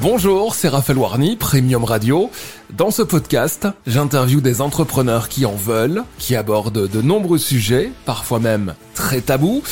Bonjour, 0.00 0.56
c'est 0.56 0.68
Raphaël 0.68 0.98
Warny, 0.98 1.36
Premium 1.36 1.84
Radio. 1.84 2.28
Dans 2.76 2.90
ce 2.90 3.02
podcast, 3.02 3.68
j'interviewe 3.86 4.40
des 4.40 4.60
entrepreneurs 4.60 5.28
qui 5.28 5.46
en 5.46 5.54
veulent, 5.54 6.02
qui 6.18 6.34
abordent 6.34 6.88
de 6.90 7.00
nombreux 7.00 7.38
sujets, 7.38 7.92
parfois 8.04 8.40
même 8.40 8.74
très 8.94 9.20
tabous, 9.20 9.62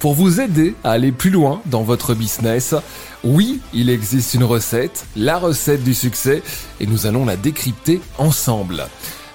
pour 0.00 0.14
vous 0.14 0.40
aider 0.40 0.74
à 0.82 0.90
aller 0.90 1.12
plus 1.12 1.30
loin 1.30 1.62
dans 1.66 1.84
votre 1.84 2.14
business. 2.14 2.74
Oui, 3.22 3.60
il 3.72 3.88
existe 3.88 4.34
une 4.34 4.42
recette, 4.42 5.06
la 5.14 5.38
recette 5.38 5.84
du 5.84 5.94
succès, 5.94 6.42
et 6.80 6.86
nous 6.86 7.06
allons 7.06 7.24
la 7.24 7.36
décrypter 7.36 8.00
ensemble. 8.18 8.84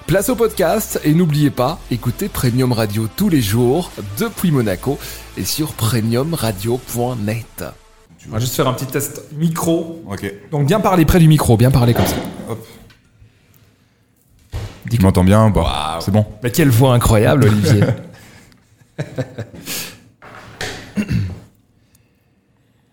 Place 0.06 0.28
au 0.28 0.36
podcast 0.36 1.00
et 1.04 1.14
n'oubliez 1.14 1.50
pas, 1.50 1.80
écoutez 1.90 2.28
Premium 2.28 2.72
Radio 2.72 3.08
tous 3.16 3.30
les 3.30 3.40
jours 3.40 3.90
depuis 4.18 4.50
Monaco 4.50 4.98
et 5.38 5.46
sur 5.46 5.72
premiumradio.net. 5.72 7.64
On 8.28 8.32
va 8.32 8.38
juste 8.38 8.54
faire 8.54 8.66
un 8.66 8.72
petit 8.72 8.86
test 8.86 9.22
micro. 9.36 10.02
Ok. 10.10 10.32
Donc 10.50 10.66
bien 10.66 10.80
parler 10.80 11.04
près 11.04 11.18
du 11.18 11.28
micro, 11.28 11.56
bien 11.56 11.70
parler 11.70 11.92
comme 11.94 12.06
ça. 12.06 12.16
Hop. 12.48 12.66
Tu 14.90 15.00
m'entends 15.00 15.24
bien 15.24 15.52
C'est 16.00 16.10
bon. 16.10 16.24
Mais 16.42 16.50
quelle 16.50 16.70
voix 16.70 16.94
incroyable, 16.94 17.44
Olivier. 17.44 17.84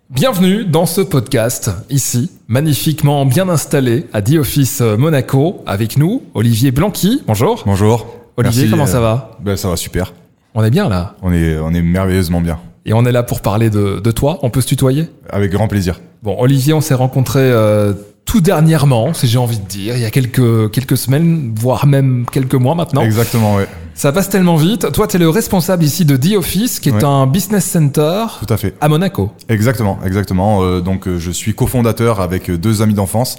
Bienvenue 0.09 0.65
dans 0.65 0.85
ce 0.85 0.99
podcast, 1.01 1.71
ici, 1.89 2.31
magnifiquement 2.47 3.25
bien 3.25 3.47
installé 3.49 4.07
à 4.13 4.21
The 4.21 4.35
Office 4.35 4.81
Monaco, 4.81 5.63
avec 5.65 5.97
nous, 5.97 6.23
Olivier 6.33 6.71
Blanqui. 6.71 7.23
Bonjour. 7.25 7.63
Bonjour. 7.65 8.07
Olivier, 8.35 8.63
Merci, 8.63 8.71
comment 8.71 8.83
euh, 8.83 8.87
ça 8.87 8.99
va 8.99 9.37
ben, 9.39 9.55
Ça 9.55 9.69
va 9.69 9.77
super. 9.77 10.13
On 10.53 10.63
est 10.63 10.69
bien 10.69 10.89
là. 10.89 11.15
On 11.21 11.31
est, 11.31 11.57
on 11.57 11.73
est 11.73 11.81
merveilleusement 11.81 12.41
bien. 12.41 12.59
Et 12.85 12.93
on 12.93 13.05
est 13.05 13.11
là 13.11 13.23
pour 13.23 13.41
parler 13.41 13.69
de, 13.69 13.99
de 13.99 14.11
toi. 14.11 14.39
On 14.41 14.49
peut 14.49 14.61
se 14.61 14.67
tutoyer? 14.67 15.09
Avec 15.29 15.51
grand 15.51 15.67
plaisir. 15.67 15.99
Bon, 16.23 16.35
Olivier, 16.39 16.73
on 16.73 16.81
s'est 16.81 16.93
rencontrés 16.95 17.39
euh, 17.41 17.93
tout 18.25 18.41
dernièrement, 18.41 19.13
si 19.13 19.27
j'ai 19.27 19.37
envie 19.37 19.59
de 19.59 19.65
dire, 19.67 19.95
il 19.97 20.01
y 20.01 20.05
a 20.05 20.09
quelques, 20.11 20.71
quelques 20.71 20.97
semaines, 20.97 21.53
voire 21.55 21.85
même 21.85 22.25
quelques 22.31 22.55
mois 22.55 22.75
maintenant. 22.75 23.01
Exactement, 23.01 23.55
ouais. 23.55 23.67
Ça 23.93 24.11
passe 24.11 24.29
tellement 24.29 24.55
vite. 24.55 24.91
Toi, 24.93 25.07
tu 25.07 25.17
es 25.17 25.19
le 25.19 25.29
responsable 25.29 25.83
ici 25.83 26.05
de 26.05 26.15
The 26.15 26.37
Office, 26.37 26.79
qui 26.79 26.89
est 26.89 26.93
Ouais. 26.93 27.03
un 27.03 27.27
business 27.27 27.65
center 27.65 28.25
Tout 28.45 28.53
à 28.53 28.57
fait. 28.57 28.73
à 28.79 28.87
Monaco. 28.87 29.31
Exactement, 29.49 29.99
exactement. 30.05 30.63
Euh, 30.63 30.79
donc, 30.81 31.07
euh, 31.07 31.17
je 31.19 31.29
suis 31.31 31.53
cofondateur 31.53 32.19
avec 32.21 32.49
euh, 32.49 32.57
deux 32.57 32.81
amis 32.81 32.93
d'enfance, 32.93 33.37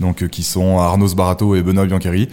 donc 0.00 0.22
euh, 0.22 0.28
qui 0.28 0.42
sont 0.42 0.78
Arnaud 0.78 1.08
Sbarato 1.08 1.54
et 1.54 1.62
Benoît 1.62 1.86
Biancheri. 1.86 2.28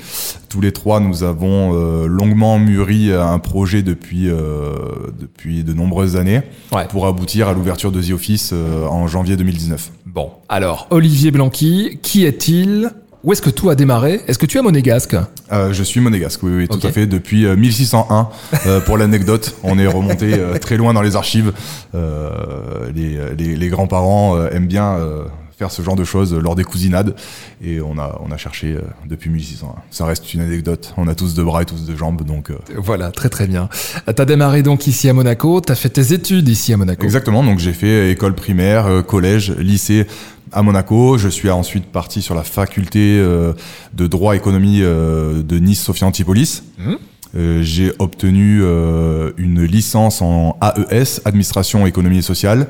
Tous 0.50 0.62
les 0.62 0.72
trois, 0.72 1.00
nous 1.00 1.24
avons 1.24 1.74
euh, 1.74 2.08
longuement 2.08 2.58
mûri 2.60 3.12
un 3.14 3.40
projet 3.40 3.82
depuis 3.84 4.30
euh, 4.30 4.72
depuis 5.20 5.64
de 5.64 5.74
nombreuses 5.74 6.16
années 6.16 6.42
Ouais. 6.72 6.88
pour 6.90 7.08
aboutir 7.08 7.48
à 7.48 7.54
l'ouverture 7.54 7.92
de 7.92 8.02
The 8.02 8.12
Office 8.12 8.52
euh, 8.54 8.86
en 8.88 9.08
janvier 9.08 9.36
2019. 9.38 9.92
Bon, 10.06 10.32
alors, 10.50 10.88
Olivier 10.90 11.32
Blanqui, 11.32 12.00
qui 12.02 12.26
est-il? 12.26 12.90
Où 13.22 13.34
est-ce 13.34 13.42
que 13.42 13.50
tout 13.50 13.70
a 13.70 13.76
démarré? 13.76 14.22
Est-ce 14.28 14.40
que 14.40 14.46
tu 14.46 14.58
es 14.58 14.62
monégasque? 14.62 15.14
Euh, 15.52 15.74
je 15.74 15.84
suis 15.84 16.00
monégasque, 16.00 16.42
oui, 16.42 16.52
oui, 16.56 16.68
tout 16.70 16.80
à 16.88 16.90
fait, 16.90 17.06
depuis 17.06 17.46
euh, 17.46 17.58
1601. 17.58 18.30
Euh, 18.66 18.80
pour 18.80 18.98
l'anecdote, 18.98 19.58
on 19.64 19.78
est 19.78 19.88
remonté 19.88 20.36
euh, 20.36 20.58
très 20.58 20.78
loin 20.78 20.94
dans 20.94 21.02
les 21.02 21.18
archives. 21.18 21.52
Euh, 21.96 22.90
les, 22.96 23.20
les, 23.38 23.56
les 23.58 23.68
grands-parents 23.68 24.38
euh, 24.38 24.50
aiment 24.52 24.68
bien 24.68 24.94
euh, 24.94 25.24
faire 25.60 25.72
ce 25.72 25.82
genre 25.82 25.98
de 25.98 26.06
choses 26.06 26.34
lors 26.34 26.56
des 26.56 26.64
cousinades, 26.64 27.16
et 27.62 27.82
on 27.82 28.00
a, 28.00 28.18
on 28.26 28.32
a 28.32 28.38
cherché 28.38 28.68
euh, 28.76 28.82
depuis 29.06 29.30
1601. 29.30 29.76
Ça 29.92 30.06
reste 30.06 30.34
une 30.34 30.40
anecdote. 30.40 30.94
On 30.96 31.10
a 31.10 31.16
tous 31.16 31.36
deux 31.36 31.44
bras 31.44 31.64
et 31.64 31.66
tous 31.66 31.86
deux 31.86 31.98
jambes, 31.98 32.24
donc 32.24 32.50
euh, 32.50 32.58
Voilà, 32.78 33.12
très 33.12 33.28
très 33.28 33.46
bien. 33.46 33.68
Tu 34.06 34.22
as 34.22 34.26
démarré 34.26 34.64
donc 34.64 34.88
ici 34.88 35.10
à 35.10 35.14
Monaco, 35.14 35.60
tu 35.60 35.70
as 35.74 35.76
fait 35.76 35.90
tes 35.90 36.14
études 36.14 36.48
ici 36.48 36.72
à 36.72 36.78
Monaco. 36.78 37.04
Exactement, 37.04 37.44
donc 37.44 37.60
j'ai 37.60 37.74
fait 37.74 38.10
école 38.10 38.36
primaire, 38.36 38.88
euh, 38.88 39.02
collège, 39.02 39.52
lycée 39.52 40.08
à 40.54 40.62
Monaco. 40.62 41.18
Je 41.18 41.28
suis 41.28 41.50
ensuite 41.50 41.88
parti 41.88 42.22
sur 42.22 42.36
la 42.36 42.44
faculté 42.44 43.20
de 43.20 44.08
droit 44.08 44.36
économie 44.36 44.80
de 44.80 45.60
Nice 45.60 45.84
Sophia 45.84 46.08
Antipolis. 46.08 46.64
Mhm. 46.80 46.98
Euh, 47.36 47.62
j'ai 47.62 47.92
obtenu 48.00 48.62
euh, 48.64 49.32
une 49.38 49.64
licence 49.64 50.22
en 50.22 50.58
AES, 50.62 51.22
administration 51.26 51.86
économie 51.86 52.20
et 52.20 52.24
sociale. 52.24 52.68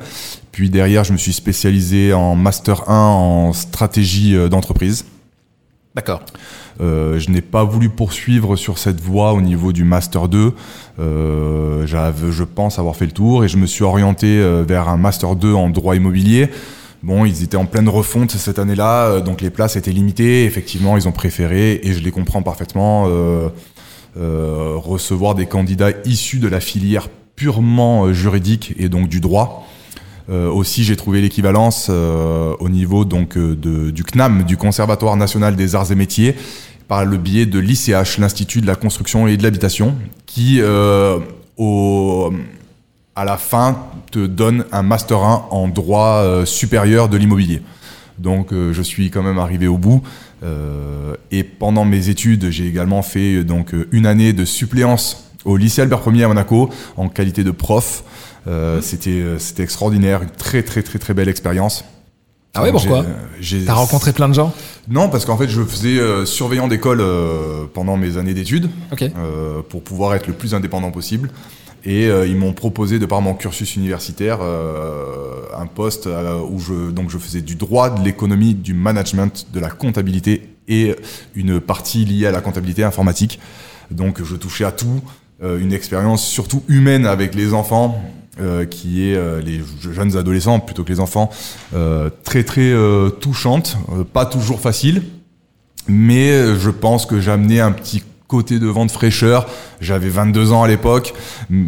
Puis 0.52 0.70
derrière, 0.70 1.04
je 1.04 1.12
me 1.12 1.18
suis 1.18 1.32
spécialisé 1.32 2.12
en 2.12 2.34
master 2.34 2.88
1 2.88 2.94
en 2.94 3.52
stratégie 3.52 4.34
euh, 4.36 4.48
d'entreprise. 4.48 5.04
D'accord. 5.94 6.22
Euh, 6.80 7.18
je 7.18 7.30
n'ai 7.30 7.40
pas 7.40 7.64
voulu 7.64 7.88
poursuivre 7.88 8.56
sur 8.56 8.78
cette 8.78 9.00
voie 9.00 9.32
au 9.32 9.40
niveau 9.40 9.72
du 9.72 9.84
Master 9.84 10.28
2. 10.28 10.54
Euh, 10.98 11.86
j'avais, 11.86 12.30
je 12.30 12.44
pense 12.44 12.78
avoir 12.78 12.96
fait 12.96 13.06
le 13.06 13.12
tour 13.12 13.44
et 13.44 13.48
je 13.48 13.56
me 13.56 13.66
suis 13.66 13.82
orienté 13.84 14.38
euh, 14.38 14.64
vers 14.66 14.88
un 14.88 14.96
Master 14.96 15.34
2 15.36 15.52
en 15.52 15.68
droit 15.68 15.96
immobilier. 15.96 16.48
Bon, 17.02 17.24
ils 17.24 17.42
étaient 17.42 17.56
en 17.56 17.66
pleine 17.66 17.88
refonte 17.88 18.30
cette 18.30 18.58
année-là, 18.58 19.20
donc 19.20 19.40
les 19.40 19.50
places 19.50 19.76
étaient 19.76 19.90
limitées. 19.90 20.44
Effectivement, 20.44 20.98
ils 20.98 21.08
ont 21.08 21.12
préféré, 21.12 21.80
et 21.82 21.94
je 21.94 22.00
les 22.00 22.10
comprends 22.10 22.42
parfaitement, 22.42 23.06
euh, 23.08 23.48
recevoir 24.76 25.34
des 25.34 25.46
candidats 25.46 25.92
issus 26.04 26.40
de 26.40 26.48
la 26.48 26.60
filière 26.60 27.08
purement 27.36 28.12
juridique 28.12 28.74
et 28.78 28.90
donc 28.90 29.08
du 29.08 29.20
droit. 29.20 29.66
Euh, 30.30 30.48
aussi, 30.48 30.84
j'ai 30.84 30.96
trouvé 30.96 31.20
l'équivalence 31.20 31.88
euh, 31.90 32.54
au 32.60 32.68
niveau 32.68 33.04
donc 33.04 33.36
euh, 33.36 33.56
du 33.90 34.04
CNAM, 34.04 34.44
du 34.44 34.56
Conservatoire 34.56 35.16
national 35.16 35.56
des 35.56 35.74
arts 35.74 35.90
et 35.90 35.96
métiers, 35.96 36.36
par 36.86 37.04
le 37.04 37.16
biais 37.16 37.46
de 37.46 37.58
l'ICH, 37.58 38.18
l'Institut 38.18 38.60
de 38.60 38.66
la 38.66 38.76
construction 38.76 39.26
et 39.26 39.36
de 39.36 39.42
l'habitation, 39.42 39.96
qui 40.26 40.60
au, 41.56 42.32
à 43.14 43.24
la 43.24 43.36
fin 43.36 43.78
te 44.10 44.26
donne 44.26 44.64
un 44.72 44.82
master 44.82 45.18
1 45.18 45.46
en 45.50 45.68
droit 45.68 46.44
supérieur 46.44 47.08
de 47.08 47.16
l'immobilier. 47.16 47.62
Donc 48.18 48.52
je 48.52 48.82
suis 48.82 49.10
quand 49.10 49.22
même 49.22 49.38
arrivé 49.38 49.68
au 49.68 49.78
bout. 49.78 50.02
Et 51.30 51.44
pendant 51.44 51.84
mes 51.84 52.08
études, 52.08 52.50
j'ai 52.50 52.66
également 52.66 53.02
fait 53.02 53.44
donc 53.44 53.72
une 53.92 54.06
année 54.06 54.32
de 54.32 54.44
suppléance 54.44 55.30
au 55.44 55.56
lycée 55.56 55.82
Albert 55.82 56.02
Ier 56.12 56.24
à 56.24 56.28
Monaco 56.28 56.70
en 56.96 57.08
qualité 57.08 57.44
de 57.44 57.52
prof. 57.52 58.02
Euh, 58.46 58.80
C'était 58.80 59.10
euh, 59.10 59.38
c'était 59.38 59.62
extraordinaire, 59.62 60.22
une 60.22 60.30
très 60.30 60.62
très 60.62 60.82
très 60.82 60.98
très 60.98 61.14
belle 61.14 61.28
expérience. 61.28 61.84
Ah 62.54 62.62
ouais, 62.62 62.72
Donc, 62.72 62.80
pourquoi 62.82 63.04
j'ai- 63.40 63.64
T'as 63.64 63.74
rencontré 63.74 64.12
plein 64.12 64.28
de 64.28 64.34
gens? 64.34 64.52
Non, 64.88 65.08
parce 65.08 65.24
qu'en 65.24 65.36
fait, 65.36 65.48
je 65.48 65.62
faisais 65.62 65.98
euh, 66.00 66.24
surveillant 66.26 66.66
d'école 66.66 67.00
euh, 67.00 67.66
pendant 67.72 67.96
mes 67.96 68.16
années 68.16 68.34
d'études 68.34 68.68
euh, 69.16 69.60
pour 69.68 69.82
pouvoir 69.84 70.14
être 70.14 70.26
le 70.26 70.32
plus 70.32 70.52
indépendant 70.54 70.90
possible. 70.90 71.30
Et 71.84 72.06
euh, 72.08 72.26
ils 72.26 72.36
m'ont 72.36 72.52
proposé, 72.52 72.98
de 72.98 73.06
par 73.06 73.20
mon 73.22 73.34
cursus 73.34 73.76
universitaire, 73.76 74.38
euh, 74.42 75.42
un 75.56 75.66
poste 75.66 76.06
euh, 76.08 76.40
où 76.50 76.58
je, 76.58 76.90
donc 76.90 77.08
je 77.08 77.18
faisais 77.18 77.40
du 77.40 77.54
droit, 77.54 77.88
de 77.90 78.02
l'économie, 78.04 78.54
du 78.54 78.74
management, 78.74 79.46
de 79.52 79.60
la 79.60 79.70
comptabilité 79.70 80.42
et 80.68 80.94
une 81.34 81.60
partie 81.60 82.04
liée 82.04 82.26
à 82.26 82.32
la 82.32 82.40
comptabilité 82.40 82.82
informatique. 82.84 83.38
Donc 83.90 84.22
je 84.22 84.36
touchais 84.36 84.64
à 84.64 84.72
tout, 84.72 85.00
euh, 85.42 85.58
une 85.58 85.72
expérience 85.72 86.24
surtout 86.26 86.62
humaine 86.68 87.06
avec 87.06 87.34
les 87.34 87.54
enfants, 87.54 88.02
euh, 88.38 88.64
qui 88.64 89.08
est 89.08 89.16
euh, 89.16 89.40
les 89.40 89.60
jeunes 89.80 90.16
adolescents 90.16 90.60
plutôt 90.60 90.84
que 90.84 90.92
les 90.92 91.00
enfants, 91.00 91.30
euh, 91.74 92.10
très 92.22 92.44
très 92.44 92.70
euh, 92.70 93.10
touchante, 93.10 93.76
euh, 93.92 94.04
pas 94.04 94.26
toujours 94.26 94.60
facile, 94.60 95.02
mais 95.88 96.30
euh, 96.30 96.58
je 96.58 96.70
pense 96.70 97.06
que 97.06 97.20
j'ai 97.20 97.30
amené 97.30 97.60
un 97.60 97.72
petit 97.72 98.02
côté 98.28 98.60
de 98.60 98.66
vent 98.68 98.86
de 98.86 98.92
fraîcheur. 98.92 99.46
J'avais 99.80 100.08
22 100.08 100.52
ans 100.52 100.62
à 100.62 100.68
l'époque. 100.68 101.14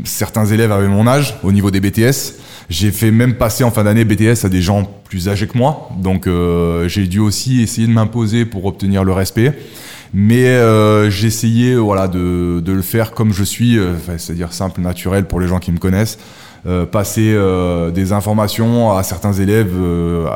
Certains 0.04 0.46
élèves 0.46 0.70
avaient 0.70 0.86
mon 0.86 1.08
âge 1.08 1.36
au 1.42 1.50
niveau 1.50 1.72
des 1.72 1.80
BTS. 1.80 2.38
J'ai 2.70 2.92
fait 2.92 3.10
même 3.10 3.34
passer 3.34 3.64
en 3.64 3.72
fin 3.72 3.82
d'année 3.82 4.04
BTS 4.04 4.44
à 4.44 4.48
des 4.48 4.62
gens 4.62 4.84
plus 5.04 5.28
âgés 5.28 5.48
que 5.48 5.58
moi. 5.58 5.90
Donc 5.98 6.28
euh, 6.28 6.86
j'ai 6.86 7.08
dû 7.08 7.18
aussi 7.18 7.60
essayer 7.62 7.88
de 7.88 7.92
m'imposer 7.92 8.44
pour 8.44 8.64
obtenir 8.64 9.02
le 9.02 9.12
respect. 9.12 9.52
Mais 10.14 10.46
euh, 10.46 11.10
j'ai 11.10 11.74
voilà, 11.74 12.06
de, 12.06 12.60
de 12.60 12.72
le 12.72 12.82
faire 12.82 13.12
comme 13.12 13.32
je 13.32 13.42
suis, 13.42 13.78
euh, 13.78 13.94
c'est-à-dire 14.18 14.52
simple, 14.52 14.80
naturel 14.82 15.24
pour 15.26 15.40
les 15.40 15.48
gens 15.48 15.58
qui 15.58 15.72
me 15.72 15.78
connaissent. 15.78 16.18
Euh, 16.64 16.86
passer 16.86 17.32
euh, 17.34 17.90
des 17.90 18.12
informations 18.12 18.96
à 18.96 19.02
certains 19.02 19.32
élèves 19.32 19.72
euh, 19.76 20.28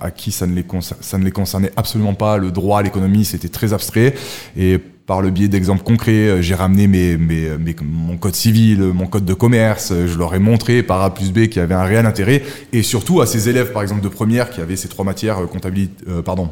à, 0.00 0.10
qui 0.10 0.32
ça 0.32 0.46
ne, 0.46 0.54
les 0.54 0.64
ça 1.02 1.18
ne 1.18 1.24
les 1.24 1.30
concernait 1.30 1.70
absolument 1.76 2.14
pas. 2.14 2.38
Le 2.38 2.50
droit, 2.50 2.82
l'économie, 2.82 3.26
c'était 3.26 3.50
très 3.50 3.74
abstrait. 3.74 4.14
Et 4.56 4.78
par 4.78 5.20
le 5.20 5.28
biais 5.30 5.48
d'exemples 5.48 5.82
concrets, 5.84 6.12
euh, 6.30 6.40
j'ai 6.40 6.54
ramené 6.54 6.86
mes, 6.86 7.18
mes, 7.18 7.58
mes- 7.58 7.76
mon 7.82 8.16
code 8.16 8.34
civil, 8.34 8.80
mon 8.94 9.06
code 9.06 9.26
de 9.26 9.34
commerce. 9.34 9.90
euh, 9.92 10.06
Je 10.08 10.16
leur 10.16 10.34
ai 10.34 10.38
montré 10.38 10.82
par 10.82 11.02
A 11.02 11.12
plus 11.12 11.30
B 11.30 11.40
qu'il 11.48 11.56
y 11.56 11.60
avait 11.60 11.74
un 11.74 11.84
réel 11.84 12.06
intérêt. 12.06 12.42
Et 12.72 12.82
surtout 12.82 13.20
à 13.20 13.26
ces 13.26 13.50
élèves, 13.50 13.72
par 13.72 13.82
exemple, 13.82 14.00
de 14.00 14.08
première, 14.08 14.48
qui 14.48 14.62
avaient 14.62 14.76
ces 14.76 14.88
trois 14.88 15.04
matières, 15.04 15.36
comptabilité, 15.46 15.92
pardon, 16.24 16.48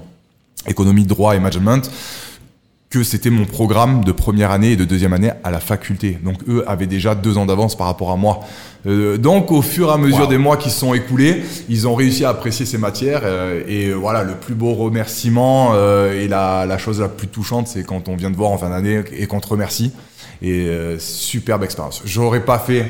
économie, 0.69 1.05
droit 1.07 1.35
et 1.35 1.39
management, 1.39 1.91
que 2.95 3.03
c'était 3.03 3.31
mon 3.31 3.45
programme 3.45 4.05
de 4.05 4.13
première 4.13 4.53
année 4.53 4.71
et 4.73 4.77
de 4.77 4.85
deuxième 4.85 5.13
année 5.13 5.33
à 5.43 5.51
la 5.51 5.59
faculté. 5.59 6.17
Donc 6.23 6.37
eux 6.49 6.63
avaient 6.69 6.87
déjà 6.87 7.17
deux 7.17 7.37
ans 7.39 7.45
d'avance 7.45 7.77
par 7.77 7.89
rapport 7.89 8.13
à 8.13 8.17
moi. 8.17 8.39
Euh, 8.87 9.17
donc 9.19 9.51
au 9.51 9.63
fur 9.63 9.89
et 9.89 9.93
à 9.93 9.97
mesure 9.97 10.21
Wow. 10.27 10.27
des 10.29 10.39
mois 10.39 10.57
qui 10.57 10.71
se 10.71 10.79
sont 10.79 10.95
écoulés, 10.95 11.43
ils 11.69 11.89
ont 11.89 11.97
réussi 11.97 12.25
à 12.25 12.29
apprécier 12.29 12.67
ces 12.67 12.79
matières. 12.79 13.23
euh, 13.25 13.65
et 13.67 13.89
euh, 13.89 13.95
voilà, 13.95 14.23
le 14.23 14.35
plus 14.35 14.55
beau 14.55 14.75
remerciement 14.75 15.73
euh, 15.75 16.23
et 16.23 16.29
la, 16.29 16.67
la 16.67 16.79
chose 16.79 17.01
la 17.01 17.09
plus 17.09 17.27
touchante, 17.27 17.67
c'est 17.67 17.83
quand 17.83 18.09
on 18.09 18.15
vient 18.15 18.31
te 18.31 18.37
voir 18.37 18.53
en 18.53 18.59
fin 18.59 18.71
d'année 18.71 19.03
et 19.19 19.27
qu'on 19.27 19.41
te 19.41 19.49
remercie. 19.49 19.91
Et 20.41 20.69
superbe 20.99 21.65
expérience. 21.65 22.03
J'aurais 22.05 22.45
pas 22.45 22.59
fait 22.59 22.85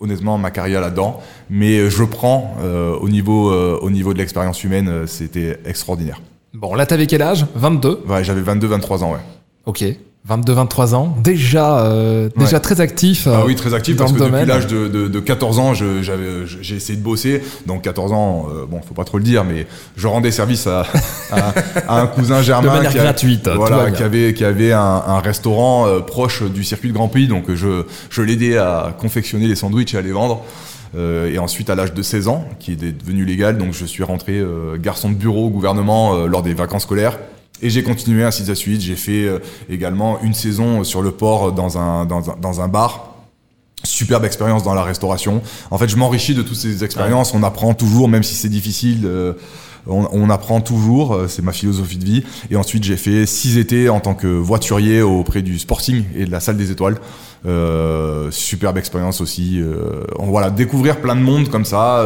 honnêtement 0.00 0.36
ma 0.38 0.50
carrière 0.50 0.80
là-dedans. 0.80 1.20
Mais 1.50 1.90
je 1.90 2.02
prends 2.04 2.56
au 3.00 3.08
niveau 3.10 3.52
au 3.52 3.90
niveau 3.90 4.14
de 4.14 4.18
l'expérience 4.18 4.64
humaine, 4.64 5.06
c'était 5.06 5.58
extraordinaire. 5.66 6.20
Bon, 6.54 6.74
là, 6.74 6.84
t'avais 6.86 7.06
quel 7.06 7.22
âge? 7.22 7.46
22 7.54 8.02
Ouais, 8.06 8.24
j'avais 8.24 8.42
22, 8.42 8.66
23 8.66 9.04
ans, 9.04 9.12
ouais. 9.12 9.18
Ok. 9.66 9.84
22-23 10.28 10.94
ans, 10.94 11.16
déjà, 11.20 11.80
euh, 11.80 12.28
déjà 12.36 12.60
très 12.60 12.80
actif. 12.80 13.26
ah 13.26 13.42
oui, 13.44 13.56
très 13.56 13.74
actif 13.74 13.96
parce 13.96 14.12
que 14.12 14.18
depuis 14.18 14.46
l'âge 14.46 14.68
de, 14.68 14.86
de, 14.86 15.08
de, 15.08 15.18
14 15.20 15.58
ans, 15.58 15.74
j'ai 15.74 16.76
essayé 16.76 16.96
de 16.96 17.02
bosser. 17.02 17.42
Donc 17.66 17.82
14 17.82 18.12
ans, 18.12 18.46
euh, 18.48 18.64
bon, 18.64 18.80
faut 18.86 18.94
pas 18.94 19.02
trop 19.02 19.18
le 19.18 19.24
dire, 19.24 19.42
mais 19.42 19.66
je 19.96 20.06
rendais 20.06 20.30
service 20.30 20.68
à, 20.68 20.86
à, 21.32 21.52
à 21.88 22.00
un 22.00 22.06
cousin 22.06 22.40
germain 22.42 22.84
qui, 22.84 22.98
gratuite, 22.98 23.48
voilà, 23.48 23.90
qui 23.90 24.04
avait 24.04 24.32
qui 24.32 24.44
avait 24.44 24.72
un, 24.72 25.02
un 25.04 25.18
restaurant 25.18 25.88
euh, 25.88 25.98
proche 25.98 26.44
du 26.44 26.62
circuit 26.62 26.90
de 26.90 26.94
Grand 26.94 27.08
Prix, 27.08 27.26
donc 27.26 27.52
je 27.52 27.82
je 28.08 28.22
l'aidais 28.22 28.58
à 28.58 28.94
confectionner 28.96 29.48
les 29.48 29.56
sandwichs 29.56 29.92
et 29.94 29.98
à 29.98 30.02
les 30.02 30.12
vendre. 30.12 30.44
Euh, 30.94 31.32
et 31.32 31.38
ensuite, 31.38 31.70
à 31.70 31.74
l'âge 31.74 31.94
de 31.94 32.02
16 32.02 32.28
ans, 32.28 32.44
qui 32.58 32.72
est 32.72 32.76
devenu 32.76 33.24
légal, 33.24 33.58
donc 33.58 33.72
je 33.72 33.84
suis 33.84 34.02
rentré 34.02 34.38
euh, 34.38 34.76
garçon 34.78 35.10
de 35.10 35.14
bureau 35.14 35.46
au 35.46 35.50
gouvernement 35.50 36.26
lors 36.26 36.42
des 36.42 36.54
vacances 36.54 36.82
scolaires. 36.82 37.18
Et 37.62 37.70
j'ai 37.70 37.82
continué 37.82 38.24
ainsi 38.24 38.42
de 38.42 38.54
suite. 38.54 38.80
J'ai 38.80 38.96
fait 38.96 39.24
euh, 39.26 39.38
également 39.70 40.20
une 40.22 40.34
saison 40.34 40.84
sur 40.84 41.00
le 41.00 41.12
port 41.12 41.52
dans 41.52 41.78
un, 41.78 42.04
dans 42.04 42.30
un, 42.30 42.36
dans 42.36 42.60
un 42.60 42.68
bar 42.68 43.08
superbe 43.84 44.24
expérience 44.24 44.62
dans 44.62 44.74
la 44.74 44.84
restauration. 44.84 45.42
En 45.72 45.78
fait, 45.78 45.88
je 45.88 45.96
m'enrichis 45.96 46.34
de 46.34 46.42
toutes 46.42 46.56
ces 46.56 46.84
expériences. 46.84 47.34
On 47.34 47.42
apprend 47.42 47.74
toujours, 47.74 48.08
même 48.08 48.22
si 48.22 48.34
c'est 48.34 48.48
difficile. 48.48 49.08
On, 49.86 50.30
apprend 50.30 50.60
toujours. 50.60 51.14
Euh, 51.14 51.28
c'est 51.28 51.42
ma 51.42 51.52
philosophie 51.52 51.98
de 51.98 52.04
vie. 52.04 52.24
Et 52.50 52.56
ensuite, 52.56 52.84
j'ai 52.84 52.96
fait 52.96 53.26
six 53.26 53.58
étés 53.58 53.88
en 53.88 54.00
tant 54.00 54.14
que 54.14 54.26
voiturier 54.26 55.02
auprès 55.02 55.42
du 55.42 55.58
Sporting 55.58 56.04
et 56.14 56.24
de 56.24 56.30
la 56.30 56.40
Salle 56.40 56.56
des 56.56 56.70
Étoiles. 56.70 56.98
Euh, 57.44 58.30
superbe 58.30 58.78
expérience 58.78 59.20
aussi. 59.20 59.60
Euh, 59.60 60.04
voilà, 60.18 60.50
découvrir 60.50 61.00
plein 61.00 61.16
de 61.16 61.22
monde 61.22 61.48
comme 61.48 61.64
ça, 61.64 62.04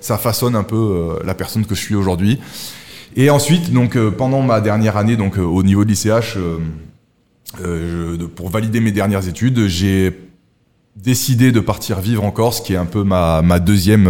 ça 0.00 0.18
façonne 0.18 0.54
un 0.54 0.62
peu 0.62 1.18
la 1.24 1.34
personne 1.34 1.64
que 1.64 1.74
je 1.74 1.80
suis 1.80 1.94
aujourd'hui. 1.94 2.40
Et 3.16 3.30
ensuite, 3.30 3.72
donc 3.72 3.98
pendant 4.10 4.42
ma 4.42 4.60
dernière 4.60 4.96
année, 4.96 5.16
donc 5.16 5.38
au 5.38 5.62
niveau 5.62 5.84
de 5.84 5.90
l'ICH, 5.90 6.36
pour 8.34 8.50
valider 8.50 8.80
mes 8.80 8.92
dernières 8.92 9.26
études, 9.28 9.66
j'ai 9.66 10.23
décidé 10.96 11.52
de 11.52 11.60
partir 11.60 12.00
vivre 12.00 12.24
en 12.24 12.30
Corse, 12.30 12.60
qui 12.60 12.74
est 12.74 12.76
un 12.76 12.84
peu 12.86 13.02
ma, 13.02 13.42
ma 13.42 13.58
deuxième 13.58 14.08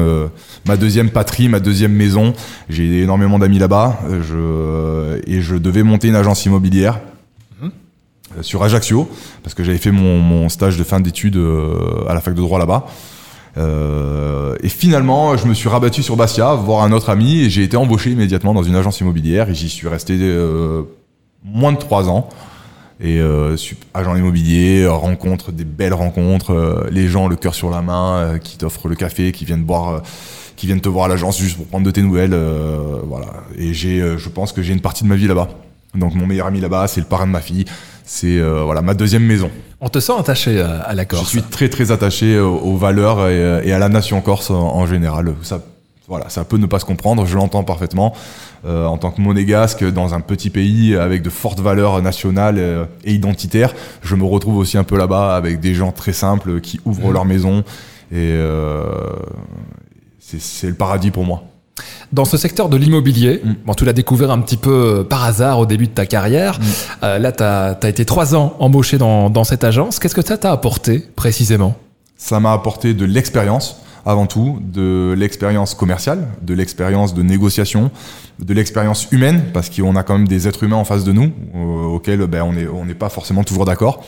ma 0.67 0.77
deuxième 0.77 1.11
patrie, 1.11 1.49
ma 1.49 1.61
deuxième 1.61 1.93
maison. 1.93 2.35
J'ai 2.69 3.03
énormément 3.03 3.39
d'amis 3.39 3.59
là-bas, 3.59 4.01
je, 4.23 5.21
et 5.27 5.41
je 5.41 5.57
devais 5.57 5.83
monter 5.83 6.09
une 6.09 6.15
agence 6.15 6.45
immobilière 6.45 7.01
mhm. 7.63 7.71
sur 8.43 8.63
Ajaccio, 8.63 9.09
parce 9.43 9.55
que 9.55 9.65
j'avais 9.65 9.79
fait 9.79 9.93
mon, 9.93 10.19
mon, 10.19 10.49
stage 10.49 10.77
de 10.77 10.85
fin 10.85 11.01
d'études 11.01 11.41
à 12.07 12.15
la 12.15 12.21
fac 12.21 12.35
de 12.35 12.41
droit 12.41 12.59
là-bas. 12.59 12.87
Euh, 13.57 14.57
et 14.63 14.69
finalement, 14.69 15.37
je 15.37 15.47
me 15.47 15.55
suis 15.55 15.69
rabattu 15.69 16.03
sur 16.03 16.17
Bastia, 16.17 16.55
voir 16.55 16.83
un 16.83 16.93
autre 16.93 17.11
ami, 17.11 17.43
et 17.43 17.51
j'ai 17.51 17.63
été 17.63 17.77
embauché 17.77 18.11
immédiatement 18.11 18.55
dans 18.55 18.63
une 18.63 18.75
agence 18.75 19.01
immobilière, 19.01 19.51
et 19.51 19.55
j'y 19.55 19.69
suis 19.69 19.89
resté 19.89 20.17
euh, 20.21 20.83
moins 21.45 21.73
de 21.73 21.79
trois 21.79 22.09
ans. 22.09 22.29
Et 23.01 23.19
euh, 23.19 23.57
agent 23.93 24.15
immobilier, 24.15 24.87
rencontre 24.87 25.51
des 25.51 25.65
belles 25.65 25.95
rencontres, 25.95 26.53
euh, 26.53 26.89
les 26.93 27.09
gens 27.09 27.27
le 27.27 27.35
cœur 27.35 27.55
sur 27.55 27.71
la 27.71 27.83
main, 27.83 28.17
euh, 28.17 28.39
qui 28.39 28.57
t'offrent 28.57 28.89
le 28.89 28.95
café, 28.95 29.33
qui 29.33 29.45
viennent 29.45 29.65
boire, 29.65 30.03
qui 30.55 30.67
viennent 30.67 30.81
te 30.81 30.89
voir 30.89 31.07
à 31.07 31.09
l'agence 31.09 31.39
juste 31.39 31.57
pour 31.57 31.67
prendre 31.67 31.85
de 31.85 31.91
tes 31.91 32.03
nouvelles, 32.03 32.39
voilà. 33.07 33.27
Et 33.59 33.75
j'ai, 33.75 34.17
je 34.17 34.29
pense 34.29 34.53
que 34.53 34.63
j'ai 34.63 34.73
une 34.73 34.81
partie 34.81 35.03
de 35.03 35.09
ma 35.09 35.17
vie 35.17 35.27
là-bas. 35.27 35.49
Donc 35.97 36.15
mon 36.15 36.27
meilleur 36.27 36.47
ami 36.47 36.61
là-bas, 36.61 36.87
c'est 36.87 37.01
le 37.01 37.07
parrain 37.07 37.27
de 37.27 37.33
ma 37.33 37.41
fille, 37.41 37.65
c'est 38.05 38.41
voilà 38.41 38.81
ma 38.81 38.95
deuxième 38.95 39.25
maison. 39.25 39.51
On 39.81 39.89
te 39.89 39.99
sent 39.99 40.13
attaché 40.17 40.61
à 40.61 40.95
la 40.95 41.05
Corse. 41.05 41.25
Je 41.25 41.29
suis 41.29 41.43
très 41.43 41.69
très 41.69 41.91
attaché 41.91 42.39
aux, 42.39 42.77
valeurs 42.77 43.29
et, 43.29 43.73
à 43.73 43.79
la 43.81 43.89
nation 43.89 44.21
corse 44.21 44.51
en, 44.51 44.87
général. 44.87 45.35
Ça, 45.43 45.61
voilà, 46.09 46.29
ça 46.29 46.45
peut 46.45 46.59
ne 46.59 46.67
pas 46.67 46.79
se 46.79 46.85
comprendre, 46.85 47.25
je 47.27 47.35
l'entends 47.37 47.65
parfaitement. 47.65 48.15
Euh, 48.67 48.87
en 48.87 48.99
tant 48.99 49.11
que 49.11 49.21
monégasque, 49.21 49.85
dans 49.85 50.15
un 50.15 50.21
petit 50.21 50.51
pays 50.51 50.97
avec 50.97 51.23
de 51.23 51.31
fortes 51.31 51.61
valeurs 51.61 52.01
nationales 52.03 52.57
euh, 52.59 52.85
et 53.05 53.13
identitaires, 53.13 53.75
je 54.03 54.15
me 54.15 54.25
retrouve 54.25 54.57
aussi 54.57 54.79
un 54.79 54.85
peu 54.85 54.97
là-bas 54.97 55.37
avec 55.37 55.61
des 55.61 55.75
gens 55.75 55.93
très 55.93 56.13
simples 56.13 56.61
qui 56.61 56.81
ouvrent 56.85 57.11
mmh. 57.11 57.13
leur 57.13 57.25
maison 57.25 57.65
et 58.13 58.33
euh, 58.33 58.85
c'est 60.19 60.69
le 60.69 60.75
paradis 60.75 61.11
pour 61.11 61.25
moi. 61.25 61.45
Dans 62.13 62.25
ce 62.25 62.37
secteur 62.37 62.69
de 62.69 62.77
l'immobilier, 62.77 63.41
mm. 63.43 63.55
bon, 63.67 63.75
tu 63.75 63.85
l'as 63.85 63.93
découvert 63.93 64.31
un 64.31 64.41
petit 64.41 64.57
peu 64.57 64.99
euh, 65.01 65.05
par 65.05 65.25
hasard 65.25 65.59
au 65.59 65.67
début 65.67 65.87
de 65.87 65.93
ta 65.93 66.07
carrière. 66.07 66.61
Mm. 66.61 66.63
Euh, 67.03 67.19
là, 67.19 67.33
tu 67.33 67.43
as, 67.43 67.89
été 67.89 68.05
trois 68.05 68.37
ans 68.37 68.55
embauché 68.61 68.99
dans, 68.99 69.31
dans 69.31 69.43
cette 69.43 69.65
agence. 69.65 69.99
Qu'est-ce 69.99 70.15
que 70.15 70.25
ça 70.25 70.39
t'a 70.39 70.53
apporté 70.53 71.05
précisément? 71.17 71.75
Ça 72.17 72.39
m'a 72.39 72.53
apporté 72.53 72.95
de 72.95 73.05
l'expérience 73.05 73.81
avant 74.07 74.27
tout, 74.27 74.59
de 74.61 75.15
l'expérience 75.17 75.75
commerciale, 75.75 76.29
de 76.43 76.55
l'expérience 76.55 77.15
de 77.15 77.23
négociation, 77.23 77.91
de 78.39 78.55
l'expérience 78.55 79.09
humaine, 79.13 79.45
parce 79.53 79.71
qu'on 79.71 79.97
a 79.97 80.03
quand 80.03 80.19
même 80.19 80.29
des 80.29 80.49
êtres 80.49 80.63
humains 80.65 80.77
en 80.77 80.85
face 80.85 81.05
de 81.05 81.13
nous, 81.13 81.33
euh, 81.55 81.85
auxquels 81.85 82.27
ben, 82.27 82.43
on 82.43 82.53
n'est 82.53 82.67
on 82.67 82.87
pas 82.95 83.09
forcément 83.09 83.45
toujours 83.45 83.65
d'accord 83.65 84.05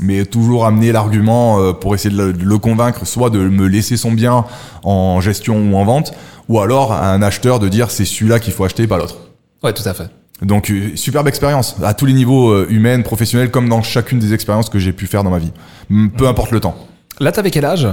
mais 0.00 0.26
toujours 0.26 0.64
amener 0.64 0.92
l'argument 0.92 1.72
pour 1.72 1.92
essayer 1.94 2.14
de 2.14 2.22
le, 2.22 2.58
convaincre, 2.58 3.04
soit 3.04 3.30
de 3.30 3.38
me 3.38 3.66
laisser 3.66 3.96
son 3.96 4.12
bien 4.12 4.44
en 4.84 5.20
gestion 5.20 5.72
ou 5.72 5.76
en 5.76 5.84
vente, 5.84 6.12
ou 6.48 6.60
alors 6.60 6.92
à 6.92 7.10
un 7.10 7.20
acheteur 7.22 7.58
de 7.58 7.68
dire 7.68 7.90
c'est 7.90 8.04
celui-là 8.04 8.38
qu'il 8.38 8.52
faut 8.52 8.64
acheter, 8.64 8.86
pas 8.86 8.98
l'autre. 8.98 9.16
Ouais, 9.62 9.72
tout 9.72 9.82
à 9.86 9.94
fait. 9.94 10.08
Donc 10.42 10.70
euh, 10.70 10.92
superbe 10.94 11.26
expérience 11.26 11.76
à 11.82 11.94
tous 11.94 12.06
les 12.06 12.12
niveaux 12.12 12.50
euh, 12.50 12.66
humains, 12.70 13.00
professionnels, 13.02 13.50
comme 13.50 13.68
dans 13.68 13.82
chacune 13.82 14.18
des 14.18 14.34
expériences 14.34 14.68
que 14.68 14.78
j'ai 14.78 14.92
pu 14.92 15.06
faire 15.06 15.24
dans 15.24 15.30
ma 15.30 15.38
vie. 15.38 15.52
Peu 15.88 16.24
mmh. 16.24 16.26
importe 16.26 16.50
le 16.52 16.60
temps. 16.60 16.76
Là, 17.18 17.32
t'avais 17.32 17.50
quel 17.50 17.64
âge? 17.64 17.88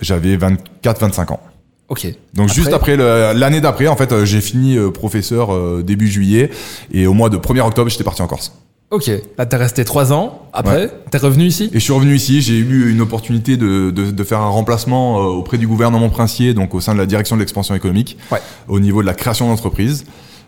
J'avais 0.00 0.36
24-25 0.36 1.32
ans. 1.32 1.40
Ok. 1.88 2.06
Donc 2.32 2.48
juste 2.52 2.72
après 2.72 2.96
l'année 2.96 3.60
d'après, 3.60 3.86
en 3.88 3.96
fait, 3.96 4.12
euh, 4.12 4.24
j'ai 4.24 4.40
fini 4.40 4.76
professeur 4.92 5.82
début 5.82 6.08
juillet 6.08 6.50
et 6.92 7.06
au 7.06 7.12
mois 7.12 7.28
de 7.28 7.36
1er 7.36 7.60
octobre, 7.60 7.90
j'étais 7.90 8.04
parti 8.04 8.22
en 8.22 8.26
Corse. 8.26 8.52
Ok, 8.90 9.10
là 9.38 9.46
t'es 9.46 9.56
resté 9.56 9.84
trois 9.84 10.12
ans. 10.12 10.42
Après, 10.52 10.88
t'es 11.10 11.18
revenu 11.18 11.46
ici? 11.46 11.68
Et 11.72 11.80
je 11.80 11.84
suis 11.84 11.92
revenu 11.92 12.14
ici. 12.14 12.42
J'ai 12.42 12.56
eu 12.56 12.90
une 12.92 13.00
opportunité 13.00 13.56
de, 13.56 13.90
de, 13.90 14.10
de, 14.12 14.24
faire 14.24 14.40
un 14.40 14.48
remplacement 14.48 15.18
euh, 15.18 15.24
auprès 15.32 15.58
du 15.58 15.66
gouvernement 15.66 16.10
princier, 16.10 16.54
donc 16.54 16.74
au 16.74 16.80
sein 16.80 16.92
de 16.92 16.98
la 16.98 17.06
direction 17.06 17.34
de 17.34 17.40
l'expansion 17.40 17.74
économique, 17.74 18.18
ouais. 18.30 18.38
au 18.68 18.78
niveau 18.78 19.00
de 19.00 19.06
la 19.06 19.14
création 19.14 19.48
d'entreprise. 19.48 20.04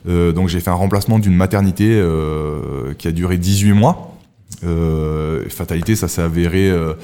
Euh, 0.09 0.33
donc 0.33 0.49
j'ai 0.49 0.61
fait 0.61 0.71
un 0.71 0.75
remplacement 0.75 1.19
d'une 1.19 1.35
maternité 1.35 1.89
euh, 1.91 2.95
qui 2.99 3.09
a 3.09 3.13
duré 3.13 3.37
18 3.37 3.73
mois. 3.73 4.17
Euh, 4.65 5.49
fatalité, 5.49 5.97
ça 5.97 6.07
s'est 6.07 6.23
avéré 6.23 6.71
euh, 6.71 6.95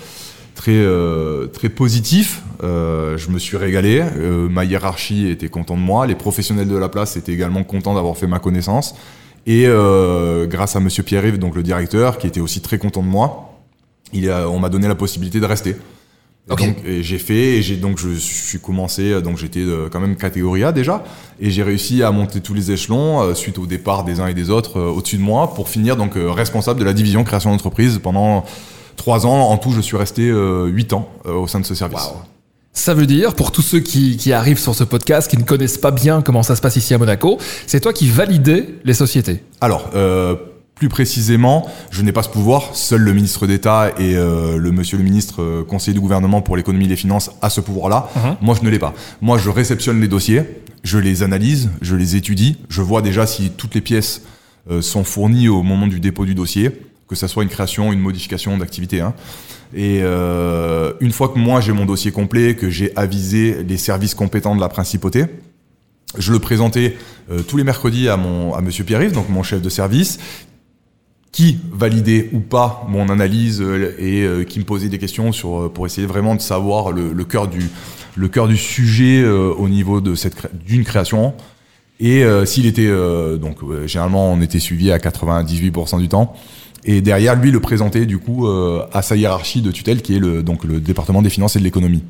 très 0.54 0.72
euh, 0.72 1.46
très 1.46 1.68
positif. 1.68 2.42
je 2.62 3.30
me 3.30 3.38
suis 3.38 3.56
régalé. 3.56 4.04
ma 4.50 4.64
hiérarchie 4.64 5.28
était 5.28 5.48
content 5.48 5.76
de 5.76 5.80
moi. 5.82 6.06
Les 6.06 6.14
professionnels 6.14 6.68
de 6.68 6.76
la 6.76 6.88
place 6.88 7.16
étaient 7.16 7.32
également 7.32 7.64
contents 7.64 7.94
d'avoir 7.94 8.16
fait 8.16 8.26
ma 8.26 8.38
connaissance. 8.38 8.94
Et 9.46 9.64
euh, 9.66 10.46
grâce 10.46 10.76
à 10.76 10.80
Monsieur 10.80 11.02
Pierre-Yves, 11.02 11.38
donc 11.38 11.56
le 11.56 11.62
directeur, 11.62 12.18
qui 12.18 12.28
était 12.28 12.40
aussi 12.40 12.60
très 12.60 12.78
content 12.78 13.02
de 13.02 13.08
moi, 13.08 13.58
il 14.12 14.30
a, 14.30 14.48
on 14.48 14.60
m'a 14.60 14.68
donné 14.68 14.86
la 14.86 14.94
possibilité 14.94 15.40
de 15.40 15.46
rester. 15.46 15.74
Okay. 16.50 16.74
Et 16.84 17.02
j'ai 17.04 17.18
fait, 17.18 17.58
et 17.58 17.62
j'ai 17.62 17.76
donc 17.76 17.98
je 17.98 18.14
suis 18.14 18.58
commencé, 18.58 19.22
donc 19.22 19.38
j'étais 19.38 19.60
euh, 19.60 19.88
quand 19.88 20.00
même 20.00 20.16
catégorie 20.16 20.64
A 20.64 20.72
déjà, 20.72 21.04
et 21.40 21.50
j'ai 21.50 21.62
réussi 21.62 22.02
à 22.02 22.10
monter 22.10 22.40
tous 22.40 22.52
les 22.52 22.72
échelons 22.72 23.22
euh, 23.22 23.34
suite 23.34 23.58
au 23.58 23.66
départ 23.66 24.02
des 24.02 24.18
uns 24.18 24.26
et 24.26 24.34
des 24.34 24.50
autres 24.50 24.80
euh, 24.80 24.90
au-dessus 24.90 25.18
de 25.18 25.22
moi 25.22 25.54
pour 25.54 25.68
finir 25.68 25.96
donc 25.96 26.14
responsable 26.16 26.80
de 26.80 26.84
la 26.84 26.94
division 26.94 27.22
création 27.22 27.50
d'entreprise 27.50 28.00
pendant 28.02 28.44
trois 28.96 29.26
ans. 29.26 29.48
En 29.50 29.58
tout, 29.58 29.72
je 29.72 29.80
suis 29.80 29.96
resté 29.96 30.28
huit 30.66 30.92
ans 30.92 31.08
au 31.24 31.46
sein 31.46 31.60
de 31.60 31.66
ce 31.66 31.74
service. 31.74 32.10
Ça 32.74 32.94
veut 32.94 33.06
dire, 33.06 33.34
pour 33.34 33.52
tous 33.52 33.60
ceux 33.60 33.80
qui, 33.80 34.16
qui, 34.16 34.32
arrivent 34.32 34.58
sur 34.58 34.74
ce 34.74 34.82
podcast, 34.82 35.30
qui 35.30 35.36
ne 35.36 35.42
connaissent 35.42 35.76
pas 35.76 35.90
bien 35.90 36.22
comment 36.22 36.42
ça 36.42 36.56
se 36.56 36.62
passe 36.62 36.76
ici 36.76 36.94
à 36.94 36.98
Monaco, 36.98 37.38
c'est 37.66 37.80
toi 37.80 37.92
qui 37.92 38.08
validais 38.08 38.66
les 38.84 38.94
sociétés. 38.94 39.42
Alors, 39.60 39.90
euh, 39.94 40.36
plus 40.74 40.88
précisément, 40.88 41.68
je 41.90 42.02
n'ai 42.02 42.12
pas 42.12 42.22
ce 42.22 42.30
pouvoir. 42.30 42.74
Seul 42.74 43.02
le 43.02 43.12
ministre 43.12 43.46
d'État 43.46 43.90
et 43.98 44.16
euh, 44.16 44.56
le 44.56 44.72
monsieur 44.72 44.96
le 44.96 45.04
ministre 45.04 45.42
euh, 45.42 45.64
conseiller 45.64 45.92
du 45.92 46.00
gouvernement 46.00 46.40
pour 46.40 46.56
l'économie 46.56 46.86
et 46.86 46.88
les 46.88 46.96
finances 46.96 47.30
a 47.42 47.50
ce 47.50 47.60
pouvoir-là. 47.60 48.08
Uh-huh. 48.16 48.36
Moi, 48.40 48.56
je 48.58 48.64
ne 48.64 48.70
l'ai 48.70 48.78
pas. 48.78 48.94
Moi, 49.20 49.36
je 49.36 49.50
réceptionne 49.50 50.00
les 50.00 50.08
dossiers, 50.08 50.42
je 50.82 50.98
les 50.98 51.22
analyse, 51.22 51.70
je 51.82 51.94
les 51.94 52.16
étudie, 52.16 52.56
je 52.70 52.80
vois 52.80 53.02
déjà 53.02 53.26
si 53.26 53.50
toutes 53.50 53.74
les 53.74 53.82
pièces 53.82 54.22
euh, 54.70 54.80
sont 54.80 55.04
fournies 55.04 55.48
au 55.48 55.62
moment 55.62 55.86
du 55.86 56.00
dépôt 56.00 56.24
du 56.24 56.34
dossier, 56.34 56.70
que 57.12 57.18
ça 57.18 57.28
soit 57.28 57.42
une 57.42 57.50
création, 57.50 57.92
une 57.92 58.00
modification 58.00 58.56
d'activité. 58.56 59.00
Hein. 59.02 59.12
Et 59.74 60.00
euh, 60.02 60.92
une 61.00 61.12
fois 61.12 61.28
que 61.28 61.38
moi 61.38 61.60
j'ai 61.60 61.72
mon 61.72 61.84
dossier 61.84 62.10
complet, 62.10 62.56
que 62.56 62.70
j'ai 62.70 62.96
avisé 62.96 63.62
les 63.62 63.76
services 63.76 64.14
compétents 64.14 64.56
de 64.56 64.60
la 64.60 64.68
principauté, 64.68 65.26
je 66.18 66.32
le 66.32 66.38
présentais 66.38 66.96
euh, 67.30 67.42
tous 67.42 67.58
les 67.58 67.64
mercredis 67.64 68.08
à 68.08 68.16
mon 68.16 68.54
à 68.54 68.62
Monsieur 68.62 68.84
Pierre-Yves, 68.84 69.12
donc 69.12 69.28
mon 69.28 69.42
chef 69.42 69.60
de 69.60 69.68
service, 69.68 70.18
qui 71.32 71.58
validait 71.70 72.30
ou 72.32 72.40
pas 72.40 72.86
mon 72.88 73.08
analyse 73.10 73.60
euh, 73.62 73.94
et 73.98 74.46
qui 74.46 74.58
me 74.58 74.64
posait 74.64 74.88
des 74.88 74.98
questions 74.98 75.32
sur 75.32 75.70
pour 75.70 75.84
essayer 75.84 76.06
vraiment 76.06 76.34
de 76.34 76.40
savoir 76.40 76.92
le, 76.92 77.12
le 77.12 77.24
cœur 77.24 77.46
du 77.46 77.68
le 78.14 78.28
cœur 78.28 78.48
du 78.48 78.56
sujet 78.56 79.24
au 79.26 79.68
niveau 79.68 80.00
de 80.00 80.14
cette 80.14 80.50
d'une 80.66 80.84
création. 80.84 81.34
Et 81.98 82.24
s'il 82.44 82.66
était 82.66 82.90
donc 83.38 83.60
généralement 83.86 84.30
on 84.30 84.42
était 84.42 84.58
suivi 84.58 84.92
à 84.92 84.98
98% 84.98 85.98
du 85.98 86.08
temps. 86.08 86.34
Et 86.84 87.00
derrière, 87.00 87.36
lui, 87.36 87.50
le 87.50 87.60
présenter 87.60 88.06
du 88.06 88.18
coup 88.18 88.46
euh, 88.48 88.84
à 88.92 89.02
sa 89.02 89.16
hiérarchie 89.16 89.62
de 89.62 89.70
tutelle, 89.70 90.02
qui 90.02 90.16
est 90.16 90.18
le, 90.18 90.42
donc 90.42 90.64
le 90.64 90.80
département 90.80 91.22
des 91.22 91.30
finances 91.30 91.54
et 91.56 91.58
de 91.60 91.64
l'économie. 91.64 92.02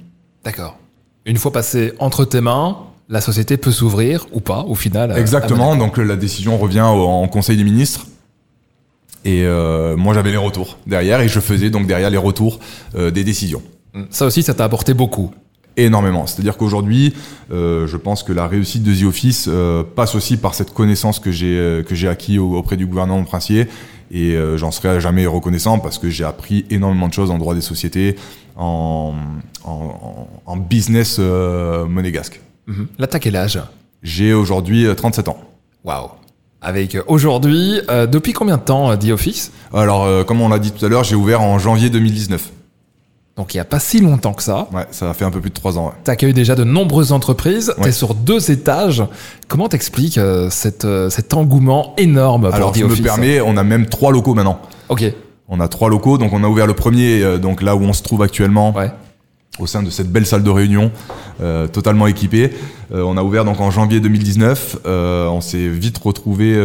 D'accord. 0.45 0.79
Une 1.27 1.37
fois 1.37 1.53
passé 1.53 1.93
entre 1.99 2.25
tes 2.25 2.41
mains, 2.41 2.79
la 3.09 3.21
société 3.21 3.57
peut 3.59 3.71
s'ouvrir 3.73 4.27
ou 4.33 4.41
pas 4.41 4.61
au 4.63 4.75
final. 4.75 5.13
Exactement, 5.19 5.77
donc 5.77 5.99
la 5.99 6.17
décision 6.17 6.57
revient 6.57 6.81
au- 6.89 7.07
en 7.07 7.29
Conseil 7.29 7.57
des 7.57 7.65
ministres. 7.65 8.07
Et 9.25 9.45
euh, 9.45 9.97
moi 9.97 10.15
j'avais 10.15 10.31
les 10.33 10.37
retours 10.37 10.79
derrière 10.87 11.21
et 11.21 11.29
je 11.29 11.39
faisais 11.39 11.71
donc 11.71 11.87
derrière 11.87 12.11
les 12.11 12.17
retours 12.19 12.59
euh, 12.97 13.11
des 13.13 13.23
décisions. 13.25 13.63
à- 13.95 13.99
Ça 14.11 14.27
aussi, 14.27 14.43
ça 14.43 14.55
t'a 14.55 14.65
apporté 14.65 14.95
beaucoup. 14.95 15.31
Énormément. 15.77 16.27
C'est-à-dire 16.27 16.57
qu'aujourd'hui, 16.59 17.15
euh, 17.51 17.87
je 17.87 17.97
pense 17.97 18.23
que 18.23 18.33
la 18.33 18.47
réussite 18.47 18.83
de 18.83 18.93
The 18.95 19.05
Office 19.05 19.47
euh, 19.49 19.83
passe 19.85 20.15
aussi 20.15 20.37
par 20.37 20.55
cette 20.55 20.73
connaissance 20.75 21.19
que 21.19 21.31
j'ai 21.31 21.57
euh, 21.59 21.83
que 21.83 21.95
j'ai 21.95 22.09
acquis 22.09 22.39
au- 22.39 22.57
auprès 22.57 22.77
du 22.77 22.85
gouvernement 22.87 23.23
princier. 23.25 23.69
Et 24.15 24.33
euh, 24.37 24.59
j'en 24.59 24.71
serai 24.71 25.01
jamais 25.01 25.25
reconnaissant 25.27 25.79
parce 25.79 25.99
que 25.99 26.11
j'ai 26.11 26.25
appris 26.25 26.67
énormément 26.69 27.09
de 27.09 27.15
choses 27.15 27.31
en 27.31 27.39
droit 27.39 27.55
des 27.55 27.63
sociétés, 27.63 28.17
en, 28.57 29.15
en, 29.65 29.71
en- 29.71 30.29
en 30.45 30.57
business 30.59 31.17
euh, 31.19 31.87
monégasque. 31.87 32.41
Mhm. 32.67 32.89
Là, 32.99 33.07
t'as 33.07 33.19
quel 33.19 33.37
âge? 33.37 33.59
J'ai 34.03 34.35
aujourd'hui 34.35 34.85
euh, 34.87 34.95
37 34.95 35.29
ans. 35.29 35.39
Waouh. 35.85 36.09
Avec 36.61 36.95
euh, 36.95 37.03
aujourd'hui, 37.07 37.81
euh, 37.91 38.07
depuis 38.07 38.35
combien 38.35 38.57
de 38.59 38.63
temps 38.63 38.91
euh, 38.91 38.97
The 38.97 39.09
Office? 39.11 39.51
Alors, 39.73 40.05
euh, 40.05 40.25
comme 40.25 40.41
on 40.43 40.49
l'a 40.51 40.59
dit 40.59 40.73
tout 40.73 40.85
à 40.85 40.89
l'heure, 40.89 41.05
j'ai 41.05 41.17
ouvert 41.17 41.41
en 41.41 41.59
janvier 41.59 41.89
2019. 41.91 42.51
Donc 43.43 43.55
il 43.55 43.57
y 43.57 43.61
a 43.61 43.65
pas 43.65 43.81
si 43.81 43.99
longtemps 44.01 44.35
que 44.35 44.43
ça. 44.45 44.69
Ouais, 44.73 44.87
ça 44.93 45.11
a 45.11 45.15
fait 45.15 45.25
un 45.25 45.33
peu 45.33 45.41
plus 45.41 45.51
de 45.51 45.55
3 45.55 45.77
ans. 45.77 45.87
ouais. 45.87 45.93
T'accueilles 46.05 46.33
déjà 46.33 46.55
de 46.55 46.63
nombreuses 46.63 47.11
entreprises. 47.11 47.75
Ouais. 47.77 47.87
T'es 47.87 47.91
sur 47.91 48.15
deux 48.15 48.53
étages. 48.53 49.03
Comment 49.49 49.69
t'expliques 49.69 50.17
euh, 50.17 50.49
cette, 50.49 50.85
euh, 50.85 51.11
cet 51.11 51.35
engouement 51.35 51.93
énorme 51.99 52.43
pour 52.43 52.55
Alors, 52.55 52.71
The 52.71 52.77
je 52.77 52.85
Office 52.85 53.01
me 53.01 53.05
permets, 53.05 53.41
on 53.41 53.57
a 53.57 53.65
même 53.65 53.87
trois 53.87 54.13
locaux 54.13 54.35
maintenant. 54.35 54.61
Ok. 54.91 55.03
On 55.49 55.59
a 55.59 55.67
trois 55.67 55.91
locaux, 55.91 56.19
donc 56.19 56.33
on 56.33 56.45
a 56.45 56.47
ouvert 56.47 56.69
le 56.69 56.75
premier, 56.75 57.21
euh, 57.21 57.39
donc 57.39 57.63
là 57.63 57.75
où 57.75 57.83
on 57.83 57.93
se 57.93 58.05
trouve 58.05 58.23
actuellement, 58.23 58.73
Ouais. 58.77 58.93
Au 59.59 59.67
sein 59.67 59.83
de 59.83 59.91
cette 59.91 60.11
belle 60.11 60.25
salle 60.27 60.43
de 60.43 60.51
réunion, 60.51 60.91
euh, 61.43 61.67
totalement 61.69 62.07
équipée. 62.07 62.53
Euh, 62.93 63.03
on 63.03 63.17
a 63.17 63.23
ouvert 63.23 63.45
donc 63.45 63.61
en 63.61 63.71
janvier 63.71 64.01
2019. 64.01 64.79
euh, 64.87 65.27
on 65.29 65.41
s'est 65.41 65.69
vite 65.69 65.99
retrouvé 65.99 66.59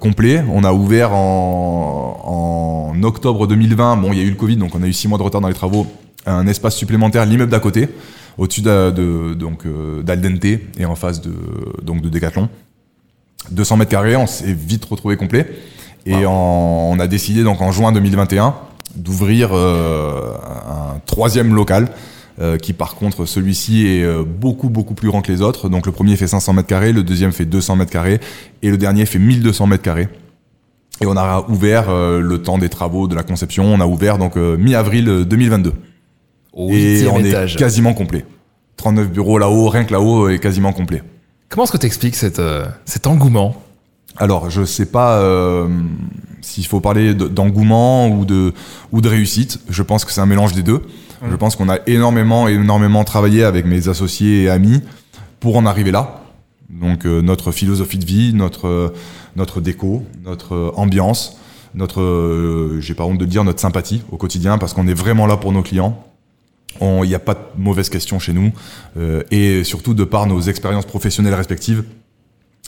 complet. 0.00 0.42
On 0.50 0.64
a 0.64 0.72
ouvert 0.72 1.12
en, 1.14 2.92
en 2.94 3.02
octobre 3.02 3.46
2020. 3.46 3.96
Bon, 3.98 4.12
il 4.12 4.18
y 4.18 4.20
a 4.22 4.24
eu 4.24 4.30
le 4.30 4.36
Covid, 4.36 4.56
donc 4.56 4.74
on 4.74 4.82
a 4.82 4.86
eu 4.86 4.92
six 4.92 5.08
mois 5.08 5.18
de 5.18 5.22
retard 5.22 5.40
dans 5.40 5.48
les 5.48 5.54
travaux. 5.54 5.86
Un 6.26 6.46
espace 6.46 6.76
supplémentaire, 6.76 7.24
l'immeuble 7.26 7.50
d'à 7.50 7.60
côté, 7.60 7.88
au-dessus 8.36 8.60
de, 8.62 8.90
de- 8.90 9.34
donc 9.34 9.64
d'Aldente 10.02 10.44
et 10.44 10.84
en 10.84 10.94
face 10.94 11.20
de 11.20 11.32
donc 11.82 12.00
de 12.02 12.08
Decathlon. 12.08 12.48
200 13.50 13.76
mètres 13.78 13.90
carrés, 13.90 14.16
on 14.16 14.26
s'est 14.26 14.52
vite 14.52 14.84
retrouvé 14.84 15.16
complet. 15.16 15.46
Et 16.06 16.26
en- 16.26 16.90
on 16.92 16.98
a 16.98 17.06
décidé 17.06 17.42
donc 17.44 17.60
en 17.60 17.70
juin 17.72 17.92
2021 17.92 18.54
d'ouvrir 18.96 19.50
euh, 19.52 20.32
troisième 21.08 21.52
local 21.52 21.88
euh, 22.40 22.56
qui 22.56 22.72
par 22.72 22.94
contre 22.94 23.26
celui-ci 23.26 23.88
est 23.88 24.04
euh, 24.04 24.22
beaucoup 24.22 24.68
beaucoup 24.68 24.94
plus 24.94 25.08
grand 25.08 25.22
que 25.22 25.32
les 25.32 25.42
autres. 25.42 25.68
Donc 25.68 25.86
le 25.86 25.92
premier 25.92 26.14
fait 26.14 26.28
500 26.28 26.52
mètres 26.52 26.68
carrés, 26.68 26.92
le 26.92 27.02
deuxième 27.02 27.32
fait 27.32 27.44
200 27.44 27.74
mètres 27.74 27.90
carrés 27.90 28.20
et 28.62 28.70
le 28.70 28.76
dernier 28.76 29.04
fait 29.06 29.18
1200 29.18 29.66
mètres 29.66 29.82
carrés. 29.82 30.08
Et 31.00 31.06
on 31.06 31.16
a 31.16 31.44
ouvert 31.48 31.88
euh, 31.88 32.20
le 32.20 32.40
temps 32.42 32.58
des 32.58 32.68
travaux 32.68 33.08
de 33.08 33.16
la 33.16 33.24
conception, 33.24 33.64
on 33.64 33.80
a 33.80 33.86
ouvert 33.86 34.18
donc 34.18 34.36
euh, 34.36 34.56
mi-avril 34.56 35.24
2022 35.26 35.72
Au 36.52 36.70
et 36.70 37.06
on 37.08 37.18
étage. 37.18 37.56
est 37.56 37.58
quasiment 37.58 37.94
complet. 37.94 38.24
39 38.76 39.10
bureaux 39.10 39.38
là-haut, 39.38 39.68
rien 39.68 39.84
que 39.84 39.92
là-haut 39.92 40.28
est 40.28 40.38
quasiment 40.38 40.72
complet. 40.72 41.02
Comment 41.48 41.64
est-ce 41.64 41.72
que 41.72 41.78
t'expliques 41.78 42.16
cette, 42.16 42.38
euh, 42.38 42.66
cet 42.84 43.06
engouement? 43.06 43.56
Alors, 44.16 44.50
je 44.50 44.64
sais 44.64 44.86
pas 44.86 45.18
euh, 45.18 45.68
s'il 46.40 46.66
faut 46.66 46.80
parler 46.80 47.14
de- 47.14 47.28
d'engouement 47.28 48.08
ou 48.08 48.24
de 48.24 48.52
ou 48.92 49.00
de 49.00 49.08
réussite. 49.08 49.60
Je 49.68 49.82
pense 49.82 50.04
que 50.04 50.12
c'est 50.12 50.20
un 50.20 50.26
mélange 50.26 50.52
des 50.52 50.62
deux. 50.62 50.82
Je 51.28 51.34
pense 51.36 51.56
qu'on 51.56 51.68
a 51.68 51.78
énormément 51.88 52.46
énormément 52.48 53.02
travaillé 53.04 53.42
avec 53.44 53.66
mes 53.66 53.88
associés 53.88 54.44
et 54.44 54.50
amis 54.50 54.82
pour 55.40 55.56
en 55.56 55.66
arriver 55.66 55.90
là. 55.90 56.22
Donc 56.70 57.06
euh, 57.06 57.22
notre 57.22 57.50
philosophie 57.50 57.98
de 57.98 58.04
vie, 58.04 58.32
notre 58.34 58.68
euh, 58.68 58.90
notre 59.34 59.60
déco, 59.60 60.04
notre 60.24 60.54
euh, 60.54 60.70
ambiance, 60.76 61.38
notre 61.74 62.78
j'ai 62.80 62.94
pas 62.94 63.04
honte 63.04 63.18
de 63.18 63.24
le 63.24 63.30
dire 63.30 63.42
notre 63.44 63.60
sympathie 63.60 64.02
au 64.12 64.16
quotidien 64.16 64.58
parce 64.58 64.74
qu'on 64.74 64.86
est 64.86 64.94
vraiment 64.94 65.26
là 65.26 65.36
pour 65.36 65.52
nos 65.52 65.62
clients. 65.62 66.02
Il 66.80 67.08
n'y 67.08 67.14
a 67.14 67.18
pas 67.18 67.34
de 67.34 67.40
mauvaises 67.56 67.88
questions 67.88 68.20
chez 68.20 68.32
nous 68.32 68.52
et 69.32 69.64
surtout 69.64 69.94
de 69.94 70.04
par 70.04 70.26
nos 70.26 70.40
expériences 70.42 70.86
professionnelles 70.86 71.34
respectives 71.34 71.82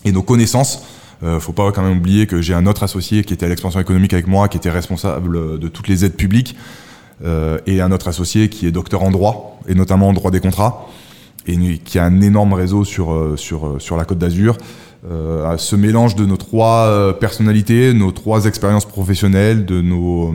et 0.04 0.10
nos 0.10 0.22
connaissances. 0.22 0.82
Euh, 1.22 1.38
faut 1.38 1.52
pas 1.52 1.70
quand 1.72 1.82
même 1.82 1.98
oublier 1.98 2.26
que 2.26 2.40
j'ai 2.40 2.54
un 2.54 2.66
autre 2.66 2.82
associé 2.82 3.24
qui 3.24 3.34
était 3.34 3.46
à 3.46 3.48
l'expansion 3.48 3.80
économique 3.80 4.12
avec 4.12 4.26
moi, 4.26 4.48
qui 4.48 4.56
était 4.56 4.70
responsable 4.70 5.58
de 5.58 5.68
toutes 5.68 5.88
les 5.88 6.04
aides 6.04 6.16
publiques, 6.16 6.56
euh, 7.24 7.58
et 7.66 7.80
un 7.80 7.92
autre 7.92 8.08
associé 8.08 8.48
qui 8.48 8.66
est 8.66 8.72
docteur 8.72 9.02
en 9.02 9.10
droit, 9.10 9.60
et 9.68 9.74
notamment 9.74 10.08
en 10.08 10.12
droit 10.12 10.30
des 10.30 10.40
contrats, 10.40 10.88
et 11.46 11.78
qui 11.78 11.98
a 11.98 12.04
un 12.04 12.20
énorme 12.20 12.54
réseau 12.54 12.84
sur, 12.84 13.12
euh, 13.12 13.36
sur, 13.36 13.66
euh, 13.66 13.78
sur 13.78 13.96
la 13.96 14.04
Côte 14.04 14.18
d'Azur. 14.18 14.56
Euh, 15.10 15.56
ce 15.56 15.76
mélange 15.76 16.14
de 16.14 16.26
nos 16.26 16.36
trois 16.36 16.86
euh, 16.86 17.12
personnalités, 17.12 17.94
nos 17.94 18.12
trois 18.12 18.44
expériences 18.44 18.84
professionnelles, 18.84 19.64
de, 19.64 19.80
nos, 19.80 20.28
euh, 20.28 20.34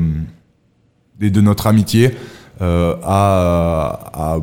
et 1.21 1.29
de 1.29 1.41
notre 1.41 1.67
amitié, 1.67 2.15
a, 2.59 3.99
a 4.13 4.37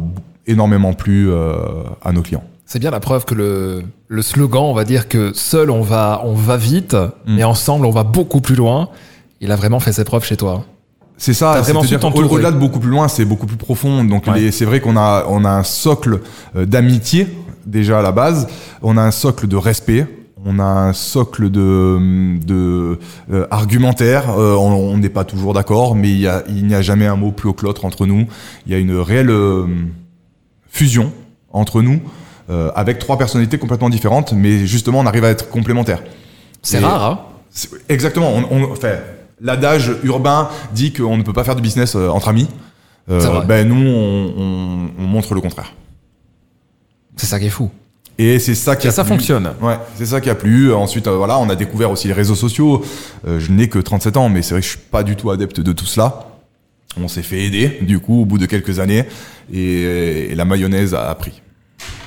énormément 0.46 0.92
plu 0.92 1.32
à 1.32 2.12
nos 2.12 2.20
clients. 2.20 2.44
C'est 2.72 2.78
bien 2.78 2.90
la 2.90 3.00
preuve 3.00 3.26
que 3.26 3.34
le, 3.34 3.82
le 4.08 4.22
slogan, 4.22 4.62
on 4.62 4.72
va 4.72 4.84
dire 4.84 5.06
que 5.06 5.32
seul 5.34 5.70
on 5.70 5.82
va, 5.82 6.22
on 6.24 6.32
va 6.32 6.56
vite, 6.56 6.94
Mm. 6.94 7.34
mais 7.36 7.44
ensemble 7.44 7.84
on 7.84 7.90
va 7.90 8.02
beaucoup 8.02 8.40
plus 8.40 8.54
loin. 8.54 8.88
Il 9.42 9.52
a 9.52 9.56
vraiment 9.56 9.78
fait 9.78 9.92
ses 9.92 10.04
preuves 10.04 10.24
chez 10.24 10.38
toi. 10.38 10.64
C'est 11.18 11.34
ça, 11.34 11.62
c'est-à-dire 11.62 12.02
au-delà 12.32 12.50
de 12.50 12.56
beaucoup 12.56 12.80
plus 12.80 12.88
loin, 12.88 13.08
c'est 13.08 13.26
beaucoup 13.26 13.44
plus 13.44 13.58
profond. 13.58 14.04
Donc 14.04 14.26
Ouais. 14.26 14.50
c'est 14.52 14.64
vrai 14.64 14.80
qu'on 14.80 14.96
a, 14.96 15.26
on 15.28 15.44
a 15.44 15.50
un 15.50 15.64
socle 15.64 16.20
euh, 16.56 16.64
d'amitié 16.64 17.26
déjà 17.66 17.98
à 17.98 18.02
la 18.02 18.10
base, 18.10 18.48
on 18.80 18.96
a 18.96 19.02
un 19.02 19.10
socle 19.10 19.46
de 19.48 19.56
respect, 19.56 20.06
on 20.46 20.58
a 20.58 20.64
un 20.64 20.94
socle 20.94 21.50
de, 21.50 22.38
de 22.42 22.98
euh, 23.30 23.46
argumentaire. 23.50 24.30
Euh, 24.30 24.54
on 24.54 24.96
n'est 24.96 25.10
pas 25.10 25.24
toujours 25.24 25.52
d'accord, 25.52 25.94
mais 25.94 26.08
il 26.08 26.20
y 26.20 26.26
a- 26.26 26.42
il 26.48 26.66
n'y 26.66 26.74
a, 26.74 26.80
jamais 26.80 27.04
un 27.06 27.16
mot 27.16 27.32
plus 27.32 27.50
haut 27.50 27.52
que 27.52 27.66
l'autre 27.66 27.84
entre 27.84 28.06
nous. 28.06 28.24
Il 28.64 28.72
y 28.72 28.74
a 28.74 28.78
une 28.78 28.96
réelle 28.96 29.28
euh, 29.28 29.66
fusion 30.70 31.12
entre 31.52 31.82
nous. 31.82 32.00
Euh, 32.50 32.70
avec 32.74 32.98
trois 32.98 33.18
personnalités 33.18 33.58
complètement 33.58 33.90
différentes, 33.90 34.32
mais 34.32 34.66
justement 34.66 35.00
on 35.00 35.06
arrive 35.06 35.24
à 35.24 35.30
être 35.30 35.48
complémentaires. 35.50 36.02
C'est 36.62 36.78
rare, 36.78 37.04
hein 37.04 37.20
Exactement. 37.88 38.32
On, 38.50 38.74
l'adage 39.40 39.92
urbain 40.04 40.48
dit 40.74 40.92
qu'on 40.92 41.16
ne 41.16 41.22
peut 41.22 41.32
pas 41.32 41.44
faire 41.44 41.56
du 41.56 41.62
business 41.62 41.94
euh, 41.96 42.08
entre 42.08 42.28
amis. 42.28 42.48
Euh, 43.10 43.40
ben 43.42 43.66
nous, 43.68 43.84
on, 43.84 44.32
on- 44.38 44.90
on 44.98 45.02
montre 45.06 45.34
le 45.34 45.40
contraire. 45.40 45.72
C'est 47.16 47.26
ça 47.26 47.38
qui 47.40 47.46
est 47.46 47.50
fou. 47.50 47.70
Et 48.18 48.38
c'est 48.38 48.54
ça 48.54 48.76
qui 48.76 48.86
Et 48.86 48.90
a 48.90 48.92
ça 48.92 49.02
plu. 49.04 49.14
fonctionne. 49.14 49.50
Ouais, 49.60 49.76
c'est 49.96 50.06
ça 50.06 50.20
qui 50.20 50.30
a 50.30 50.34
plu. 50.34 50.72
Ensuite, 50.72 51.06
euh, 51.08 51.16
voilà, 51.16 51.38
on 51.38 51.48
a 51.50 51.56
découvert 51.56 51.90
aussi 51.90 52.06
les 52.06 52.12
réseaux 52.14 52.34
sociaux. 52.34 52.84
Euh, 53.26 53.40
je 53.40 53.50
n'ai 53.50 53.68
que 53.68 53.78
37 53.78 54.16
ans, 54.16 54.28
mais 54.28 54.42
c'est 54.42 54.54
vrai 54.54 54.60
que 54.60 54.66
je 54.66 54.70
suis 54.72 54.78
pas 54.78 55.02
du 55.02 55.16
tout 55.16 55.30
adepte 55.30 55.60
de 55.60 55.72
tout 55.72 55.86
cela. 55.86 56.26
On 57.00 57.08
s'est 57.08 57.22
fait 57.22 57.40
aider, 57.44 57.78
du 57.82 57.98
coup, 58.00 58.22
au 58.22 58.24
bout 58.26 58.38
de 58.38 58.46
quelques 58.46 58.78
années, 58.78 59.04
et, 59.52 60.30
et 60.30 60.34
la 60.34 60.44
mayonnaise 60.44 60.94
a 60.94 61.14
pris. 61.14 61.40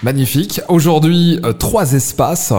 Magnifique. 0.03 0.61
Aujourd'hui, 0.67 1.39
euh, 1.43 1.53
trois 1.53 1.93
espaces, 1.93 2.53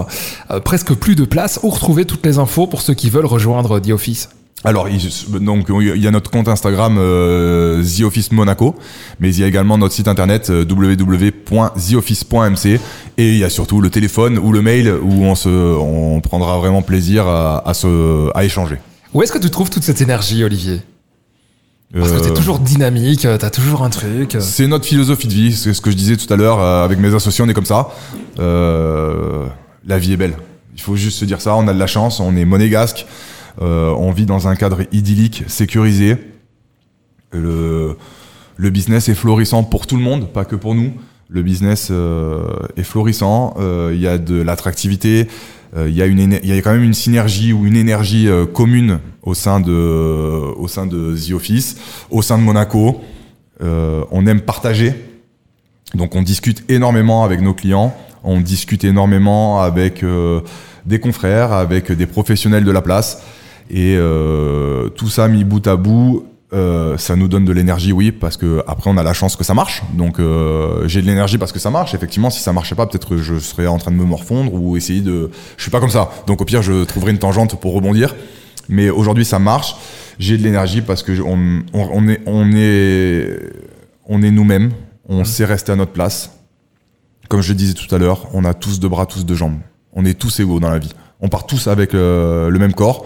euh, 0.50 0.58
presque 0.60 0.94
plus 0.94 1.14
de 1.14 1.24
place. 1.24 1.60
Où 1.62 1.70
retrouver 1.70 2.04
toutes 2.04 2.26
les 2.26 2.38
infos 2.38 2.66
pour 2.66 2.82
ceux 2.82 2.94
qui 2.94 3.08
veulent 3.10 3.26
rejoindre 3.26 3.78
The 3.78 3.90
Office? 3.90 4.30
Alors, 4.64 4.88
il, 4.88 4.98
donc, 5.44 5.66
il 5.68 6.02
y 6.02 6.08
a 6.08 6.10
notre 6.10 6.30
compte 6.30 6.48
Instagram 6.48 6.96
euh, 6.98 7.84
The 7.84 8.00
Office 8.02 8.32
Monaco, 8.32 8.74
mais 9.20 9.32
il 9.32 9.40
y 9.40 9.44
a 9.44 9.46
également 9.46 9.78
notre 9.78 9.94
site 9.94 10.08
internet 10.08 10.50
www.theoffice.mc 10.50 12.80
et 13.18 13.32
il 13.32 13.38
y 13.38 13.44
a 13.44 13.50
surtout 13.50 13.80
le 13.80 13.90
téléphone 13.90 14.38
ou 14.38 14.50
le 14.50 14.62
mail 14.62 14.92
où 15.02 15.24
on 15.24 15.36
se, 15.36 15.48
on 15.48 16.20
prendra 16.20 16.58
vraiment 16.58 16.82
plaisir 16.82 17.28
à, 17.28 17.68
à 17.68 17.74
se, 17.74 18.28
à 18.34 18.44
échanger. 18.44 18.78
Où 19.14 19.22
est-ce 19.22 19.30
que 19.32 19.38
tu 19.38 19.50
trouves 19.50 19.70
toute 19.70 19.84
cette 19.84 20.00
énergie, 20.00 20.42
Olivier? 20.42 20.80
Parce 21.94 22.10
que 22.10 22.16
Euh, 22.16 22.20
t'es 22.20 22.34
toujours 22.34 22.58
dynamique, 22.58 23.24
euh, 23.24 23.38
t'as 23.38 23.50
toujours 23.50 23.82
un 23.82 23.90
truc. 23.90 24.36
C'est 24.40 24.66
notre 24.66 24.84
philosophie 24.86 25.28
de 25.28 25.32
vie, 25.32 25.52
c'est 25.54 25.72
ce 25.72 25.80
que 25.80 25.90
je 25.90 25.96
disais 25.96 26.16
tout 26.16 26.32
à 26.32 26.36
l'heure 26.36 26.60
euh, 26.60 26.84
avec 26.84 26.98
mes 26.98 27.14
associés, 27.14 27.44
on 27.44 27.48
est 27.48 27.54
comme 27.54 27.64
ça. 27.64 27.88
Euh, 28.38 29.46
la 29.86 29.98
vie 29.98 30.12
est 30.12 30.16
belle. 30.16 30.36
Il 30.74 30.80
faut 30.80 30.96
juste 30.96 31.18
se 31.18 31.24
dire 31.24 31.40
ça, 31.40 31.54
on 31.56 31.66
a 31.68 31.72
de 31.72 31.78
la 31.78 31.86
chance, 31.86 32.20
on 32.20 32.36
est 32.36 32.44
monégasque, 32.44 33.06
euh, 33.62 33.90
on 33.96 34.10
vit 34.10 34.26
dans 34.26 34.48
un 34.48 34.56
cadre 34.56 34.80
idyllique, 34.92 35.44
sécurisé. 35.46 36.16
Le, 37.32 37.96
le 38.56 38.70
business 38.70 39.08
est 39.08 39.14
florissant 39.14 39.62
pour 39.62 39.86
tout 39.86 39.96
le 39.96 40.02
monde, 40.02 40.32
pas 40.32 40.44
que 40.44 40.56
pour 40.56 40.74
nous. 40.74 40.92
Le 41.28 41.42
business 41.42 41.88
euh, 41.90 42.44
est 42.76 42.84
florissant, 42.84 43.54
euh, 43.58 43.90
il 43.94 44.00
y 44.00 44.06
a 44.06 44.16
de 44.18 44.40
l'attractivité, 44.40 45.22
euh, 45.22 45.26
il 45.86 45.94
y 45.94 46.02
a 46.02 46.06
une 46.06 46.38
y 46.42 46.52
a 46.52 46.62
quand 46.62 46.72
même 46.72 46.84
une 46.84 46.94
synergie 46.94 47.52
ou 47.52 47.66
une 47.66 47.76
énergie 47.76 48.28
euh, 48.28 48.46
commune 48.46 49.00
au 49.22 49.34
sein 49.34 49.60
de 49.60 49.72
au 49.72 50.68
sein 50.68 50.86
de 50.86 51.14
The 51.14 51.32
Office, 51.32 51.76
au 52.10 52.22
sein 52.22 52.38
de 52.38 52.42
Monaco. 52.42 53.00
Euh, 53.62 54.04
on 54.10 54.26
aime 54.26 54.40
partager, 54.40 54.94
donc 55.94 56.14
on 56.14 56.22
discute 56.22 56.64
énormément 56.70 57.24
avec 57.24 57.40
nos 57.40 57.54
clients, 57.54 57.94
on 58.22 58.40
discute 58.40 58.84
énormément 58.84 59.60
avec 59.60 60.02
euh, 60.02 60.40
des 60.84 61.00
confrères, 61.00 61.52
avec 61.52 61.90
des 61.90 62.06
professionnels 62.06 62.64
de 62.64 62.70
la 62.70 62.82
place, 62.82 63.22
et 63.70 63.96
euh, 63.96 64.88
tout 64.90 65.08
ça 65.08 65.28
mis 65.28 65.44
bout 65.44 65.66
à 65.66 65.76
bout 65.76 66.26
Euh, 66.56 66.96
ça 66.96 67.16
nous 67.16 67.28
donne 67.28 67.44
de 67.44 67.52
l'énergie, 67.52 67.92
oui, 67.92 68.12
parce 68.12 68.38
que 68.38 68.64
après 68.66 68.88
on 68.88 68.96
a 68.96 69.02
la 69.02 69.12
chance 69.12 69.36
que 69.36 69.44
ça 69.44 69.52
marche. 69.52 69.82
Donc 69.92 70.18
euh, 70.18 70.88
j'ai 70.88 71.02
de 71.02 71.06
l'énergie 71.06 71.36
parce 71.36 71.52
que 71.52 71.58
ça 71.58 71.70
marche. 71.70 71.94
Effectivement, 71.94 72.30
si 72.30 72.40
ça 72.40 72.52
marchait 72.52 72.74
pas, 72.74 72.86
peut-être 72.86 73.08
que 73.08 73.18
je 73.18 73.38
serais 73.38 73.66
en 73.66 73.76
train 73.76 73.90
de 73.90 73.96
me 73.96 74.04
morfondre 74.04 74.54
ou 74.54 74.76
essayer 74.76 75.02
de. 75.02 75.30
Je 75.58 75.62
suis 75.62 75.70
pas 75.70 75.80
comme 75.80 75.90
ça. 75.90 76.10
Donc 76.26 76.40
au 76.40 76.44
pire, 76.46 76.62
je 76.62 76.84
trouverai 76.84 77.10
une 77.10 77.18
tangente 77.18 77.60
pour 77.60 77.74
rebondir. 77.74 78.14
Mais 78.68 78.88
aujourd'hui, 78.88 79.26
ça 79.26 79.38
marche. 79.38 79.76
J'ai 80.18 80.38
de 80.38 80.42
l'énergie 80.42 80.80
parce 80.80 81.02
que 81.02 81.20
on, 81.20 81.62
on, 81.74 81.88
on 81.92 82.08
est 82.08 82.20
on 82.26 82.50
est 82.54 83.38
on 84.06 84.22
est 84.22 84.30
nous-mêmes. 84.30 84.72
On 85.08 85.24
sait 85.24 85.44
rester 85.44 85.72
à 85.72 85.76
notre 85.76 85.92
place. 85.92 86.30
Comme 87.28 87.42
je 87.42 87.52
le 87.52 87.56
disais 87.56 87.74
tout 87.74 87.92
à 87.94 87.98
l'heure, 87.98 88.28
on 88.32 88.44
a 88.44 88.54
tous 88.54 88.80
deux 88.80 88.88
bras, 88.88 89.04
tous 89.04 89.24
deux 89.24 89.34
jambes. 89.34 89.58
On 89.92 90.04
est 90.04 90.18
tous 90.18 90.40
égaux 90.40 90.58
dans 90.58 90.70
la 90.70 90.78
vie. 90.78 90.92
On 91.20 91.28
part 91.28 91.46
tous 91.46 91.66
avec 91.66 91.94
euh, 91.94 92.48
le 92.48 92.58
même 92.58 92.72
corps. 92.72 93.04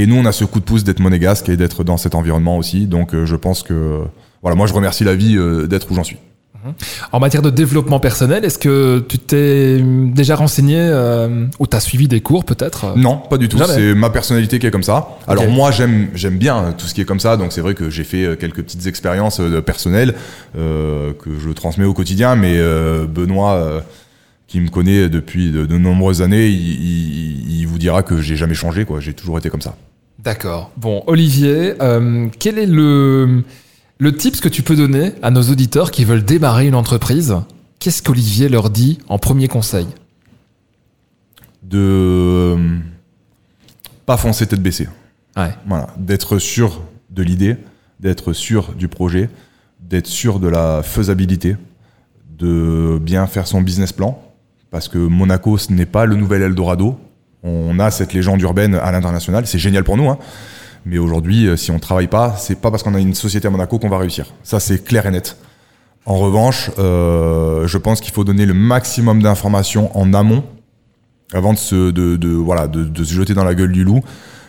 Et 0.00 0.06
nous, 0.06 0.16
on 0.16 0.24
a 0.24 0.32
ce 0.32 0.44
coup 0.44 0.60
de 0.60 0.64
pouce 0.64 0.84
d'être 0.84 1.00
monégasque 1.00 1.48
et 1.48 1.56
d'être 1.56 1.82
dans 1.84 1.96
cet 1.96 2.14
environnement 2.14 2.56
aussi. 2.56 2.86
Donc, 2.86 3.14
euh, 3.14 3.26
je 3.26 3.36
pense 3.36 3.62
que, 3.62 4.02
voilà, 4.42 4.54
moi, 4.54 4.66
je 4.66 4.72
remercie 4.72 5.02
la 5.04 5.14
vie 5.14 5.36
euh, 5.36 5.66
d'être 5.66 5.90
où 5.90 5.94
j'en 5.94 6.04
suis. 6.04 6.16
En 7.12 7.20
matière 7.20 7.40
de 7.40 7.50
développement 7.50 7.98
personnel, 8.00 8.44
est-ce 8.44 8.58
que 8.58 8.98
tu 9.08 9.18
t'es 9.18 9.80
déjà 9.80 10.34
renseigné 10.36 10.76
euh, 10.78 11.46
ou 11.60 11.66
t'as 11.66 11.80
suivi 11.80 12.08
des 12.08 12.20
cours 12.20 12.44
peut-être 12.44 12.94
Non, 12.96 13.16
pas 13.16 13.38
du 13.38 13.48
tout. 13.48 13.56
C'est 13.74 13.94
ma 13.94 14.10
personnalité 14.10 14.58
qui 14.58 14.66
est 14.66 14.70
comme 14.70 14.82
ça. 14.82 15.08
Alors 15.28 15.44
moi, 15.48 15.70
j'aime 15.70 16.08
j'aime 16.14 16.36
bien 16.36 16.74
tout 16.76 16.86
ce 16.86 16.94
qui 16.94 17.00
est 17.00 17.04
comme 17.06 17.20
ça. 17.20 17.36
Donc 17.36 17.52
c'est 17.52 17.60
vrai 17.60 17.74
que 17.74 17.88
j'ai 17.90 18.04
fait 18.04 18.24
euh, 18.24 18.36
quelques 18.36 18.62
petites 18.62 18.86
expériences 18.86 19.40
euh, 19.40 19.62
personnelles 19.62 20.14
euh, 20.58 21.12
que 21.14 21.30
je 21.38 21.48
transmets 21.50 21.86
au 21.86 21.94
quotidien. 21.94 22.34
Mais 22.36 22.54
euh, 22.58 23.06
Benoît, 23.06 23.54
euh, 23.54 23.80
qui 24.48 24.60
me 24.60 24.68
connaît 24.68 25.08
depuis 25.08 25.50
de, 25.52 25.64
de 25.64 25.78
nombreuses 25.78 26.22
années, 26.22 26.48
il, 26.48 26.56
il- 26.82 27.60
il 27.60 27.66
vous 27.66 27.78
dira 27.78 28.02
que 28.02 28.20
j'ai 28.20 28.36
jamais 28.36 28.54
changé. 28.54 28.84
quoi. 28.84 28.98
J'ai 29.00 29.12
toujours 29.14 29.38
été 29.38 29.48
comme 29.48 29.62
ça. 29.62 29.76
D'accord. 30.18 30.70
Bon, 30.76 31.04
Olivier, 31.06 31.74
euh, 31.80 32.28
quel 32.38 32.58
est 32.58 32.66
le, 32.66 33.44
le 33.98 34.16
tips 34.16 34.40
que 34.40 34.48
tu 34.48 34.62
peux 34.62 34.74
donner 34.76 35.12
à 35.22 35.30
nos 35.30 35.42
auditeurs 35.42 35.90
qui 35.90 36.04
veulent 36.04 36.24
démarrer 36.24 36.66
une 36.66 36.74
entreprise? 36.74 37.36
Qu'est-ce 37.78 38.02
qu'Olivier 38.02 38.48
leur 38.48 38.70
dit 38.70 38.98
en 39.08 39.18
premier 39.18 39.46
conseil? 39.46 39.86
De 41.62 41.78
euh, 41.78 42.78
pas 44.06 44.16
foncer 44.16 44.46
tête 44.46 44.62
baissée. 44.62 44.88
Ouais. 45.36 45.54
Voilà, 45.66 45.88
d'être 45.96 46.38
sûr 46.38 46.82
de 47.10 47.22
l'idée, 47.22 47.56
d'être 48.00 48.32
sûr 48.32 48.74
du 48.74 48.88
projet, 48.88 49.30
d'être 49.80 50.08
sûr 50.08 50.40
de 50.40 50.48
la 50.48 50.82
faisabilité, 50.82 51.56
de 52.36 52.98
bien 53.00 53.26
faire 53.26 53.46
son 53.46 53.60
business 53.62 53.92
plan, 53.92 54.20
parce 54.70 54.88
que 54.88 54.98
Monaco, 54.98 55.58
ce 55.58 55.72
n'est 55.72 55.86
pas 55.86 56.06
le 56.06 56.16
nouvel 56.16 56.42
Eldorado. 56.42 56.98
On 57.44 57.78
a 57.78 57.90
cette 57.90 58.12
légende 58.12 58.40
urbaine 58.42 58.74
à 58.74 58.90
l'international, 58.90 59.46
c'est 59.46 59.58
génial 59.58 59.84
pour 59.84 59.96
nous, 59.96 60.08
hein. 60.08 60.18
mais 60.84 60.98
aujourd'hui, 60.98 61.46
euh, 61.46 61.56
si 61.56 61.70
on 61.70 61.78
travaille 61.78 62.08
pas, 62.08 62.34
c'est 62.36 62.60
pas 62.60 62.70
parce 62.70 62.82
qu'on 62.82 62.94
a 62.94 62.98
une 62.98 63.14
société 63.14 63.46
à 63.46 63.50
Monaco 63.50 63.78
qu'on 63.78 63.88
va 63.88 63.98
réussir. 63.98 64.34
Ça, 64.42 64.58
c'est 64.58 64.84
clair 64.84 65.06
et 65.06 65.10
net. 65.10 65.36
En 66.04 66.16
revanche, 66.16 66.70
euh, 66.78 67.66
je 67.66 67.78
pense 67.78 68.00
qu'il 68.00 68.12
faut 68.12 68.24
donner 68.24 68.46
le 68.46 68.54
maximum 68.54 69.22
d'informations 69.22 69.96
en 69.96 70.14
amont 70.14 70.42
avant 71.32 71.52
de 71.52 71.58
se, 71.58 71.90
de, 71.90 72.28
voilà, 72.28 72.66
de, 72.66 73.04
se 73.04 73.12
jeter 73.12 73.34
dans 73.34 73.44
la 73.44 73.54
gueule 73.54 73.72
du 73.72 73.84
loup. 73.84 74.00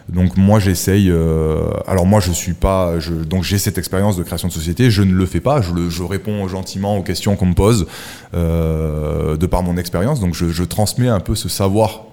Donc 0.07 0.37
moi 0.37 0.59
j'essaye. 0.59 1.11
euh, 1.11 1.69
alors 1.85 2.07
moi 2.07 2.19
je 2.19 2.31
suis 2.31 2.53
pas. 2.53 2.93
Donc 3.27 3.43
j'ai 3.43 3.59
cette 3.59 3.77
expérience 3.77 4.17
de 4.17 4.23
création 4.23 4.47
de 4.47 4.53
société. 4.53 4.89
Je 4.89 5.03
ne 5.03 5.13
le 5.13 5.25
fais 5.27 5.41
pas. 5.41 5.61
Je, 5.61 6.03
réponds 6.03 6.47
gentiment 6.47 6.97
aux 6.97 7.03
questions 7.03 7.35
qu'on 7.35 7.47
me 7.47 7.53
pose 7.53 7.85
de 8.33 9.45
par 9.45 9.61
mon 9.61 9.77
expérience. 9.77 10.19
Donc 10.19 10.33
je, 10.33 10.63
transmets 10.63 11.09
un 11.09 11.19
peu 11.19 11.35
ce 11.35 11.49
savoir 11.49 12.05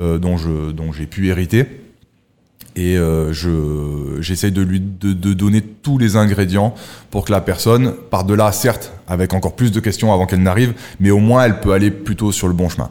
dont 0.00 0.36
je 0.36 0.72
dont 0.72 0.92
j'ai 0.92 1.06
pu 1.06 1.28
hériter. 1.28 1.64
Et 2.78 2.98
euh, 2.98 3.32
je 3.32 4.20
j'essaye 4.20 4.52
de 4.52 4.60
lui 4.60 4.80
de, 4.80 5.14
de 5.14 5.32
donner 5.32 5.62
tous 5.62 5.96
les 5.96 6.16
ingrédients 6.16 6.74
pour 7.10 7.24
que 7.24 7.32
la 7.32 7.40
personne, 7.40 7.94
par 8.10 8.24
delà 8.24 8.52
certes 8.52 8.92
avec 9.08 9.32
encore 9.32 9.56
plus 9.56 9.72
de 9.72 9.80
questions 9.80 10.12
avant 10.12 10.26
qu'elle 10.26 10.42
n'arrive, 10.42 10.74
mais 11.00 11.10
au 11.10 11.18
moins 11.18 11.44
elle 11.44 11.60
peut 11.60 11.72
aller 11.72 11.90
plutôt 11.90 12.32
sur 12.32 12.48
le 12.48 12.52
bon 12.52 12.68
chemin. 12.68 12.90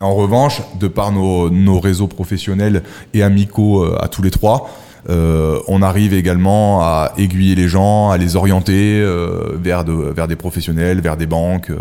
En 0.00 0.14
revanche, 0.14 0.60
de 0.78 0.88
par 0.88 1.12
nos, 1.12 1.48
nos 1.48 1.80
réseaux 1.80 2.08
professionnels 2.08 2.82
et 3.14 3.22
amicaux 3.22 3.84
euh, 3.84 3.96
à 4.02 4.08
tous 4.08 4.20
les 4.20 4.30
trois, 4.32 4.68
euh, 5.08 5.58
on 5.66 5.80
arrive 5.80 6.12
également 6.12 6.82
à 6.82 7.12
aiguiller 7.16 7.54
les 7.54 7.68
gens, 7.68 8.10
à 8.10 8.18
les 8.18 8.36
orienter 8.36 9.00
euh, 9.00 9.56
vers, 9.62 9.84
de, 9.84 9.92
vers 9.92 10.28
des 10.28 10.36
professionnels, 10.36 11.00
vers 11.00 11.16
des 11.16 11.26
banques, 11.26 11.70
euh, 11.70 11.76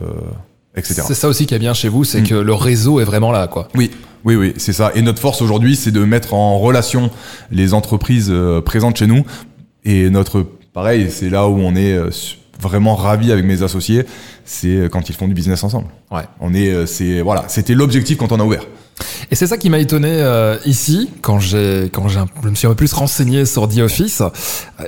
etc. 0.75 1.01
C'est 1.05 1.15
ça 1.15 1.27
aussi 1.27 1.45
qui 1.47 1.53
est 1.55 1.59
bien 1.59 1.73
chez 1.73 1.89
vous, 1.89 2.03
c'est 2.05 2.21
Mm. 2.21 2.27
que 2.27 2.35
le 2.35 2.53
réseau 2.53 2.99
est 3.01 3.03
vraiment 3.05 3.31
là, 3.31 3.47
quoi. 3.47 3.67
Oui, 3.75 3.91
oui, 4.25 4.35
oui, 4.35 4.53
c'est 4.57 4.73
ça. 4.73 4.91
Et 4.95 5.01
notre 5.01 5.19
force 5.19 5.41
aujourd'hui, 5.41 5.75
c'est 5.75 5.91
de 5.91 6.03
mettre 6.03 6.33
en 6.33 6.59
relation 6.59 7.09
les 7.51 7.73
entreprises 7.73 8.27
euh, 8.29 8.61
présentes 8.61 8.97
chez 8.97 9.07
nous. 9.07 9.23
Et 9.83 10.09
notre, 10.09 10.45
pareil, 10.73 11.07
c'est 11.09 11.29
là 11.29 11.47
où 11.47 11.57
on 11.59 11.75
est 11.75 11.93
euh, 11.93 12.09
vraiment 12.59 12.95
ravis 12.95 13.31
avec 13.31 13.45
mes 13.45 13.63
associés, 13.63 14.05
c'est 14.45 14.67
euh, 14.75 14.89
quand 14.89 15.09
ils 15.09 15.15
font 15.15 15.27
du 15.27 15.33
business 15.33 15.63
ensemble. 15.63 15.87
Ouais. 16.11 16.23
On 16.39 16.53
est, 16.53 16.69
euh, 16.71 16.85
c'est 16.85 17.21
voilà, 17.21 17.45
c'était 17.47 17.73
l'objectif 17.73 18.17
quand 18.17 18.31
on 18.31 18.39
a 18.39 18.43
ouvert. 18.43 18.63
Et 19.31 19.35
c'est 19.35 19.47
ça 19.47 19.57
qui 19.57 19.71
m'a 19.71 19.79
étonné 19.79 20.09
euh, 20.11 20.57
ici, 20.65 21.09
quand 21.21 21.39
j'ai, 21.39 21.89
quand 21.91 22.07
j'ai, 22.07 22.19
un- 22.19 22.27
je 22.43 22.49
me 22.49 22.53
suis 22.53 22.67
un 22.67 22.71
peu 22.71 22.75
plus 22.75 22.93
renseigné 22.93 23.47
sur 23.47 23.67
The 23.67 23.79
Office. 23.79 24.21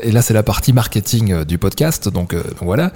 Et 0.04 0.12
là, 0.12 0.22
c'est 0.22 0.36
la 0.36 0.44
partie 0.44 0.72
marketing 0.74 1.32
euh, 1.32 1.46
du 1.46 1.58
podcast, 1.58 2.10
donc, 2.10 2.36
euh, 2.36 2.44
voilà. 2.62 2.92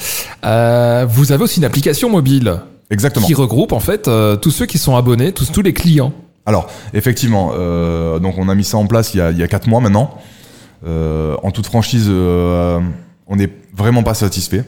Euh, 0.45 1.07
vous 1.09 1.31
avez 1.31 1.43
aussi 1.43 1.57
une 1.59 1.65
application 1.65 2.09
mobile 2.11 2.59
Exactement. 2.91 3.25
qui 3.25 3.33
regroupe 3.33 3.71
en 3.73 3.79
fait 3.79 4.07
euh, 4.07 4.35
tous 4.35 4.51
ceux 4.51 4.65
qui 4.67 4.77
sont 4.77 4.95
abonnés, 4.95 5.31
tous, 5.31 5.51
tous 5.51 5.63
les 5.63 5.73
clients. 5.73 6.13
Alors, 6.47 6.71
effectivement, 6.93 7.51
euh, 7.55 8.19
donc 8.19 8.35
on 8.37 8.47
a 8.47 8.55
mis 8.55 8.63
ça 8.63 8.77
en 8.77 8.87
place 8.87 9.13
il 9.13 9.17
y 9.17 9.43
a, 9.43 9.47
quatre 9.47 9.67
mois 9.67 9.81
maintenant. 9.81 10.17
Euh, 10.85 11.35
en 11.43 11.51
toute 11.51 11.65
franchise, 11.65 12.07
euh, 12.07 12.79
on 13.27 13.35
n'est 13.35 13.49
vraiment 13.75 14.01
pas 14.01 14.13
satisfait. 14.13 14.63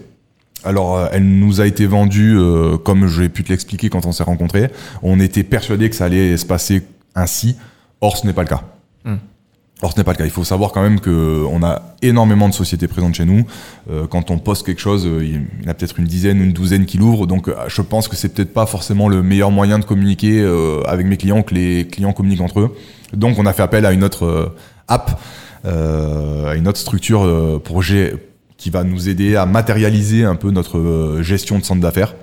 Alors, 0.66 1.08
elle 1.14 1.24
nous 1.24 1.62
a 1.62 1.68
été 1.68 1.86
vendue, 1.86 2.38
comme 2.84 3.08
j'ai 3.08 3.30
pu 3.30 3.46
te 3.46 3.50
l'expliquer 3.50 3.90
quand 3.90 4.06
on 4.06 4.12
s'est 4.12 4.24
rencontrés. 4.24 4.70
On 5.02 5.22
était 5.22 5.44
persuadé 5.44 5.90
que 5.90 5.96
ça 5.96 6.06
allait 6.06 6.36
se 6.36 6.46
passer 6.46 6.84
ainsi. 7.16 7.56
Or, 8.02 8.18
ce 8.18 8.28
n'est 8.28 8.34
pas 8.34 8.44
le 8.44 8.50
cas. 8.50 8.64
Hmm. 9.06 9.16
Or, 9.82 9.94
ce 9.94 9.98
n'est 9.98 10.04
pas 10.04 10.12
le 10.12 10.18
cas. 10.18 10.26
Il 10.26 10.32
faut 10.32 10.44
savoir 10.44 10.74
quand 10.74 10.82
même 10.82 11.00
que 11.00 11.46
on 11.50 11.64
a 11.64 11.82
énormément 12.02 12.50
de 12.50 12.54
sociétés 12.54 12.90
présentes 12.90 13.16
chez 13.16 13.24
nous. 13.24 13.46
Euh, 13.90 14.08
quand 14.08 14.30
on 14.30 14.38
poste 14.38 14.66
quelque 14.66 14.82
chose, 14.82 15.06
euh, 15.08 15.24
il 15.24 15.36
y 15.36 15.68
en 15.68 15.72
a 15.72 15.74
peut-être 15.74 16.00
une 16.00 16.06
dizaine 16.06 16.42
ou 16.42 16.44
une 16.44 16.52
douzaine 16.52 16.86
qui 16.86 16.98
l'ouvrent. 16.98 17.28
Donc, 17.28 17.48
euh, 17.48 17.56
je 17.68 17.82
pense 17.82 18.10
que 18.10 18.18
c'est 18.18 18.34
peut-être 18.34 18.54
pas 18.54 18.66
forcément 18.66 19.08
le 19.08 19.24
meilleur 19.24 19.52
moyen 19.52 19.80
de 19.80 19.86
communiquer 19.86 20.42
euh, 20.42 20.82
avec 20.86 21.06
mes 21.06 21.16
clients 21.16 21.44
que 21.44 21.56
les 21.56 21.88
clients 21.88 22.12
communiquent 22.12 22.42
entre 22.42 22.60
eux. 22.60 22.76
Donc, 23.14 23.40
on 23.40 23.46
a 23.46 23.54
fait 23.54 23.64
appel 23.64 23.86
à 23.86 23.94
une 23.94 24.04
autre 24.04 24.54
app, 24.88 25.20
à 25.64 26.56
une 26.56 26.68
autre 26.68 26.78
structure 26.78 27.62
pour 27.64 27.84
qui 27.84 28.70
va 28.70 28.84
nous 28.84 29.10
aider 29.10 29.36
à 29.36 29.48
matérialiser 29.48 30.26
un 30.26 30.36
peu 30.36 30.52
notre 30.52 31.20
gestion 31.22 31.58
de 31.58 31.64
centre 31.64 31.82
d'affaires, 31.82 32.14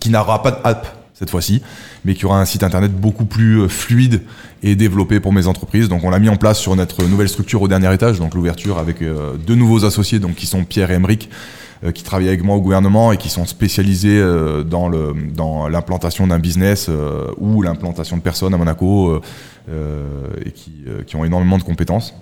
qui 0.00 0.08
n'aura 0.08 0.42
pas 0.42 0.52
d'app 0.52 0.97
cette 1.18 1.30
fois-ci, 1.30 1.62
mais 2.04 2.14
qui 2.14 2.26
aura 2.26 2.40
un 2.40 2.44
site 2.44 2.62
internet 2.62 2.92
beaucoup 2.92 3.24
plus 3.24 3.62
euh, 3.62 3.68
fluide 3.68 4.22
et 4.62 4.76
développé 4.76 5.18
pour 5.18 5.32
mes 5.32 5.48
entreprises. 5.48 5.88
Donc 5.88 6.04
on 6.04 6.10
l'a 6.10 6.20
mis 6.20 6.28
en 6.28 6.36
place 6.36 6.58
sur 6.58 6.76
notre 6.76 7.04
nouvelle 7.04 7.28
structure 7.28 7.60
au 7.60 7.68
dernier 7.68 7.92
étage, 7.92 8.18
donc 8.18 8.34
l'ouverture 8.34 8.78
avec 8.78 9.02
euh, 9.02 9.36
deux 9.36 9.56
nouveaux 9.56 9.84
associés, 9.84 10.20
donc 10.20 10.36
qui 10.36 10.46
sont 10.46 10.64
Pierre 10.64 10.92
et 10.92 10.94
Emeric, 10.94 11.28
euh, 11.82 11.90
qui 11.90 12.04
travaillent 12.04 12.28
avec 12.28 12.44
moi 12.44 12.54
au 12.54 12.60
gouvernement 12.60 13.10
et 13.10 13.16
qui 13.16 13.30
sont 13.30 13.46
spécialisés 13.46 14.20
dans 14.64 14.88
le 14.88 15.12
dans 15.34 15.68
l'implantation 15.68 16.26
d'un 16.28 16.38
business 16.38 16.88
ou 17.38 17.62
l'implantation 17.62 18.16
de 18.16 18.22
personnes 18.22 18.54
à 18.54 18.56
Monaco 18.56 19.20
et 19.68 20.52
qui 20.52 21.16
ont 21.16 21.24
énormément 21.24 21.58
de 21.58 21.62
compétences. 21.62 22.14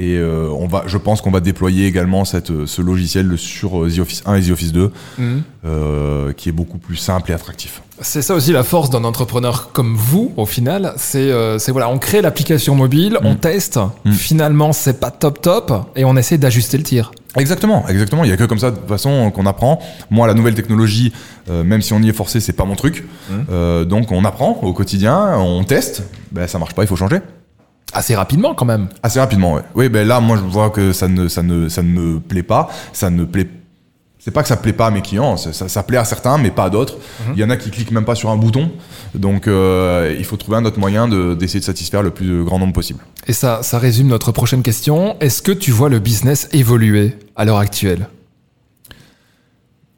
Et 0.00 0.16
euh, 0.16 0.48
on 0.56 0.68
va, 0.68 0.84
je 0.86 0.96
pense 0.96 1.20
qu'on 1.20 1.32
va 1.32 1.40
déployer 1.40 1.86
également 1.86 2.24
cette, 2.24 2.52
euh, 2.52 2.66
ce 2.66 2.80
logiciel 2.80 3.36
sur 3.36 3.82
euh, 3.82 3.90
The 3.90 3.98
Office 3.98 4.22
1 4.26 4.36
et 4.36 4.42
The 4.42 4.50
Office 4.50 4.72
2, 4.72 4.92
euh, 5.64 6.32
qui 6.34 6.48
est 6.48 6.52
beaucoup 6.52 6.78
plus 6.78 6.96
simple 6.96 7.32
et 7.32 7.34
attractif. 7.34 7.82
C'est 8.00 8.22
ça 8.22 8.34
aussi 8.36 8.52
la 8.52 8.62
force 8.62 8.90
d'un 8.90 9.02
entrepreneur 9.02 9.72
comme 9.72 9.96
vous, 9.96 10.32
au 10.36 10.46
final. 10.46 10.92
C'est, 10.96 11.18
euh, 11.18 11.58
c'est 11.58 11.72
voilà, 11.72 11.88
on 11.88 11.98
crée 11.98 12.22
l'application 12.22 12.76
mobile, 12.76 13.18
on 13.24 13.34
teste. 13.34 13.80
Mm. 14.04 14.12
Finalement, 14.12 14.72
c'est 14.72 15.00
pas 15.00 15.10
top 15.10 15.42
top, 15.42 15.72
et 15.96 16.04
on 16.04 16.16
essaie 16.16 16.38
d'ajuster 16.38 16.78
le 16.78 16.84
tir. 16.84 17.10
Exactement, 17.36 17.86
exactement. 17.88 18.22
Il 18.22 18.30
y 18.30 18.32
a 18.32 18.36
que 18.36 18.44
comme 18.44 18.58
ça 18.58 18.70
de 18.70 18.76
toute 18.76 18.88
façon 18.88 19.30
qu'on 19.32 19.46
apprend. 19.46 19.80
Moi, 20.10 20.26
la 20.26 20.34
nouvelle 20.34 20.54
technologie, 20.54 21.12
euh, 21.50 21.64
même 21.64 21.82
si 21.82 21.92
on 21.92 22.00
y 22.00 22.08
est 22.08 22.12
forcé, 22.12 22.40
c'est 22.40 22.52
pas 22.52 22.64
mon 22.64 22.76
truc. 22.76 23.04
Euh, 23.50 23.84
donc 23.84 24.12
on 24.12 24.24
apprend 24.24 24.60
au 24.62 24.72
quotidien, 24.72 25.36
on 25.38 25.64
teste. 25.64 26.04
Ben 26.32 26.46
ça 26.46 26.58
marche 26.58 26.74
pas, 26.74 26.82
il 26.82 26.88
faut 26.88 26.96
changer. 26.96 27.18
Assez 27.92 28.14
rapidement, 28.14 28.54
quand 28.54 28.66
même. 28.66 28.88
Assez 29.02 29.18
rapidement, 29.18 29.54
ouais. 29.54 29.62
Oui, 29.74 29.88
ben 29.88 30.06
là, 30.06 30.20
moi, 30.20 30.36
je 30.36 30.42
vois 30.42 30.70
que 30.70 30.92
ça 30.92 31.08
ne, 31.08 31.26
ça 31.28 31.42
ne, 31.42 31.68
ça 31.68 31.82
ne 31.82 31.88
me 31.88 32.20
plaît 32.20 32.42
pas. 32.42 32.68
Ça 32.92 33.08
ne 33.10 33.24
plaît. 33.24 33.48
C'est 34.18 34.30
pas 34.32 34.42
que 34.42 34.48
ça 34.48 34.56
plaît 34.58 34.74
pas 34.74 34.88
à 34.88 34.90
mes 34.90 35.00
clients. 35.00 35.38
Ça, 35.38 35.52
ça, 35.54 35.68
ça 35.68 35.82
plaît 35.82 35.96
à 35.96 36.04
certains, 36.04 36.36
mais 36.36 36.50
pas 36.50 36.64
à 36.64 36.70
d'autres. 36.70 36.96
Il 37.32 37.38
y 37.40 37.44
en 37.44 37.48
a 37.50 37.56
qui 37.56 37.70
cliquent 37.70 37.92
même 37.92 38.04
pas 38.04 38.14
sur 38.14 38.28
un 38.28 38.36
bouton. 38.36 38.70
Donc, 39.14 39.46
euh, 39.48 40.14
il 40.18 40.24
faut 40.26 40.36
trouver 40.36 40.58
un 40.58 40.64
autre 40.66 40.78
moyen 40.78 41.08
de- 41.08 41.32
d'essayer 41.34 41.60
de 41.60 41.64
satisfaire 41.64 42.02
le 42.02 42.10
plus 42.10 42.44
grand 42.44 42.58
nombre 42.58 42.74
possible. 42.74 43.00
Et 43.26 43.32
ça, 43.32 43.62
ça 43.62 43.78
résume 43.78 44.08
notre 44.08 44.32
prochaine 44.32 44.62
question. 44.62 45.16
Est-ce 45.20 45.40
que 45.40 45.52
tu 45.52 45.70
vois 45.70 45.88
le 45.88 45.98
business 45.98 46.48
évoluer 46.52 47.16
à 47.36 47.46
l'heure 47.46 47.58
actuelle? 47.58 48.08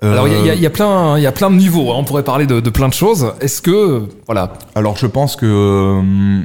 Alors, 0.02 0.28
il 0.28 0.46
y 0.46 0.56
y, 0.58 0.60
y 0.62 0.66
a 0.66 0.70
plein, 0.70 1.18
il 1.18 1.22
y 1.22 1.26
a 1.26 1.32
plein 1.32 1.50
de 1.50 1.56
niveaux. 1.56 1.90
hein. 1.90 1.96
On 1.98 2.04
pourrait 2.04 2.22
parler 2.22 2.46
de, 2.46 2.60
de 2.60 2.70
plein 2.70 2.88
de 2.88 2.94
choses. 2.94 3.32
Est-ce 3.40 3.60
que, 3.60 4.04
voilà, 4.26 4.52
Alors 4.74 4.96
je 4.96 5.06
pense 5.06 5.36
que 5.36 5.44
euh, 5.44 6.40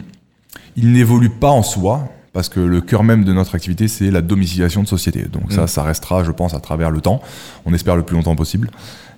il 0.76 0.92
n'évolue 0.92 1.30
pas 1.30 1.50
en 1.50 1.64
soi 1.64 2.10
parce 2.34 2.50
que 2.50 2.60
le 2.60 2.82
cœur 2.82 3.04
même 3.04 3.24
de 3.24 3.32
notre 3.32 3.56
activité, 3.56 3.88
c'est 3.88 4.12
la 4.12 4.22
domiciliation 4.22 4.84
de 4.84 4.88
société. 4.90 5.24
Donc 5.32 5.54
ça, 5.54 5.64
Mm. 5.64 5.68
ça 5.68 5.84
restera, 5.84 6.24
je 6.26 6.32
pense, 6.32 6.54
à 6.54 6.60
travers 6.60 6.92
le 6.92 7.00
temps. 7.00 7.22
On 7.66 7.74
espère 7.74 7.96
le 7.96 8.04
plus 8.04 8.16
longtemps 8.18 8.36
possible. 8.36 8.70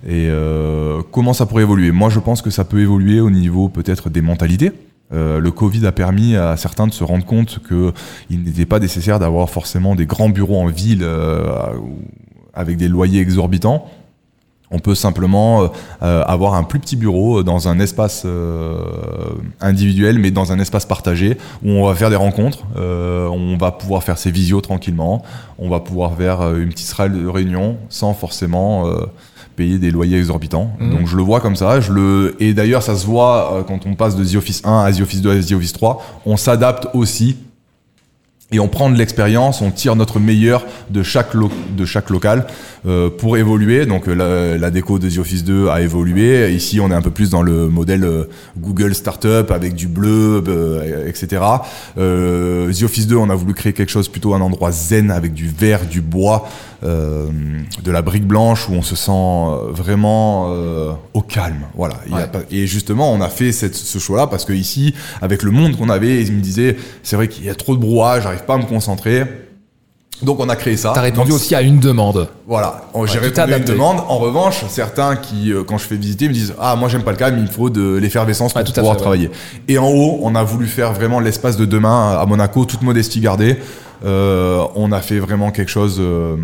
Et 0.06 0.28
euh, 0.30 1.02
comment 1.10 1.32
ça 1.32 1.44
pourrait 1.44 1.64
évoluer? 1.64 1.90
Moi, 1.90 2.10
je 2.10 2.20
pense 2.20 2.42
que 2.42 2.50
ça 2.50 2.64
peut 2.64 2.78
évoluer 2.80 3.18
au 3.20 3.30
niveau 3.30 3.68
peut-être 3.68 4.08
des 4.08 4.22
mentalités. 4.22 4.70
Euh, 5.12 5.40
le 5.40 5.50
Covid 5.50 5.84
a 5.86 5.90
permis 5.90 6.36
à 6.36 6.56
certains 6.56 6.86
de 6.86 6.92
se 6.92 7.02
rendre 7.02 7.24
compte 7.24 7.58
qu'il 7.66 8.44
n'était 8.44 8.66
pas 8.66 8.78
nécessaire 8.78 9.18
d'avoir 9.18 9.50
forcément 9.50 9.96
des 9.96 10.06
grands 10.06 10.28
bureaux 10.28 10.60
en 10.60 10.66
ville 10.66 11.00
euh, 11.02 11.72
avec 12.54 12.76
des 12.76 12.86
loyers 12.86 13.20
exorbitants. 13.20 13.86
On 14.70 14.78
peut 14.78 14.94
simplement 14.94 15.62
euh, 15.62 15.66
euh, 16.02 16.22
avoir 16.24 16.54
un 16.54 16.62
plus 16.62 16.78
petit 16.78 16.96
bureau 16.96 17.42
dans 17.42 17.68
un 17.68 17.80
espace 17.80 18.22
euh, 18.26 18.80
individuel, 19.60 20.18
mais 20.18 20.30
dans 20.30 20.52
un 20.52 20.58
espace 20.58 20.84
partagé, 20.84 21.38
où 21.64 21.70
on 21.70 21.86
va 21.86 21.94
faire 21.94 22.10
des 22.10 22.16
rencontres, 22.16 22.64
euh, 22.76 23.26
on 23.28 23.56
va 23.56 23.72
pouvoir 23.72 24.02
faire 24.02 24.18
ses 24.18 24.30
visios 24.30 24.60
tranquillement, 24.60 25.22
on 25.58 25.68
va 25.68 25.80
pouvoir 25.80 26.14
faire 26.14 26.42
euh, 26.42 26.58
une 26.58 26.68
petite 26.68 26.86
salle 26.86 27.18
de 27.18 27.26
réunion 27.26 27.78
sans 27.88 28.12
forcément 28.12 28.86
euh, 28.86 29.06
payer 29.56 29.78
des 29.78 29.90
loyers 29.90 30.18
exorbitants. 30.18 30.70
Mhm. 30.78 30.90
Donc 30.90 31.06
je 31.06 31.16
le 31.16 31.22
vois 31.22 31.40
comme 31.40 31.56
ça. 31.56 31.80
Je 31.80 31.92
le... 31.92 32.36
Et 32.38 32.54
d'ailleurs, 32.54 32.82
ça 32.82 32.94
se 32.94 33.06
voit 33.06 33.54
euh, 33.54 33.62
quand 33.62 33.86
on 33.86 33.94
passe 33.94 34.16
de 34.16 34.24
The 34.24 34.36
Office 34.36 34.62
1 34.64 34.84
à 34.84 34.92
The 34.92 35.00
Office 35.00 35.20
2 35.20 35.30
à 35.30 35.42
The 35.42 35.52
Office 35.52 35.72
3. 35.72 36.02
On 36.26 36.36
s'adapte 36.36 36.88
aussi 36.94 37.36
et 38.50 38.60
on 38.60 38.68
prend 38.68 38.88
de 38.88 38.96
l'expérience, 38.96 39.60
on 39.60 39.70
tire 39.70 39.94
notre 39.94 40.18
meilleur 40.18 40.64
de 40.88 41.02
chaque, 41.02 41.34
lo- 41.34 41.50
de 41.76 41.84
chaque 41.84 42.08
local 42.08 42.46
euh, 42.86 43.10
pour 43.10 43.36
évoluer. 43.36 43.84
Donc 43.84 44.08
euh, 44.08 44.14
la, 44.14 44.56
la 44.56 44.70
déco 44.70 44.98
de 44.98 45.10
The 45.10 45.18
Office 45.18 45.44
2 45.44 45.68
a 45.68 45.82
évolué. 45.82 46.50
Ici, 46.54 46.80
on 46.80 46.90
est 46.90 46.94
un 46.94 47.02
peu 47.02 47.10
plus 47.10 47.28
dans 47.28 47.42
le 47.42 47.68
modèle 47.68 48.04
euh, 48.04 48.24
Google 48.56 48.94
Startup 48.94 49.50
avec 49.50 49.74
du 49.74 49.86
bleu, 49.86 50.42
euh, 50.48 51.06
etc. 51.06 51.42
Euh, 51.98 52.72
The 52.72 52.84
Office 52.84 53.06
2, 53.06 53.16
on 53.16 53.28
a 53.28 53.34
voulu 53.34 53.52
créer 53.52 53.74
quelque 53.74 53.90
chose 53.90 54.08
plutôt 54.08 54.32
un 54.32 54.40
endroit 54.40 54.72
zen 54.72 55.10
avec 55.10 55.34
du 55.34 55.48
verre, 55.48 55.84
du 55.86 56.00
bois, 56.00 56.48
de 56.82 57.90
la 57.90 58.02
brique 58.02 58.26
blanche 58.26 58.68
où 58.68 58.72
on 58.72 58.82
se 58.82 58.94
sent 58.96 59.10
euh, 59.10 59.70
vraiment 59.72 60.46
euh, 60.50 60.92
au 61.14 61.22
calme. 61.22 61.62
Voilà. 61.76 61.94
Il 62.06 62.12
y 62.12 62.14
a 62.14 62.18
Ouais. 62.18 62.26
pas- 62.28 62.40
et 62.50 62.66
justement, 62.66 63.12
on 63.12 63.20
a 63.20 63.28
fait 63.28 63.52
cette, 63.52 63.74
ce 63.74 63.98
choix-là 63.98 64.26
parce 64.26 64.44
que 64.44 64.52
ici, 64.52 64.94
avec 65.20 65.42
le 65.42 65.50
monde 65.50 65.76
qu'on 65.76 65.88
avait, 65.88 66.22
ils 66.22 66.32
me 66.32 66.40
disaient, 66.40 66.76
c'est 67.02 67.16
vrai 67.16 67.28
qu'il 67.28 67.44
y 67.44 67.50
a 67.50 67.54
trop 67.54 67.74
de 67.74 67.80
brouhaha, 67.80 68.20
j'arrive 68.20 68.44
pas 68.44 68.54
à 68.54 68.58
me 68.58 68.64
concentrer. 68.66 69.24
Donc 70.20 70.40
on 70.40 70.48
a 70.48 70.56
créé 70.56 70.76
ça. 70.76 70.90
T'as 70.94 71.00
répondu 71.02 71.30
Donc, 71.30 71.36
aussi 71.36 71.54
à 71.54 71.62
une 71.62 71.78
demande. 71.78 72.28
Voilà, 72.48 72.82
j'ai 73.06 73.20
répondu 73.20 73.52
à 73.52 73.58
une 73.58 73.64
demande. 73.64 73.98
En 74.08 74.18
revanche, 74.18 74.64
certains 74.68 75.14
qui, 75.14 75.52
euh, 75.52 75.62
quand 75.62 75.78
je 75.78 75.84
fais 75.84 75.94
visiter, 75.96 76.26
me 76.28 76.32
disent 76.32 76.54
Ah, 76.58 76.74
moi 76.74 76.88
j'aime 76.88 77.04
pas 77.04 77.12
le 77.12 77.16
calme, 77.16 77.36
il 77.38 77.42
me 77.44 77.48
faut 77.48 77.70
de 77.70 77.96
l'effervescence 77.96 78.52
pour 78.52 78.60
Ouais, 78.62 78.64
pouvoir 78.66 78.84
fait, 78.84 78.90
ouais. 78.98 79.00
travailler. 79.00 79.30
Et 79.68 79.78
en 79.78 79.86
haut, 79.88 80.18
on 80.22 80.34
a 80.34 80.42
voulu 80.42 80.66
faire 80.66 80.92
vraiment 80.92 81.20
l'espace 81.20 81.56
de 81.56 81.64
demain 81.66 82.18
à 82.20 82.26
Monaco, 82.26 82.64
toute 82.64 82.82
modestie 82.82 83.20
gardée. 83.20 83.58
Euh, 84.04 84.64
on 84.74 84.90
a 84.90 85.00
fait 85.00 85.20
vraiment 85.20 85.52
quelque 85.52 85.70
chose 85.70 85.98
euh, 86.00 86.34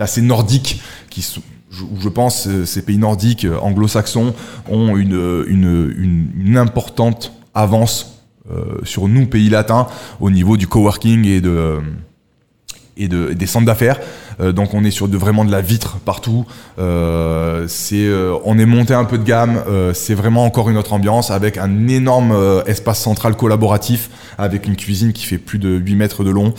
d'assez 0.00 0.22
nordique, 0.22 0.80
qui, 1.10 1.20
sont- 1.22 1.42
je, 1.70 2.08
pense 2.08 2.48
euh, 2.48 2.64
ces 2.64 2.82
pays 2.82 2.96
nordiques, 2.98 3.44
euh, 3.44 3.58
anglo-saxons, 3.60 4.34
ont 4.68 4.96
une, 4.96 5.14
euh, 5.14 5.44
une, 5.46 5.92
une, 5.96 6.46
une 6.46 6.56
importante 6.56 7.32
avance 7.54 8.22
euh, 8.50 8.78
sur 8.82 9.06
nous, 9.08 9.26
pays 9.26 9.50
latins, 9.50 9.86
au 10.18 10.30
niveau 10.30 10.56
du 10.56 10.66
coworking 10.66 11.26
et 11.26 11.40
de. 11.42 11.78
et, 12.96 13.08
de, 13.08 13.34
des 13.34 13.46
centres 13.46 13.66
d'affaires. 13.66 14.00
Euh, 14.40 14.52
donc 14.52 14.72
on 14.72 14.84
est 14.84 14.90
sur 14.90 15.06
de, 15.06 15.18
vraiment 15.18 15.44
de 15.44 15.52
la 15.52 15.60
vitre 15.60 15.98
partout. 15.98 16.46
Euh, 16.78 17.66
c'est, 17.68 18.08
on 18.44 18.58
est 18.58 18.64
monté 18.66 18.94
un 18.94 19.04
peu 19.04 19.18
de 19.18 19.24
gamme. 19.24 19.62
C'est 19.92 20.14
vraiment 20.14 20.44
encore 20.46 20.70
une 20.70 20.78
autre 20.78 20.94
ambiance 20.94 21.30
avec 21.30 21.58
un 21.58 21.88
énorme 21.88 22.34
espace 22.66 23.00
central 23.00 23.36
collaboratif 23.36 24.08
avec 24.38 24.66
une 24.66 24.76
cuisine 24.76 25.12
qui 25.12 25.26
fait 25.26 25.38
plus 25.38 25.58
de 25.58 25.68
8 25.76 25.94
mètres 25.94 26.24
de 26.24 26.30
long. 26.30 26.54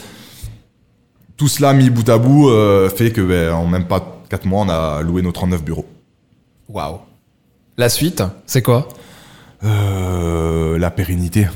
Tout 1.42 1.48
cela 1.48 1.74
mis 1.74 1.90
bout 1.90 2.08
à 2.08 2.20
bout 2.20 2.50
euh, 2.50 2.88
fait 2.88 3.10
que 3.10 3.20
ben, 3.20 3.52
en 3.52 3.66
même 3.66 3.86
pas 3.86 4.22
4 4.30 4.46
mois 4.46 4.62
on 4.62 4.70
a 4.70 5.02
loué 5.02 5.24
nos 5.24 5.32
39 5.32 5.64
bureaux. 5.64 5.88
Waouh. 6.70 7.00
La 7.80 7.90
suite, 7.90 8.22
c'est 8.46 8.62
quoi? 8.62 8.88
Euh, 9.64 10.78
la 10.78 10.92
pérennité. 10.92 11.48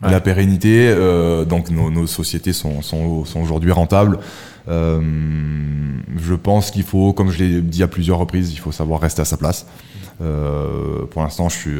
Ouais. 0.00 0.12
La 0.12 0.20
pérennité, 0.20 0.86
euh, 0.88 1.44
donc 1.44 1.70
nos, 1.70 1.90
nos 1.90 2.06
sociétés 2.06 2.52
sont, 2.52 2.82
sont, 2.82 3.24
sont 3.24 3.40
aujourd'hui 3.40 3.72
rentables. 3.72 4.20
Euh, 4.68 5.00
je 6.16 6.34
pense 6.34 6.70
qu'il 6.70 6.84
faut, 6.84 7.12
comme 7.12 7.32
je 7.32 7.42
l'ai 7.42 7.62
dit 7.62 7.82
à 7.82 7.88
plusieurs 7.88 8.18
reprises, 8.18 8.52
il 8.52 8.58
faut 8.58 8.70
savoir 8.70 9.00
rester 9.00 9.22
à 9.22 9.24
sa 9.24 9.38
place. 9.38 9.66
Euh, 10.20 11.04
pour 11.10 11.20
l'instant, 11.20 11.48
je 11.48 11.56
suis 11.56 11.78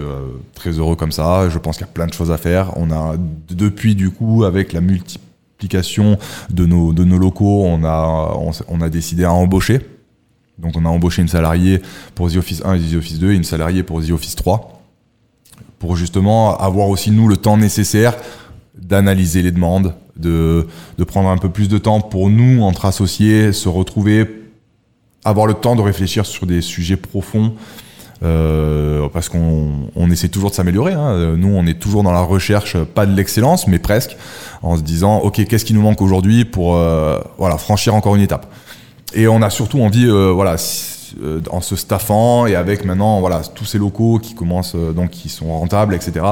très 0.56 0.70
heureux 0.70 0.96
comme 0.96 1.12
ça. 1.12 1.48
Je 1.48 1.58
pense 1.58 1.76
qu'il 1.76 1.86
y 1.86 1.88
a 1.88 1.92
plein 1.92 2.08
de 2.08 2.12
choses 2.12 2.32
à 2.32 2.38
faire. 2.38 2.76
On 2.76 2.90
a 2.90 3.14
depuis 3.50 3.94
du 3.94 4.10
coup 4.10 4.42
avec 4.42 4.72
la 4.72 4.80
multiplication 4.80 5.28
de 5.68 6.66
nos 6.66 6.92
de 6.92 7.04
nos 7.04 7.18
locaux, 7.18 7.64
on 7.64 7.84
a 7.84 8.36
on, 8.68 8.80
a 8.80 8.88
décidé 8.88 9.24
à 9.24 9.32
embaucher. 9.32 9.80
Donc 10.58 10.76
on 10.76 10.84
a 10.84 10.88
embauché 10.88 11.22
une 11.22 11.28
salariée 11.28 11.80
pour 12.14 12.30
The 12.30 12.36
Office 12.36 12.62
1 12.64 12.74
et 12.74 12.80
The 12.80 12.94
Office 12.94 13.18
2 13.18 13.32
et 13.32 13.36
une 13.36 13.44
salariée 13.44 13.82
pour 13.82 14.02
The 14.02 14.10
Office 14.10 14.36
3 14.36 14.82
pour 15.78 15.96
justement 15.96 16.56
avoir 16.58 16.88
aussi 16.88 17.10
nous 17.10 17.26
le 17.26 17.36
temps 17.36 17.56
nécessaire 17.56 18.14
d'analyser 18.78 19.42
les 19.42 19.50
demandes, 19.50 19.94
de, 20.16 20.68
de 20.96 21.04
prendre 21.04 21.28
un 21.28 21.38
peu 21.38 21.48
plus 21.48 21.68
de 21.68 21.76
temps 21.78 22.00
pour 22.00 22.30
nous, 22.30 22.62
entre 22.62 22.84
associés, 22.84 23.52
se 23.52 23.68
retrouver, 23.68 24.26
avoir 25.24 25.46
le 25.46 25.54
temps 25.54 25.74
de 25.74 25.82
réfléchir 25.82 26.24
sur 26.24 26.46
des 26.46 26.60
sujets 26.60 26.96
profonds, 26.96 27.54
euh, 28.24 29.08
parce 29.12 29.28
qu'on 29.28 29.70
on 29.96 30.10
essaie 30.10 30.28
toujours 30.28 30.50
de 30.50 30.54
s'améliorer. 30.54 30.92
hein. 30.92 31.34
Nous, 31.36 31.48
on 31.48 31.66
est 31.66 31.78
toujours 31.78 32.02
dans 32.02 32.12
la 32.12 32.20
recherche, 32.22 32.76
pas 32.78 33.06
de 33.06 33.14
l'excellence, 33.14 33.66
mais 33.66 33.78
presque, 33.78 34.16
en 34.62 34.76
se 34.76 34.82
disant, 34.82 35.18
ok, 35.18 35.44
qu'est-ce 35.46 35.64
qui 35.64 35.74
nous 35.74 35.82
manque 35.82 36.00
aujourd'hui 36.02 36.44
pour 36.44 36.76
euh, 36.76 37.18
voilà 37.38 37.58
franchir 37.58 37.94
encore 37.94 38.14
une 38.16 38.22
étape? 38.22 38.46
Et 39.14 39.28
on 39.28 39.42
a 39.42 39.50
surtout 39.50 39.80
envie, 39.82 40.06
euh, 40.06 40.30
voilà, 40.32 40.56
euh, 41.22 41.40
en 41.50 41.60
se 41.60 41.76
staffant 41.76 42.46
et 42.46 42.54
avec 42.54 42.84
maintenant, 42.84 43.20
voilà, 43.20 43.42
tous 43.54 43.64
ces 43.66 43.76
locaux 43.78 44.18
qui 44.18 44.34
commencent, 44.34 44.74
euh, 44.74 44.92
donc 44.92 45.10
qui 45.10 45.28
sont 45.28 45.52
rentables, 45.58 45.94
etc. 45.94 46.24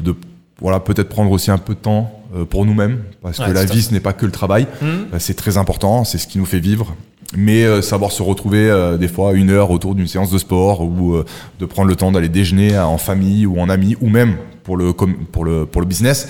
De 0.00 0.14
voilà, 0.60 0.80
peut-être 0.80 1.08
prendre 1.08 1.30
aussi 1.30 1.50
un 1.50 1.58
peu 1.58 1.74
de 1.74 1.78
temps 1.80 2.12
euh, 2.36 2.44
pour 2.44 2.66
nous-mêmes, 2.66 3.02
parce 3.22 3.38
Ouais, 3.38 3.46
que 3.46 3.50
la 3.52 3.64
vie, 3.64 3.82
ce 3.82 3.92
n'est 3.92 4.00
pas 4.00 4.12
que 4.12 4.26
le 4.26 4.32
travail. 4.32 4.66
Euh, 4.82 5.04
C'est 5.18 5.34
très 5.34 5.56
important, 5.56 6.04
c'est 6.04 6.18
ce 6.18 6.26
qui 6.26 6.38
nous 6.38 6.44
fait 6.46 6.58
vivre. 6.60 6.94
Mais 7.36 7.64
euh, 7.64 7.82
savoir 7.82 8.10
se 8.10 8.22
retrouver 8.22 8.70
euh, 8.70 8.96
des 8.96 9.08
fois 9.08 9.34
une 9.34 9.50
heure 9.50 9.70
autour 9.70 9.94
d'une 9.94 10.08
séance 10.08 10.30
de 10.30 10.38
sport 10.38 10.80
ou 10.80 11.14
euh, 11.14 11.26
de 11.60 11.66
prendre 11.66 11.88
le 11.88 11.94
temps 11.96 12.10
d'aller 12.10 12.28
déjeuner 12.30 12.78
en 12.78 12.96
famille 12.96 13.44
ou 13.44 13.60
en 13.60 13.68
amis 13.68 13.96
ou 14.00 14.08
même 14.08 14.36
pour 14.64 14.76
le 14.78 14.92
pour 14.94 15.44
le 15.44 15.66
pour 15.66 15.80
le 15.82 15.86
business, 15.86 16.28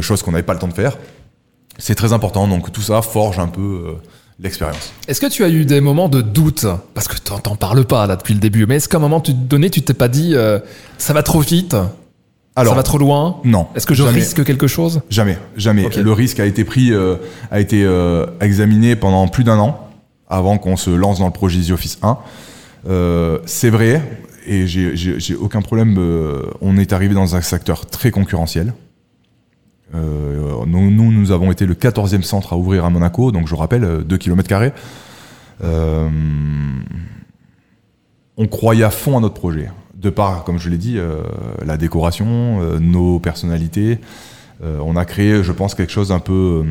chose 0.00 0.22
qu'on 0.22 0.30
n'avait 0.32 0.42
pas 0.44 0.52
le 0.54 0.58
temps 0.60 0.68
de 0.68 0.72
faire. 0.72 0.96
C'est 1.78 1.94
très 1.94 2.12
important. 2.12 2.46
Donc 2.48 2.70
tout 2.72 2.82
ça 2.82 3.00
forge 3.02 3.38
un 3.38 3.46
peu 3.48 3.96
l'expérience. 4.40 4.92
Est-ce 5.08 5.20
que 5.20 5.26
tu 5.26 5.42
as 5.44 5.48
eu 5.48 5.64
des 5.64 5.80
moments 5.80 6.08
de 6.08 6.20
doute? 6.20 6.66
Parce 6.94 7.08
que 7.08 7.16
t'en 7.18 7.38
t'en 7.38 7.56
parles 7.56 7.84
pas 7.84 8.06
là 8.06 8.16
depuis 8.16 8.34
le 8.34 8.40
début, 8.40 8.66
mais 8.66 8.76
est-ce 8.76 8.88
qu'à 8.88 8.98
un 8.98 9.00
moment 9.00 9.20
tu- 9.20 9.34
donné 9.34 9.70
tu 9.70 9.82
t'es 9.82 9.94
pas 9.94 10.08
dit 10.08 10.34
ça 10.98 11.12
va 11.12 11.22
trop 11.24 11.40
vite, 11.40 11.74
Alors 12.54 12.72
ça 12.74 12.76
va 12.76 12.82
trop 12.84 12.98
loin? 12.98 13.38
non. 13.44 13.66
Est-ce 13.74 13.86
que 13.86 13.94
je 13.94 14.04
jamais. 14.04 14.18
risque 14.20 14.44
quelque 14.44 14.66
chose? 14.68 15.00
Jamais, 15.10 15.38
jamais. 15.56 15.88
Le 15.88 16.12
risque 16.12 16.38
a 16.40 16.46
été 16.46 16.64
pris, 16.64 16.92
a 17.50 17.60
été 17.60 17.88
examiné 18.40 18.94
pendant 18.96 19.26
plus 19.28 19.42
d'un 19.44 19.58
an 19.58 19.89
avant 20.30 20.56
qu'on 20.58 20.76
se 20.76 20.90
lance 20.90 21.18
dans 21.18 21.26
le 21.26 21.32
projet 21.32 21.60
The 21.60 21.72
Office 21.72 21.98
1. 22.02 22.18
Euh, 22.88 23.38
c'est 23.44 23.68
vrai, 23.68 24.00
et 24.46 24.66
j'ai- 24.66 25.34
aucun 25.34 25.60
problème. 25.60 25.96
euh, 25.98 26.42
on 26.62 26.78
est 26.78 26.92
arrivé 26.92 27.14
dans 27.14 27.36
un 27.36 27.40
secteur 27.42 27.84
très 27.86 28.10
concurrentiel. 28.10 28.72
Euh, 29.94 30.64
nous, 30.66 30.90
nous, 30.90 31.10
nous 31.12 31.32
avons 31.32 31.50
été 31.50 31.66
le 31.66 31.74
14e 31.74 32.22
centre 32.22 32.52
à 32.52 32.56
ouvrir 32.56 32.84
à 32.84 32.90
Monaco, 32.90 33.32
donc 33.32 33.48
je 33.48 33.54
rappelle, 33.56 33.84
euh, 33.84 34.02
2 34.02 34.16
km. 34.18 34.72
On 38.36 38.46
croyait 38.46 38.84
à 38.84 38.90
fond 38.90 39.18
à 39.18 39.20
notre 39.20 39.34
projet. 39.34 39.68
De 39.94 40.08
par, 40.08 40.44
comme 40.44 40.58
je 40.58 40.70
l'ai 40.70 40.78
dit, 40.78 40.96
la 41.62 41.76
décoration, 41.76 42.78
nos 42.80 43.18
personnalités. 43.20 43.98
On 44.62 44.96
a 44.96 45.04
créé, 45.04 45.42
je 45.42 45.52
pense, 45.52 45.74
quelque 45.74 45.92
chose 45.92 46.08
d'un 46.08 46.20
peu 46.20 46.64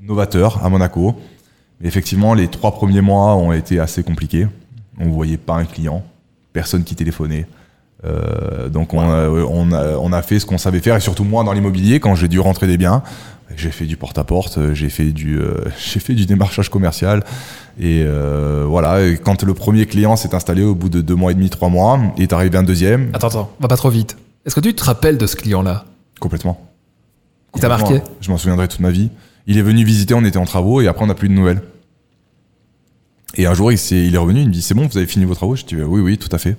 novateur 0.00 0.64
à 0.64 0.68
Monaco. 0.68 1.16
Mais 1.80 1.88
effectivement, 1.88 2.34
les 2.34 2.48
trois 2.48 2.72
premiers 2.72 3.00
mois 3.00 3.36
ont 3.36 3.52
été 3.52 3.80
assez 3.80 4.02
compliqués. 4.02 4.46
On 4.98 5.06
ne 5.06 5.12
voyait 5.12 5.38
pas 5.38 5.54
un 5.54 5.64
client, 5.64 6.02
personne 6.52 6.84
qui 6.84 6.94
téléphonait. 6.94 7.46
Euh, 8.04 8.68
donc 8.68 8.94
on 8.94 9.00
a, 9.00 9.28
on, 9.28 9.72
a, 9.72 9.96
on 9.96 10.12
a 10.12 10.22
fait 10.22 10.38
ce 10.38 10.46
qu'on 10.46 10.58
savait 10.58 10.80
faire 10.80 10.96
et 10.96 11.00
surtout 11.00 11.24
moi 11.24 11.44
dans 11.44 11.52
l'immobilier 11.52 12.00
quand 12.00 12.14
j'ai 12.14 12.28
dû 12.28 12.40
rentrer 12.40 12.66
des 12.66 12.78
biens 12.78 13.02
j'ai 13.56 13.70
fait 13.70 13.84
du 13.84 13.98
porte-à-porte 13.98 14.72
j'ai 14.72 14.88
fait 14.88 15.12
du 15.12 15.38
euh, 15.38 15.64
j'ai 15.78 16.00
fait 16.00 16.14
du 16.14 16.24
démarchage 16.26 16.70
commercial. 16.70 17.24
Et 17.78 18.02
euh, 18.04 18.64
voilà 18.66 19.02
et 19.02 19.16
quand 19.18 19.42
le 19.42 19.54
premier 19.54 19.86
client 19.86 20.16
s'est 20.16 20.34
installé 20.34 20.62
au 20.62 20.74
bout 20.74 20.88
de 20.88 21.00
deux 21.00 21.14
mois 21.14 21.32
et 21.32 21.34
demi 21.34 21.50
trois 21.50 21.68
mois 21.68 22.00
il 22.16 22.22
est 22.22 22.32
arrivé 22.32 22.56
un 22.56 22.62
deuxième. 22.62 23.10
Attends, 23.12 23.28
attends, 23.28 23.50
va 23.60 23.68
pas 23.68 23.76
trop 23.76 23.90
vite. 23.90 24.16
Est-ce 24.46 24.54
que 24.54 24.60
tu 24.60 24.74
te 24.74 24.84
rappelles 24.84 25.18
de 25.18 25.26
ce 25.26 25.36
client-là? 25.36 25.84
Complètement. 26.20 26.66
Il 27.54 27.60
t'a 27.60 27.68
marqué? 27.68 28.00
Je 28.20 28.30
m'en 28.30 28.38
souviendrai 28.38 28.68
toute 28.68 28.80
ma 28.80 28.90
vie 28.90 29.10
il 29.50 29.58
est 29.58 29.62
venu 29.62 29.84
visiter 29.84 30.14
on 30.14 30.24
était 30.24 30.38
en 30.38 30.44
travaux 30.44 30.80
et 30.80 30.86
après 30.88 31.04
on 31.04 31.08
n'a 31.08 31.14
plus 31.14 31.28
de 31.28 31.34
nouvelles 31.34 31.62
et 33.34 33.46
un 33.46 33.54
jour 33.54 33.70
il, 33.72 34.14
est 34.14 34.18
revenu 34.18 34.40
il 34.40 34.48
me 34.48 34.52
dit 34.52 34.62
c'est 34.62 34.74
bon 34.74 34.86
vous 34.86 34.96
avez 34.96 35.06
fini 35.06 35.24
vos 35.24 35.34
travaux? 35.34 35.56
Je 35.56 35.64
dis 35.64 35.76
oui 35.76 36.00
oui 36.00 36.18
tout 36.18 36.34
à 36.34 36.38
fait 36.38 36.56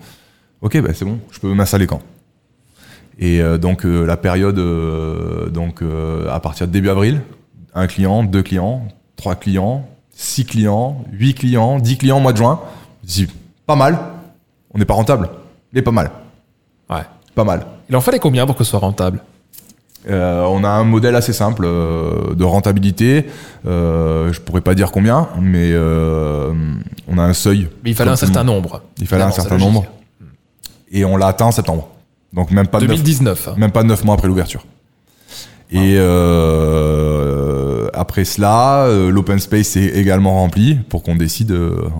ok 0.62 0.82
bah 0.82 0.91
c'est 0.93 1.06
bon 1.06 1.19
je 1.32 1.39
peux 1.39 1.54
m'installer 1.54 1.88
quand? 1.88 2.01
Et 3.21 3.39
euh, 3.39 3.58
donc 3.58 3.86
euh, 3.86 4.06
la 4.06 4.17
période, 4.17 4.58
euh, 4.58 5.49
donc 5.49 5.84
à 6.30 6.39
partir 6.39 6.67
de 6.67 6.71
début 6.71 6.89
avril, 6.89 7.21
un 7.73 7.88
client, 7.88 8.23
deux 8.23 8.43
clients, 8.43 8.88
trois 9.15 9.36
clients, 9.36 9.88
six 10.15 10.45
clients, 10.45 11.06
huit 11.12 11.36
clients, 11.36 11.80
dix 11.80 11.97
clients 11.97 12.17
au 12.17 12.21
mois 12.21 12.34
de 12.34 12.38
juin. 12.38 12.60
Je 13.04 13.08
dis, 13.08 13.27
pas 13.65 13.75
mal. 13.75 13.99
On 14.73 14.80
n'est 14.80 14.86
pas 14.86 14.93
rentable, 14.93 15.30
mais 15.73 15.82
pas 15.82 15.91
mal, 15.91 16.12
Ouais. 16.89 17.01
pas 17.36 17.43
mal. 17.43 17.65
Il 17.89 17.95
en 17.95 18.01
fallait 18.01 18.19
combien 18.19 18.45
pour 18.45 18.56
que 18.56 18.63
ce 18.63 18.71
soit 18.71 18.80
rentable? 18.80 19.21
Euh, 20.09 20.43
on 20.45 20.63
a 20.63 20.69
un 20.69 20.83
modèle 20.83 21.15
assez 21.15 21.33
simple 21.33 21.63
euh, 21.65 22.33
de 22.33 22.43
rentabilité. 22.43 23.27
Euh, 23.67 24.33
je 24.33 24.39
pourrais 24.41 24.61
pas 24.61 24.73
dire 24.73 24.91
combien, 24.91 25.27
mais 25.39 25.71
euh, 25.73 26.51
on 27.07 27.17
a 27.19 27.21
un 27.23 27.33
seuil. 27.33 27.67
Mais 27.83 27.91
il 27.91 27.95
fallait 27.95 28.09
un 28.11 28.15
certain 28.15 28.43
nombre. 28.43 28.81
Il 28.99 29.07
fallait 29.07 29.23
un 29.23 29.31
certain 29.31 29.57
nombre. 29.57 29.85
Et 30.91 31.05
on 31.05 31.17
l'a 31.17 31.27
atteint 31.27 31.45
en 31.45 31.51
septembre. 31.51 31.87
Donc 32.33 32.49
même 32.51 32.67
pas 32.67 32.79
neuf 32.79 32.87
2019. 32.87 33.47
hein. 33.49 33.53
même 33.57 33.71
pas 33.71 33.83
neuf 33.83 34.03
mois 34.03 34.15
après 34.15 34.27
l'ouverture. 34.27 34.65
Et 35.73 35.97
après 37.93 38.25
cela, 38.25 38.87
l'open 39.09 39.39
space 39.39 39.75
est 39.77 39.87
également 39.97 40.33
rempli 40.35 40.75
pour 40.89 41.03
qu'on 41.03 41.15
décide 41.15 41.55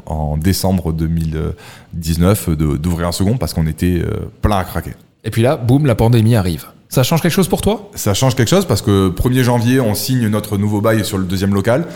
en 0.06 0.38
décembre 0.38 0.92
2019 0.92 2.50
de- 2.50 2.78
d'ouvrir 2.78 3.08
un 3.08 3.12
second 3.12 3.38
parce 3.38 3.54
qu'on 3.54 3.68
était 3.68 4.02
plein 4.42 4.58
à 4.58 4.64
craquer. 4.64 4.92
Et 5.24 5.30
puis 5.30 5.42
là, 5.42 5.56
boum, 5.58 5.86
la 5.86 5.96
pandémie 5.96 6.36
arrive. 6.36 6.66
Ça 6.92 7.04
change 7.04 7.22
quelque 7.22 7.32
chose 7.32 7.48
pour 7.48 7.62
toi? 7.62 7.90
Ça 7.96 8.14
change 8.14 8.36
quelque 8.36 8.50
chose 8.50 8.66
parce 8.66 8.82
que 8.82 9.10
1er 9.10 9.44
janvier, 9.44 9.80
on 9.80 9.96
signe 9.96 10.28
notre 10.28 10.58
nouveau 10.58 10.82
bail 10.82 11.06
sur 11.06 11.18
le 11.18 11.24
deuxième 11.24 11.54
local. 11.54 11.88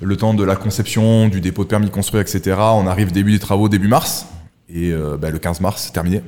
Le 0.00 0.16
temps 0.16 0.32
de 0.32 0.44
la 0.44 0.54
conception, 0.54 1.26
du 1.26 1.40
dépôt 1.40 1.64
de 1.64 1.68
permis 1.68 1.86
de 1.86 1.90
construire, 1.90 2.22
etc. 2.22 2.56
On 2.58 2.86
arrive 2.86 3.10
début 3.10 3.32
des 3.32 3.40
travaux, 3.40 3.68
début 3.68 3.88
mars. 3.88 4.26
Et 4.68 4.92
euh, 4.92 5.16
bah, 5.16 5.30
le 5.30 5.38
15 5.40 5.60
mars, 5.60 5.82
c'est 5.84 5.92
terminé. 5.92 6.22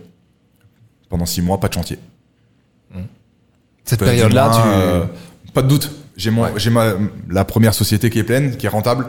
Pendant 1.09 1.25
six 1.25 1.41
mois, 1.41 1.61
pas 1.61 1.69
de 1.69 1.75
chantier. 1.75 1.99
Cette 3.85 4.01
Bah, 4.01 4.07
du 4.07 4.11
période-là, 4.12 4.51
tu... 4.53 4.61
euh, 4.69 5.05
pas 5.55 5.62
de 5.62 5.69
doute. 5.69 5.93
J'ai 6.17 6.31
Ouais. 6.31 6.51
la 7.31 7.45
première 7.45 7.75
société 7.75 8.11
qui 8.11 8.19
est 8.19 8.25
pleine, 8.25 8.57
qui 8.57 8.67
est 8.67 8.71
rentable. 8.71 9.07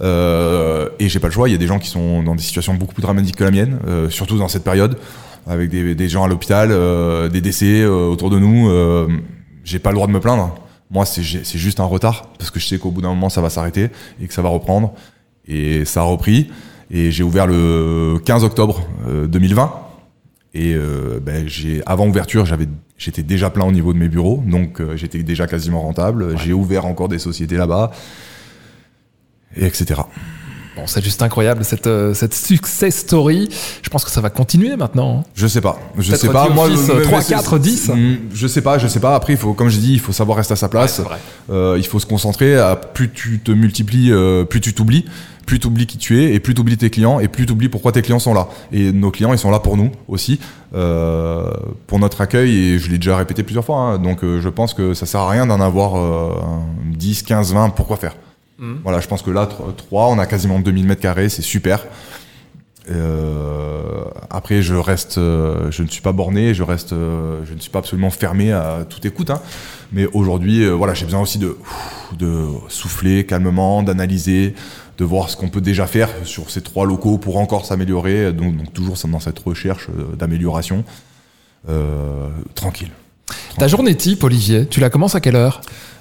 Euh, 0.00 0.88
et 0.98 1.08
j'ai 1.08 1.20
pas 1.20 1.28
le 1.28 1.32
choix. 1.32 1.48
Il 1.48 1.52
y 1.52 1.54
a 1.54 1.58
des 1.58 1.66
gens 1.68 1.78
qui 1.78 1.88
sont 1.88 2.24
dans 2.24 2.34
des 2.34 2.42
situations 2.42 2.74
beaucoup 2.74 2.94
plus 2.94 3.02
dramatiques 3.02 3.36
que 3.36 3.44
la 3.44 3.52
mienne, 3.52 3.78
euh, 3.86 4.10
surtout 4.10 4.36
dans 4.38 4.48
cette 4.48 4.64
période, 4.64 4.96
avec 5.48 5.70
des, 5.70 5.94
des 5.94 6.08
gens 6.08 6.24
à 6.24 6.28
l'hôpital, 6.28 6.68
euh, 6.70 7.28
des 7.28 7.40
décès 7.40 7.80
euh, 7.80 8.06
autour 8.06 8.30
de 8.30 8.38
nous. 8.38 8.68
Euh, 8.68 9.08
j'ai 9.64 9.78
pas 9.78 9.90
le 9.90 9.94
droit 9.96 10.06
de 10.06 10.12
me 10.12 10.20
plaindre. 10.20 10.54
Moi, 10.90 11.04
c'est 11.04 11.22
juste 11.22 11.80
un 11.80 11.84
retard 11.84 12.30
parce 12.38 12.50
que 12.50 12.60
je 12.60 12.66
sais 12.66 12.78
qu'au 12.78 12.90
bout 12.90 13.02
d'un 13.02 13.08
moment, 13.10 13.28
ça 13.28 13.40
va 13.40 13.50
s'arrêter 13.50 13.88
et 14.20 14.26
que 14.26 14.32
ça 14.32 14.42
va 14.42 14.48
reprendre. 14.48 14.94
Et 15.46 15.84
ça 15.84 16.00
a 16.00 16.04
repris. 16.04 16.48
Et 16.90 17.10
j'ai 17.10 17.22
ouvert 17.22 17.46
le 17.46 18.18
15 18.24 18.44
octobre 18.44 18.82
euh, 19.06 19.26
2020. 19.26 19.72
Et 20.54 20.74
euh, 20.74 21.20
ben, 21.20 21.46
j'ai 21.46 21.82
avant 21.84 22.08
ouverture, 22.08 22.46
j'avais 22.46 22.66
j'étais 22.96 23.22
déjà 23.22 23.50
plein 23.50 23.66
au 23.66 23.72
niveau 23.72 23.92
de 23.92 23.98
mes 23.98 24.08
bureaux, 24.08 24.42
donc 24.44 24.80
euh, 24.80 24.96
j'étais 24.96 25.22
déjà 25.22 25.46
quasiment 25.46 25.82
rentable. 25.82 26.36
J'ai 26.38 26.54
ouvert 26.54 26.86
encore 26.86 27.08
des 27.08 27.18
sociétés 27.18 27.56
là-bas, 27.56 27.90
et 29.56 29.66
etc. 29.66 30.00
Bon, 30.78 30.86
c'est 30.86 31.02
juste 31.02 31.20
incroyable, 31.22 31.64
cette, 31.64 31.86
euh, 31.86 32.14
cette 32.14 32.34
success 32.34 32.96
story. 32.98 33.48
Je 33.82 33.88
pense 33.90 34.04
que 34.04 34.10
ça 34.10 34.20
va 34.20 34.30
continuer 34.30 34.76
maintenant. 34.76 35.20
hein. 35.20 35.24
Je 35.34 35.46
sais 35.46 35.60
pas, 35.60 35.78
je 35.98 36.14
sais 36.14 36.28
pas. 36.28 36.48
Moi, 36.48 36.66
Office, 36.66 36.88
le- 36.88 36.94
euh, 36.94 36.98
mais 36.98 37.04
3, 37.04 37.20
c'est- 37.22 37.34
4, 37.34 37.58
10. 37.58 37.88
Mm, 37.88 38.16
Je 38.34 38.46
sais 38.46 38.62
pas, 38.62 38.78
je 38.78 38.86
sais 38.86 39.00
pas. 39.00 39.14
Après, 39.14 39.32
il 39.32 39.38
faut, 39.38 39.52
comme 39.54 39.68
je 39.68 39.78
dis, 39.78 39.92
il 39.94 40.00
faut 40.00 40.12
savoir 40.12 40.36
rester 40.38 40.52
à 40.52 40.56
sa 40.56 40.68
place. 40.68 41.00
Ouais. 41.00 41.04
Euh, 41.50 41.74
il 41.78 41.86
faut 41.86 41.98
se 41.98 42.06
concentrer. 42.06 42.56
À, 42.56 42.76
plus 42.76 43.10
tu 43.10 43.40
te 43.40 43.50
multiplies, 43.50 44.12
euh, 44.12 44.44
plus 44.44 44.60
tu 44.60 44.72
t'oublies. 44.72 45.04
Plus 45.46 45.58
tu 45.60 45.66
oublies 45.66 45.86
qui 45.86 45.96
tu 45.96 46.22
es, 46.22 46.34
et 46.34 46.40
plus 46.40 46.52
tu 46.52 46.60
oublies 46.60 46.76
tes 46.76 46.90
clients, 46.90 47.20
et 47.20 47.28
plus 47.28 47.46
tu 47.46 47.52
oublies 47.52 47.70
pourquoi 47.70 47.90
tes 47.90 48.02
clients 48.02 48.18
sont 48.18 48.34
là. 48.34 48.48
Et 48.70 48.92
nos 48.92 49.10
clients, 49.10 49.32
ils 49.32 49.38
sont 49.38 49.50
là 49.50 49.60
pour 49.60 49.78
nous 49.78 49.90
aussi, 50.06 50.38
euh, 50.74 51.50
pour 51.86 51.98
notre 51.98 52.20
accueil, 52.20 52.54
et 52.54 52.78
je 52.78 52.90
l'ai 52.90 52.98
déjà 52.98 53.16
répété 53.16 53.42
plusieurs 53.42 53.64
fois. 53.64 53.78
hein. 53.78 53.98
donc 53.98 54.22
euh, 54.24 54.42
je 54.42 54.48
pense 54.50 54.74
que 54.74 54.92
ça 54.92 55.06
sert 55.06 55.20
à 55.20 55.30
rien 55.30 55.46
d'en 55.46 55.58
avoir 55.62 55.96
euh, 55.96 56.34
10, 56.94 57.22
15, 57.22 57.54
20, 57.54 57.70
pourquoi 57.70 57.96
faire 57.96 58.14
Mhm. 58.58 58.80
Voilà, 58.82 59.00
je 59.00 59.06
pense 59.08 59.22
que 59.22 59.30
là, 59.30 59.46
3, 59.46 60.06
on 60.08 60.18
a 60.18 60.26
quasiment 60.26 60.58
2000 60.58 60.86
mètres 60.86 61.00
carrés, 61.00 61.28
c'est 61.28 61.42
super. 61.42 61.86
Euh, 62.90 64.04
après, 64.30 64.62
je 64.62 64.74
reste, 64.74 65.18
euh, 65.18 65.70
je 65.70 65.82
ne 65.82 65.88
suis 65.88 66.00
pas 66.00 66.12
borné, 66.12 66.54
je 66.54 66.62
reste, 66.62 66.92
euh, 66.92 67.44
je 67.44 67.52
ne 67.54 67.58
suis 67.60 67.70
pas 67.70 67.80
absolument 67.80 68.10
fermé 68.10 68.52
à 68.52 68.86
toute 68.88 69.04
écoute. 69.04 69.30
hein. 69.30 69.40
Mais 69.92 70.06
aujourd'hui, 70.06 70.64
euh, 70.64 70.72
voilà, 70.72 70.94
j'ai 70.94 71.04
besoin 71.04 71.20
aussi 71.20 71.38
de, 71.38 71.56
de 72.18 72.46
souffler 72.68 73.24
calmement, 73.26 73.82
d'analyser, 73.82 74.54
de 74.96 75.04
voir 75.04 75.28
ce 75.30 75.36
qu'on 75.36 75.48
peut 75.50 75.60
déjà 75.60 75.86
faire 75.86 76.08
sur 76.24 76.50
ces 76.50 76.62
trois 76.62 76.86
locaux 76.86 77.18
pour 77.18 77.36
encore 77.38 77.66
s'améliorer. 77.66 78.32
Donc, 78.32 78.56
donc 78.56 78.72
toujours 78.72 78.96
dans 79.08 79.20
cette 79.20 79.38
recherche 79.38 79.88
d'amélioration. 80.18 80.84
Euh, 81.68 82.28
tranquille. 82.54 82.90
Ta 83.58 83.68
journée 83.68 83.94
type, 83.94 84.22
Olivier, 84.24 84.66
tu 84.66 84.80
la 84.80 84.90
commences 84.90 85.14
à 85.14 85.20
quelle 85.20 85.36
heure? 85.36 85.60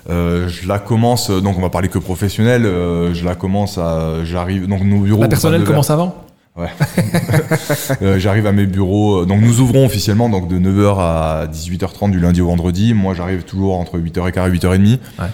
Euh, 0.10 0.48
je 0.48 0.68
la 0.68 0.80
commence, 0.80 1.30
euh, 1.30 1.42
donc 1.42 1.58
on 1.58 1.62
va 1.62 1.70
parler 1.70 1.90
que 1.90 2.00
professionnel. 2.00 2.66
euh, 2.66 3.13
je 3.13 3.26
la 3.26 3.36
commence 3.36 3.78
à, 3.78 4.24
j'arrive, 4.24 4.68
donc 4.68 4.82
nos 4.84 5.00
bureaux. 5.02 5.22
La 5.22 5.28
personnelle 5.28 5.60
22 5.62 5.72
commence 5.72 5.90
avant? 5.90 6.16
Ouais. 6.56 6.70
Euh, 8.02 8.18
J'arrive 8.20 8.48
à 8.48 8.52
mes 8.52 8.66
bureaux. 8.66 9.26
Donc 9.26 9.42
nous 9.42 9.60
ouvrons 9.60 9.86
officiellement 9.86 10.30
donc 10.30 10.48
de 10.48 10.58
9h 10.60 10.96
à 11.00 11.48
18h30 11.52 12.12
du 12.12 12.20
lundi 12.20 12.42
au 12.42 12.48
vendredi. 12.48 12.94
Moi 12.94 13.13
j'arrive 13.13 13.44
toujours 13.44 13.76
entre 13.80 13.98
8h15 13.98 14.48
et 14.54 14.58
8h30. 14.58 14.88
Ouais. 15.20 15.26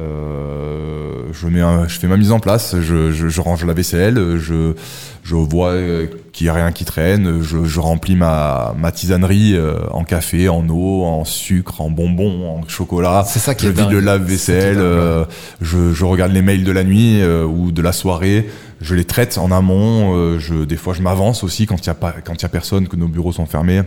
Euh, 0.00 1.24
je, 1.32 1.46
mets 1.46 1.60
un- 1.60 1.86
je 1.86 1.98
fais 1.98 2.06
ma 2.08 2.16
mise 2.16 2.32
en 2.32 2.40
place, 2.40 2.74
je, 2.80 3.12
je, 3.12 3.28
je 3.28 3.40
range 3.40 3.64
la 3.64 3.74
vaisselle, 3.74 4.38
je, 4.38 4.72
je 5.22 5.34
vois 5.34 5.70
euh, 5.72 6.06
qu'il 6.32 6.46
n'y 6.46 6.48
a 6.50 6.54
rien 6.54 6.72
qui 6.72 6.84
traîne, 6.84 7.42
je, 7.42 7.64
je 7.64 7.80
remplis 7.80 8.16
ma, 8.16 8.74
ma 8.78 8.92
tisanerie 8.92 9.54
euh, 9.54 9.74
en 9.90 10.04
café, 10.04 10.48
en 10.48 10.66
eau, 10.68 11.04
en 11.04 11.24
sucre, 11.24 11.80
en 11.80 11.90
bonbons, 11.90 12.48
en 12.48 12.66
chocolat. 12.68 13.24
C'est 13.26 13.38
ça 13.38 13.54
qui 13.54 13.66
je 13.66 13.70
est 13.70 13.74
vide 13.74 13.90
le 13.90 14.00
lave-vaisselle, 14.00 14.78
euh, 14.78 15.24
je, 15.60 15.92
je 15.92 16.04
regarde 16.04 16.32
les 16.32 16.42
mails 16.42 16.64
de 16.64 16.72
la 16.72 16.84
nuit 16.84 17.20
euh, 17.20 17.44
ou 17.44 17.70
de 17.72 17.82
la 17.82 17.92
soirée, 17.92 18.48
je 18.80 18.94
les 18.94 19.04
traite 19.04 19.36
en 19.38 19.50
amont. 19.52 20.16
euh, 20.16 20.38
je, 20.38 20.64
des 20.64 20.76
fois, 20.76 20.94
je 20.94 21.02
m'avance 21.02 21.44
aussi 21.44 21.66
quand 21.66 21.78
il 21.84 21.86
y 21.86 21.90
a 21.90 21.94
pas, 21.94 22.14
quand 22.24 22.34
il 22.34 22.42
y 22.42 22.46
a 22.46 22.48
personne, 22.48 22.88
que 22.88 22.96
nos 22.96 23.08
bureaux 23.08 23.32
sont 23.32 23.46
fermés. 23.46 23.82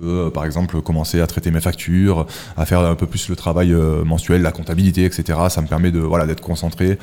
Peux, 0.00 0.26
euh, 0.26 0.30
par 0.30 0.44
exemple, 0.44 0.80
commencer 0.80 1.20
à 1.20 1.26
traiter 1.26 1.50
mes 1.50 1.60
factures, 1.60 2.26
à 2.56 2.64
faire 2.66 2.80
un 2.80 2.94
peu 2.94 3.06
plus 3.06 3.28
le 3.28 3.36
travail 3.36 3.72
euh, 3.72 4.04
mensuel, 4.04 4.40
la 4.42 4.52
comptabilité, 4.52 5.04
etc. 5.04 5.38
Ça 5.50 5.60
me 5.60 5.66
permet 5.66 5.90
de 5.90 5.98
voilà 6.00 6.26
d'être 6.26 6.40
concentré. 6.40 6.98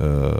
Euh, 0.00 0.32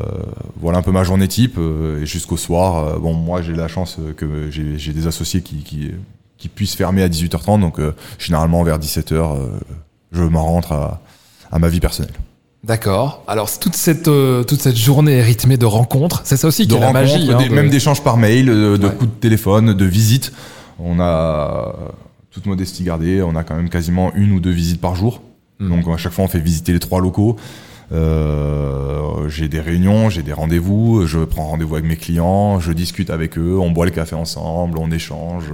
voilà 0.61 0.79
un 0.79 0.83
peu 0.83 0.92
ma 0.92 1.05
journée 1.05 1.29
type 1.29 1.59
et 1.59 2.07
jusqu'au 2.07 2.37
soir. 2.37 2.98
bon, 3.01 3.14
moi, 3.14 3.40
j'ai 3.42 3.55
la 3.55 3.68
chance 3.68 3.96
que 4.16 4.51
j'ai 4.51 4.92
des 4.92 5.07
associés 5.07 5.40
qui, 5.42 5.57
qui 5.62 5.90
qui 6.38 6.48
puissent 6.48 6.75
fermer 6.75 7.05
à 7.05 7.09
18h30, 7.09 7.61
donc 7.61 7.79
euh, 7.79 7.94
généralement 8.18 8.64
vers 8.64 8.81
17h, 8.81 9.12
euh, 9.14 9.46
je 10.11 10.25
m'en 10.25 10.44
rentre 10.44 10.72
à, 10.72 11.01
à 11.53 11.61
ma 11.61 11.68
vie 11.68 11.79
personnelle. 11.79 12.11
D'accord. 12.64 13.22
Alors, 13.29 13.48
toute 13.61 13.77
cette, 13.77 14.09
euh, 14.09 14.42
toute 14.42 14.61
cette 14.61 14.77
journée 14.77 15.18
est 15.18 15.22
rythmée 15.22 15.57
de 15.57 15.66
rencontres, 15.66 16.22
c'est 16.25 16.37
ça 16.37 16.48
aussi 16.48 16.66
qui 16.66 16.75
est 16.75 16.81
la 16.81 16.92
magie. 16.92 17.31
hein, 17.33 17.38
des- 17.38 17.48
de- 17.48 17.55
même 17.55 17.70
d'échanges 17.70 18.03
par 18.03 18.16
mail, 18.16 18.46
de, 18.46 18.88
coups 18.88 19.11
de 19.12 19.20
téléphone, 19.20 19.72
de 19.72 19.85
visites. 19.85 20.33
On 20.85 20.99
a, 21.01 21.05
euh, 21.79 21.88
toute 22.33 22.47
modestie 22.47 22.83
gardée, 22.83 23.23
on 23.23 23.37
a 23.37 23.45
quand 23.45 23.55
même 23.55 23.68
quasiment 23.71 24.12
une 24.14 24.33
ou 24.33 24.40
deux 24.40 24.51
visites 24.51 24.81
par 24.81 24.97
jour. 24.97 25.23
Mhm. 25.61 25.68
Donc 25.71 25.95
à 25.95 25.97
chaque 25.97 26.12
fois, 26.12 26.25
on 26.25 26.29
fait 26.29 26.40
visiter 26.40 26.73
les 26.73 26.81
trois 26.81 27.01
locaux. 27.01 27.37
Euh, 27.92 29.29
j'ai 29.29 29.49
des 29.49 29.61
réunions, 29.61 30.09
j'ai 30.11 30.23
des 30.23 30.33
rendez-vous, 30.33 31.07
je 31.07 31.18
prends 31.21 31.45
rendez-vous 31.49 31.75
avec 31.77 31.87
mes 31.87 31.97
clients, 31.97 32.59
je 32.59 32.73
discute 32.73 33.11
avec 33.11 33.38
eux, 33.38 33.59
on 33.59 33.71
boit 33.71 33.85
le 33.85 33.90
café 33.90 34.14
ensemble, 34.16 34.79
on 34.79 34.90
échange 34.90 35.53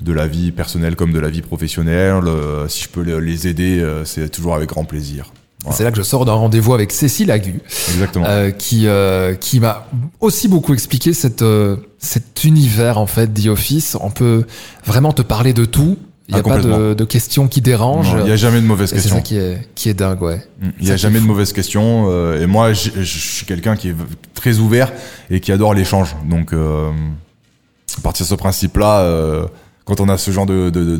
de 0.00 0.12
la 0.12 0.26
vie 0.26 0.52
personnelle 0.52 0.94
comme 0.96 1.12
de 1.12 1.20
la 1.20 1.30
vie 1.30 1.40
professionnelle. 1.42 2.24
Euh, 2.26 2.68
si 2.68 2.84
je 2.84 2.88
peux 2.90 3.02
le- 3.02 3.18
les 3.20 3.48
aider, 3.48 3.82
c'est 4.04 4.28
toujours 4.28 4.54
avec 4.54 4.68
grand 4.68 4.84
plaisir. 4.84 5.32
Voilà. 5.64 5.76
C'est 5.76 5.84
là 5.84 5.90
que 5.90 5.96
je 5.96 6.02
sors 6.02 6.24
d'un 6.24 6.34
rendez-vous 6.34 6.74
avec 6.74 6.92
Cécile 6.92 7.30
Agu, 7.30 7.60
Exactement. 7.88 8.26
euh, 8.28 8.50
qui, 8.50 8.86
euh, 8.86 9.34
qui 9.34 9.60
m'a 9.60 9.86
aussi 10.20 10.46
beaucoup 10.46 10.74
expliqué 10.74 11.12
cette, 11.14 11.42
euh, 11.42 11.76
cet 11.98 12.44
univers 12.44 12.98
en 12.98 13.06
fait 13.06 13.28
The 13.28 13.46
Office. 13.46 13.96
On 14.00 14.10
peut 14.10 14.44
vraiment 14.84 15.12
te 15.12 15.22
parler 15.22 15.54
de 15.54 15.64
tout. 15.64 15.96
Il 16.28 16.34
n'y 16.34 16.40
Ah, 16.44 16.46
a 16.46 16.56
pas 16.56 16.58
de, 16.58 16.94
de 16.94 17.04
questions 17.04 17.48
qui 17.48 17.60
dérangent. 17.60 18.14
Il 18.20 18.24
n'y 18.24 18.30
a 18.30 18.36
jamais 18.36 18.60
de 18.60 18.66
mauvaises 18.66 18.92
Et 18.92 18.96
c'est 18.96 19.02
questions. 19.02 19.16
ça 19.16 19.22
qui 19.22 19.36
est, 19.36 19.58
qui 19.74 19.88
est 19.88 19.94
dingue, 19.94 20.22
ouais. 20.22 20.42
Mm. 20.60 20.68
Il 20.80 20.84
n'y 20.86 20.90
a 20.92 20.96
jamais 20.96 21.18
de 21.20 21.24
mauvaises 21.24 21.52
questions. 21.52 22.10
et 22.34 22.46
moi, 22.46 22.72
je, 22.72 23.02
suis 23.02 23.44
quelqu'un 23.46 23.76
qui 23.76 23.88
est 23.88 23.94
très 24.34 24.58
ouvert 24.58 24.92
et 25.30 25.40
qui 25.40 25.50
adore 25.52 25.74
l'échange. 25.74 26.14
Donc, 26.28 26.52
à 26.54 28.00
partir 28.02 28.24
de 28.24 28.28
ce 28.28 28.34
principe-là, 28.34 29.46
quand 29.84 30.00
on 30.00 30.08
a 30.08 30.16
ce 30.18 30.30
genre 30.30 30.46
de, 30.46 30.70
de, 30.70 30.96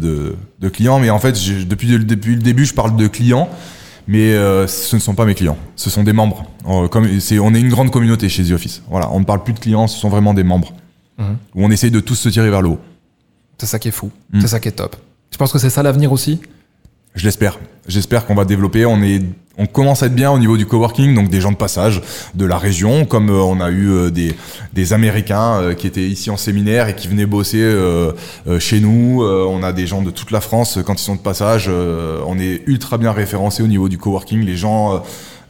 de, 0.61 0.68
clients, 0.68 0.98
mais 1.00 1.11
en 1.11 1.18
fait, 1.18 1.33
depuis, 1.66 1.98
depuis 2.05 2.35
le 2.35 2.42
début, 2.42 2.66
je 2.66 2.74
parle 2.74 2.96
de 2.96 3.07
clients, 3.07 3.48
mais 4.07 4.33
euh, 4.33 4.67
ce 4.67 4.97
ne 4.97 5.01
sont 5.01 5.14
pas 5.14 5.25
mes 5.25 5.35
clients. 5.35 5.59
Ce 5.77 5.90
sont 5.90 6.03
des 6.03 6.12
membres. 6.12 6.45
Euh, 6.67 6.88
comme, 6.88 7.05
on 7.07 7.55
est 7.55 7.61
une 7.61 7.69
grande 7.69 7.90
communauté 7.90 8.29
chez 8.29 8.45
The 8.45 8.53
Office. 8.53 8.83
Voilà, 8.88 9.11
on 9.12 9.21
ne 9.21 9.25
parle 9.25 9.43
plus 9.43 9.55
de 9.55 9.59
clients, 9.59 9.87
ce 9.87 9.99
sont 9.99 10.09
vraiment 10.09 10.35
des 10.35 10.45
membres. 10.45 10.73
Mhm. 11.19 11.37
Où 11.55 11.64
on 11.64 11.71
essaye 11.71 11.90
de 11.90 12.01
tous 12.01 12.17
se 12.17 12.29
tirer 12.29 12.51
vers 12.51 12.62
le 12.62 12.71
haut. 12.71 12.81
C'est 13.59 13.67
ça 13.67 13.79
qui 13.79 13.88
est 13.88 13.93
fou. 13.93 14.11
Mm. 14.33 14.40
C'est 14.40 14.49
ça 14.49 14.61
qui 14.61 14.69
est 14.69 14.73
top. 14.73 14.97
Tu 15.31 15.38
penses 15.38 15.53
que 15.53 15.59
c'est 15.59 15.71
ça 15.71 15.83
l'avenir 15.83 16.12
aussi? 16.12 16.40
Je 17.14 17.24
l'espère. 17.24 17.59
J'espère 17.87 18.27
qu'on 18.27 18.35
va 18.35 18.44
développer. 18.44 18.87
On 18.87 19.00
est, 19.03 19.22
on 19.57 19.66
commence 19.66 20.03
à 20.03 20.07
être 20.07 20.14
bien 20.14 20.33
au 20.33 20.38
niveau 20.38 20.57
du 20.57 20.66
coworking, 20.66 21.14
donc 21.14 21.29
des 21.29 21.40
gens 21.40 21.53
de 21.53 21.57
passage 21.57 22.03
de 22.35 22.44
la 22.44 22.59
région, 22.59 23.05
comme 23.05 23.31
euh, 23.31 23.40
on 23.40 23.61
a 23.61 23.70
eu 23.70 23.88
euh, 23.88 24.11
des, 24.11 24.35
des 24.72 24.92
Américains 24.92 25.61
euh, 25.61 25.74
qui 25.74 25.87
étaient 25.87 26.03
ici 26.03 26.31
en 26.31 26.37
séminaire 26.37 26.88
et 26.88 26.96
qui 26.96 27.07
venaient 27.07 27.27
bosser 27.27 27.62
chez 28.59 28.81
nous. 28.81 29.22
On 29.24 29.62
a 29.62 29.72
des 29.72 29.87
gens 29.87 30.03
de 30.03 30.11
toute 30.11 30.31
la 30.33 30.40
France 30.40 30.79
quand 30.85 30.94
ils 30.94 31.05
sont 31.05 31.14
de 31.14 31.20
passage. 31.20 31.68
On 31.70 32.38
est 32.38 32.62
ultra 32.66 32.98
bien 32.98 33.12
référencé 33.12 33.62
au 33.62 33.68
niveau 33.68 33.88
du 33.88 33.98
coworking. 33.98 34.44
Les 34.44 34.57
gens. 34.57 35.03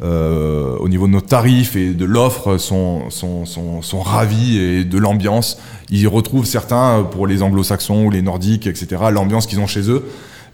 euh, 0.03 0.77
au 0.79 0.89
niveau 0.89 1.07
de 1.07 1.13
nos 1.13 1.21
tarifs 1.21 1.77
et 1.77 1.95
de 1.95 2.05
l'offre 2.05 2.59
sont, 2.59 3.11
sont, 3.11 3.47
sont, 3.47 3.81
sont 3.81 4.01
ravis 4.01 4.59
et 4.59 4.85
de 4.85 4.99
l'ambiance. 4.99 5.59
Ils 5.91 6.09
retrouvent 6.09 6.47
certains, 6.47 7.07
pour 7.09 7.27
les 7.27 7.43
anglo-saxons 7.43 8.05
ou 8.05 8.11
les 8.11 8.23
nordiques, 8.23 8.67
etc., 8.67 8.87
l'ambiance 9.13 9.47
qu'ils 9.47 9.61
ont 9.61 9.67
chez 9.67 9.89
eux, 9.91 10.05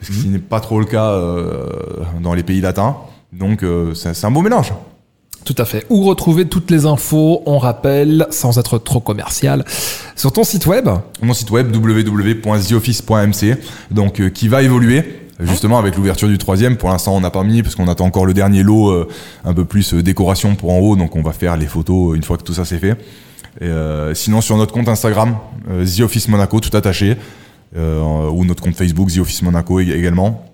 ce 0.02 0.12
qui 0.12 0.28
n'est 0.28 0.38
pas 0.38 0.60
trop 0.60 0.78
le 0.78 0.86
cas 0.86 1.10
euh, 1.10 1.66
dans 2.22 2.34
les 2.34 2.42
pays 2.42 2.60
latins. 2.60 2.96
Donc 3.32 3.62
euh, 3.62 3.94
c'est 3.94 4.24
un 4.24 4.30
beau 4.30 4.42
mélange. 4.42 4.72
Tout 5.44 5.54
à 5.56 5.64
fait. 5.64 5.86
Où 5.88 6.04
retrouver 6.04 6.44
toutes 6.46 6.70
les 6.70 6.84
infos, 6.84 7.42
on 7.46 7.58
rappelle, 7.58 8.26
sans 8.30 8.58
être 8.58 8.78
trop 8.78 9.00
commercial, 9.00 9.64
sur 10.14 10.32
ton 10.32 10.44
site 10.44 10.66
web? 10.66 10.88
Mon 11.22 11.32
site 11.32 11.50
web 11.50 11.74
www.theoffice.mc, 11.74 13.56
donc 13.90 14.20
euh, 14.20 14.28
qui 14.28 14.48
va 14.48 14.62
évoluer. 14.62 15.16
Justement 15.42 15.78
avec 15.78 15.96
l'ouverture 15.96 16.28
du 16.28 16.36
troisième, 16.36 16.76
pour 16.76 16.90
l'instant 16.90 17.16
on 17.16 17.20
n'a 17.20 17.30
pas 17.30 17.42
mis 17.44 17.62
parce 17.62 17.74
qu'on 17.74 17.88
attend 17.88 18.04
encore 18.04 18.26
le 18.26 18.34
dernier 18.34 18.62
lot, 18.62 18.90
euh, 18.90 19.08
un 19.42 19.54
peu 19.54 19.64
plus 19.64 19.94
euh, 19.94 20.02
décoration 20.02 20.54
pour 20.54 20.70
en 20.70 20.78
haut, 20.80 20.96
donc 20.96 21.16
on 21.16 21.22
va 21.22 21.32
faire 21.32 21.56
les 21.56 21.64
photos 21.64 22.14
une 22.14 22.22
fois 22.22 22.36
que 22.36 22.42
tout 22.42 22.52
ça 22.52 22.66
c'est 22.66 22.78
fait. 22.78 22.90
Et, 23.60 23.64
euh, 23.64 24.12
sinon 24.14 24.42
sur 24.42 24.58
notre 24.58 24.72
compte 24.74 24.88
Instagram, 24.88 25.36
euh, 25.70 25.86
The 25.86 26.00
Office 26.00 26.28
Monaco, 26.28 26.60
tout 26.60 26.76
attaché, 26.76 27.12
euh, 27.12 27.14
ou 27.76 28.44
notre 28.44 28.62
compte 28.62 28.74
Facebook 28.74 29.10
The 29.12 29.18
Office 29.18 29.42
Monaco 29.42 29.80
ég- 29.80 29.92
également. 29.96 30.46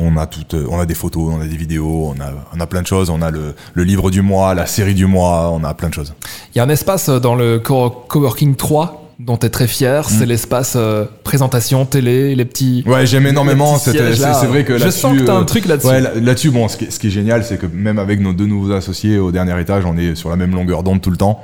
On 0.00 0.16
a 0.16 0.26
tout, 0.26 0.42
euh, 0.54 0.66
on 0.70 0.80
a 0.80 0.86
des 0.86 0.94
photos, 0.94 1.32
on 1.36 1.40
a 1.40 1.46
des 1.46 1.56
vidéos, 1.56 2.12
on 2.16 2.20
a, 2.20 2.32
on 2.56 2.58
a 2.60 2.66
plein 2.66 2.82
de 2.82 2.86
choses. 2.86 3.10
On 3.10 3.22
a 3.22 3.30
le, 3.30 3.54
le 3.74 3.84
livre 3.84 4.10
du 4.10 4.22
mois, 4.22 4.52
la 4.54 4.66
série 4.66 4.94
du 4.94 5.06
mois, 5.06 5.50
on 5.52 5.62
a 5.62 5.72
plein 5.74 5.88
de 5.88 5.94
choses. 5.94 6.14
Il 6.54 6.58
y 6.58 6.60
a 6.60 6.64
un 6.64 6.68
espace 6.68 7.08
dans 7.08 7.36
le 7.36 7.60
co- 7.60 7.90
Coworking 8.08 8.56
3 8.56 9.02
dont 9.20 9.36
tu 9.36 9.46
es 9.46 9.50
très 9.50 9.68
fier, 9.68 10.08
c'est 10.10 10.26
l'espace 10.26 10.72
euh, 10.74 11.04
présentation 11.22 11.84
télé, 11.86 12.34
les 12.34 12.44
petits... 12.44 12.82
Ouais, 12.84 13.06
j'aime 13.06 13.28
énormément. 13.28 13.78
C'est 13.78 13.92
vrai 13.96 14.64
que 14.64 14.76
Je 14.76 14.82
là-dessus, 14.82 15.00
sens 15.00 15.16
que 15.16 15.22
t'as 15.22 15.34
un 15.36 15.42
euh, 15.42 15.44
truc 15.44 15.66
là-dessus. 15.66 15.86
Ouais, 15.86 16.00
là- 16.00 16.10
là-dessus, 16.20 16.50
bon, 16.50 16.66
ce 16.66 16.76
qui, 16.76 16.86
est, 16.86 16.90
ce 16.90 16.98
qui 16.98 17.06
est 17.06 17.10
génial, 17.10 17.44
c'est 17.44 17.56
que 17.56 17.66
même 17.66 18.00
avec 18.00 18.18
nos 18.18 18.32
deux 18.32 18.46
nouveaux 18.46 18.72
associés 18.72 19.18
au 19.18 19.30
dernier 19.30 19.58
étage, 19.60 19.84
on 19.86 19.96
est 19.96 20.16
sur 20.16 20.30
la 20.30 20.34
même 20.36 20.52
longueur 20.52 20.82
d'onde 20.82 21.00
tout 21.00 21.12
le 21.12 21.16
temps. 21.16 21.40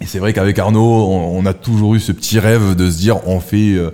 Et 0.00 0.06
c'est 0.06 0.18
vrai 0.18 0.32
qu'avec 0.32 0.58
Arnaud, 0.58 1.06
on, 1.08 1.44
a 1.46 1.52
toujours 1.52 1.94
eu 1.94 2.00
ce 2.00 2.12
petit 2.12 2.38
rêve 2.38 2.74
de 2.74 2.90
se 2.90 2.98
dire, 2.98 3.26
on 3.28 3.40
fait 3.40 3.74
euh, 3.74 3.90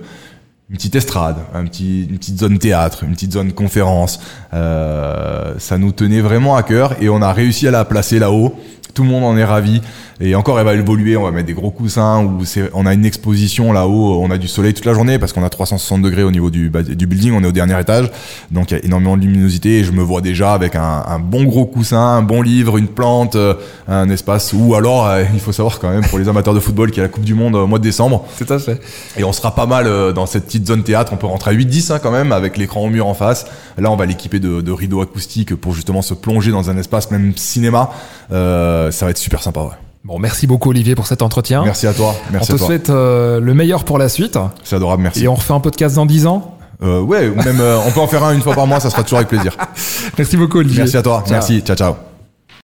une 0.69 0.77
petite 0.77 0.95
estrade, 0.95 1.37
une 1.53 1.69
petite 2.17 2.39
zone 2.39 2.57
théâtre, 2.57 3.03
une 3.03 3.13
petite 3.13 3.33
zone 3.33 3.51
conférence. 3.53 4.19
Euh, 4.53 5.53
ça 5.57 5.77
nous 5.77 5.91
tenait 5.91 6.21
vraiment 6.21 6.55
à 6.55 6.63
cœur 6.63 6.95
et 7.01 7.09
on 7.09 7.21
a 7.21 7.33
réussi 7.33 7.67
à 7.67 7.71
la 7.71 7.85
placer 7.85 8.19
là-haut. 8.19 8.55
Tout 8.93 9.03
le 9.03 9.09
monde 9.09 9.23
en 9.23 9.37
est 9.37 9.43
ravi. 9.43 9.81
Et 10.21 10.35
encore, 10.35 10.59
elle 10.59 10.65
va 10.65 10.73
évoluer. 10.73 11.15
On 11.15 11.23
va 11.23 11.31
mettre 11.31 11.47
des 11.47 11.53
gros 11.53 11.71
coussins. 11.71 12.23
Où 12.23 12.43
c'est, 12.43 12.69
on 12.73 12.85
a 12.85 12.93
une 12.93 13.05
exposition 13.05 13.71
là-haut. 13.71 14.19
On 14.21 14.31
a 14.31 14.37
du 14.37 14.47
soleil 14.47 14.73
toute 14.73 14.85
la 14.85 14.93
journée 14.93 15.19
parce 15.19 15.31
qu'on 15.31 15.43
a 15.43 15.49
360 15.49 16.01
degrés 16.01 16.23
au 16.23 16.31
niveau 16.31 16.49
du, 16.49 16.69
du 16.69 17.07
building. 17.07 17.33
On 17.33 17.43
est 17.43 17.47
au 17.47 17.51
dernier 17.51 17.79
étage. 17.79 18.09
Donc, 18.51 18.71
il 18.71 18.77
y 18.77 18.81
a 18.81 18.85
énormément 18.85 19.15
de 19.15 19.21
luminosité. 19.21 19.79
Et 19.79 19.83
je 19.83 19.91
me 19.91 20.01
vois 20.01 20.21
déjà 20.21 20.53
avec 20.53 20.75
un, 20.75 21.03
un 21.07 21.19
bon 21.19 21.43
gros 21.43 21.65
coussin, 21.65 21.97
un 21.97 22.21
bon 22.21 22.41
livre, 22.41 22.77
une 22.77 22.87
plante, 22.87 23.35
euh, 23.35 23.53
un 23.87 24.09
espace. 24.09 24.53
Ou 24.53 24.75
alors, 24.75 25.07
euh, 25.07 25.23
il 25.33 25.39
faut 25.39 25.53
savoir 25.53 25.79
quand 25.79 25.89
même 25.89 26.05
pour 26.05 26.19
les 26.19 26.27
amateurs 26.27 26.53
de 26.53 26.59
football 26.59 26.89
qu'il 26.89 26.97
y 26.97 27.01
a 27.01 27.03
la 27.03 27.09
Coupe 27.09 27.23
du 27.25 27.35
Monde 27.35 27.55
au 27.55 27.67
mois 27.67 27.79
de 27.79 27.83
décembre. 27.83 28.25
Tout 28.37 28.51
à 28.51 28.59
fait. 28.59 28.81
Et 29.17 29.23
on 29.23 29.31
sera 29.31 29.55
pas 29.55 29.65
mal 29.65 29.87
euh, 29.87 30.11
dans 30.11 30.25
cette 30.25 30.45
petite 30.45 30.67
zone 30.67 30.83
théâtre. 30.83 31.13
On 31.13 31.17
peut 31.17 31.27
rentrer 31.27 31.51
à 31.51 31.53
8-10 31.53 31.93
hein, 31.93 31.99
quand 32.01 32.11
même 32.11 32.31
avec 32.31 32.57
l'écran 32.57 32.81
au 32.81 32.89
mur 32.89 33.07
en 33.07 33.13
face. 33.13 33.45
Là, 33.77 33.91
on 33.91 33.95
va 33.95 34.05
l'équiper 34.05 34.39
de, 34.39 34.61
de 34.61 34.71
rideaux 34.71 35.01
acoustiques 35.01 35.55
pour 35.55 35.73
justement 35.73 36.01
se 36.01 36.13
plonger 36.13 36.51
dans 36.51 36.69
un 36.69 36.77
espace 36.77 37.11
même 37.11 37.33
cinéma. 37.35 37.91
Euh, 38.31 38.78
ça 38.91 39.05
va 39.05 39.11
être 39.11 39.17
super 39.17 39.41
sympa. 39.43 39.61
Ouais. 39.61 39.69
Bon, 40.05 40.17
merci 40.17 40.47
beaucoup 40.47 40.69
Olivier 40.69 40.95
pour 40.95 41.07
cet 41.07 41.21
entretien. 41.21 41.63
Merci 41.63 41.85
à 41.85 41.93
toi. 41.93 42.15
Merci 42.31 42.51
on 42.51 42.55
à 42.55 42.57
te 42.57 42.59
toi. 42.59 42.67
souhaite 42.67 42.89
euh, 42.89 43.39
le 43.39 43.53
meilleur 43.53 43.83
pour 43.83 43.97
la 43.97 44.07
suite. 44.09 44.37
C'est 44.63 44.75
adorable. 44.75 45.03
Merci. 45.03 45.23
Et 45.25 45.27
on 45.27 45.35
refait 45.35 45.53
un 45.53 45.59
podcast 45.59 45.95
dans 45.95 46.05
10 46.05 46.25
ans. 46.25 46.55
Euh, 46.81 47.01
ouais, 47.01 47.27
ou 47.27 47.35
même 47.35 47.59
euh, 47.59 47.77
on 47.85 47.91
peut 47.91 47.99
en 47.99 48.07
faire 48.07 48.23
un 48.23 48.33
une 48.33 48.41
fois 48.41 48.55
par 48.55 48.65
mois. 48.65 48.79
Ça 48.79 48.89
sera 48.89 49.03
toujours 49.03 49.17
avec 49.19 49.27
plaisir. 49.29 49.57
Merci 50.17 50.37
beaucoup 50.37 50.59
Olivier. 50.59 50.79
Merci 50.79 50.97
à 50.97 51.01
toi. 51.01 51.21
Ciao. 51.25 51.33
Merci. 51.33 51.61
Ciao 51.61 51.75
ciao. 51.75 52.08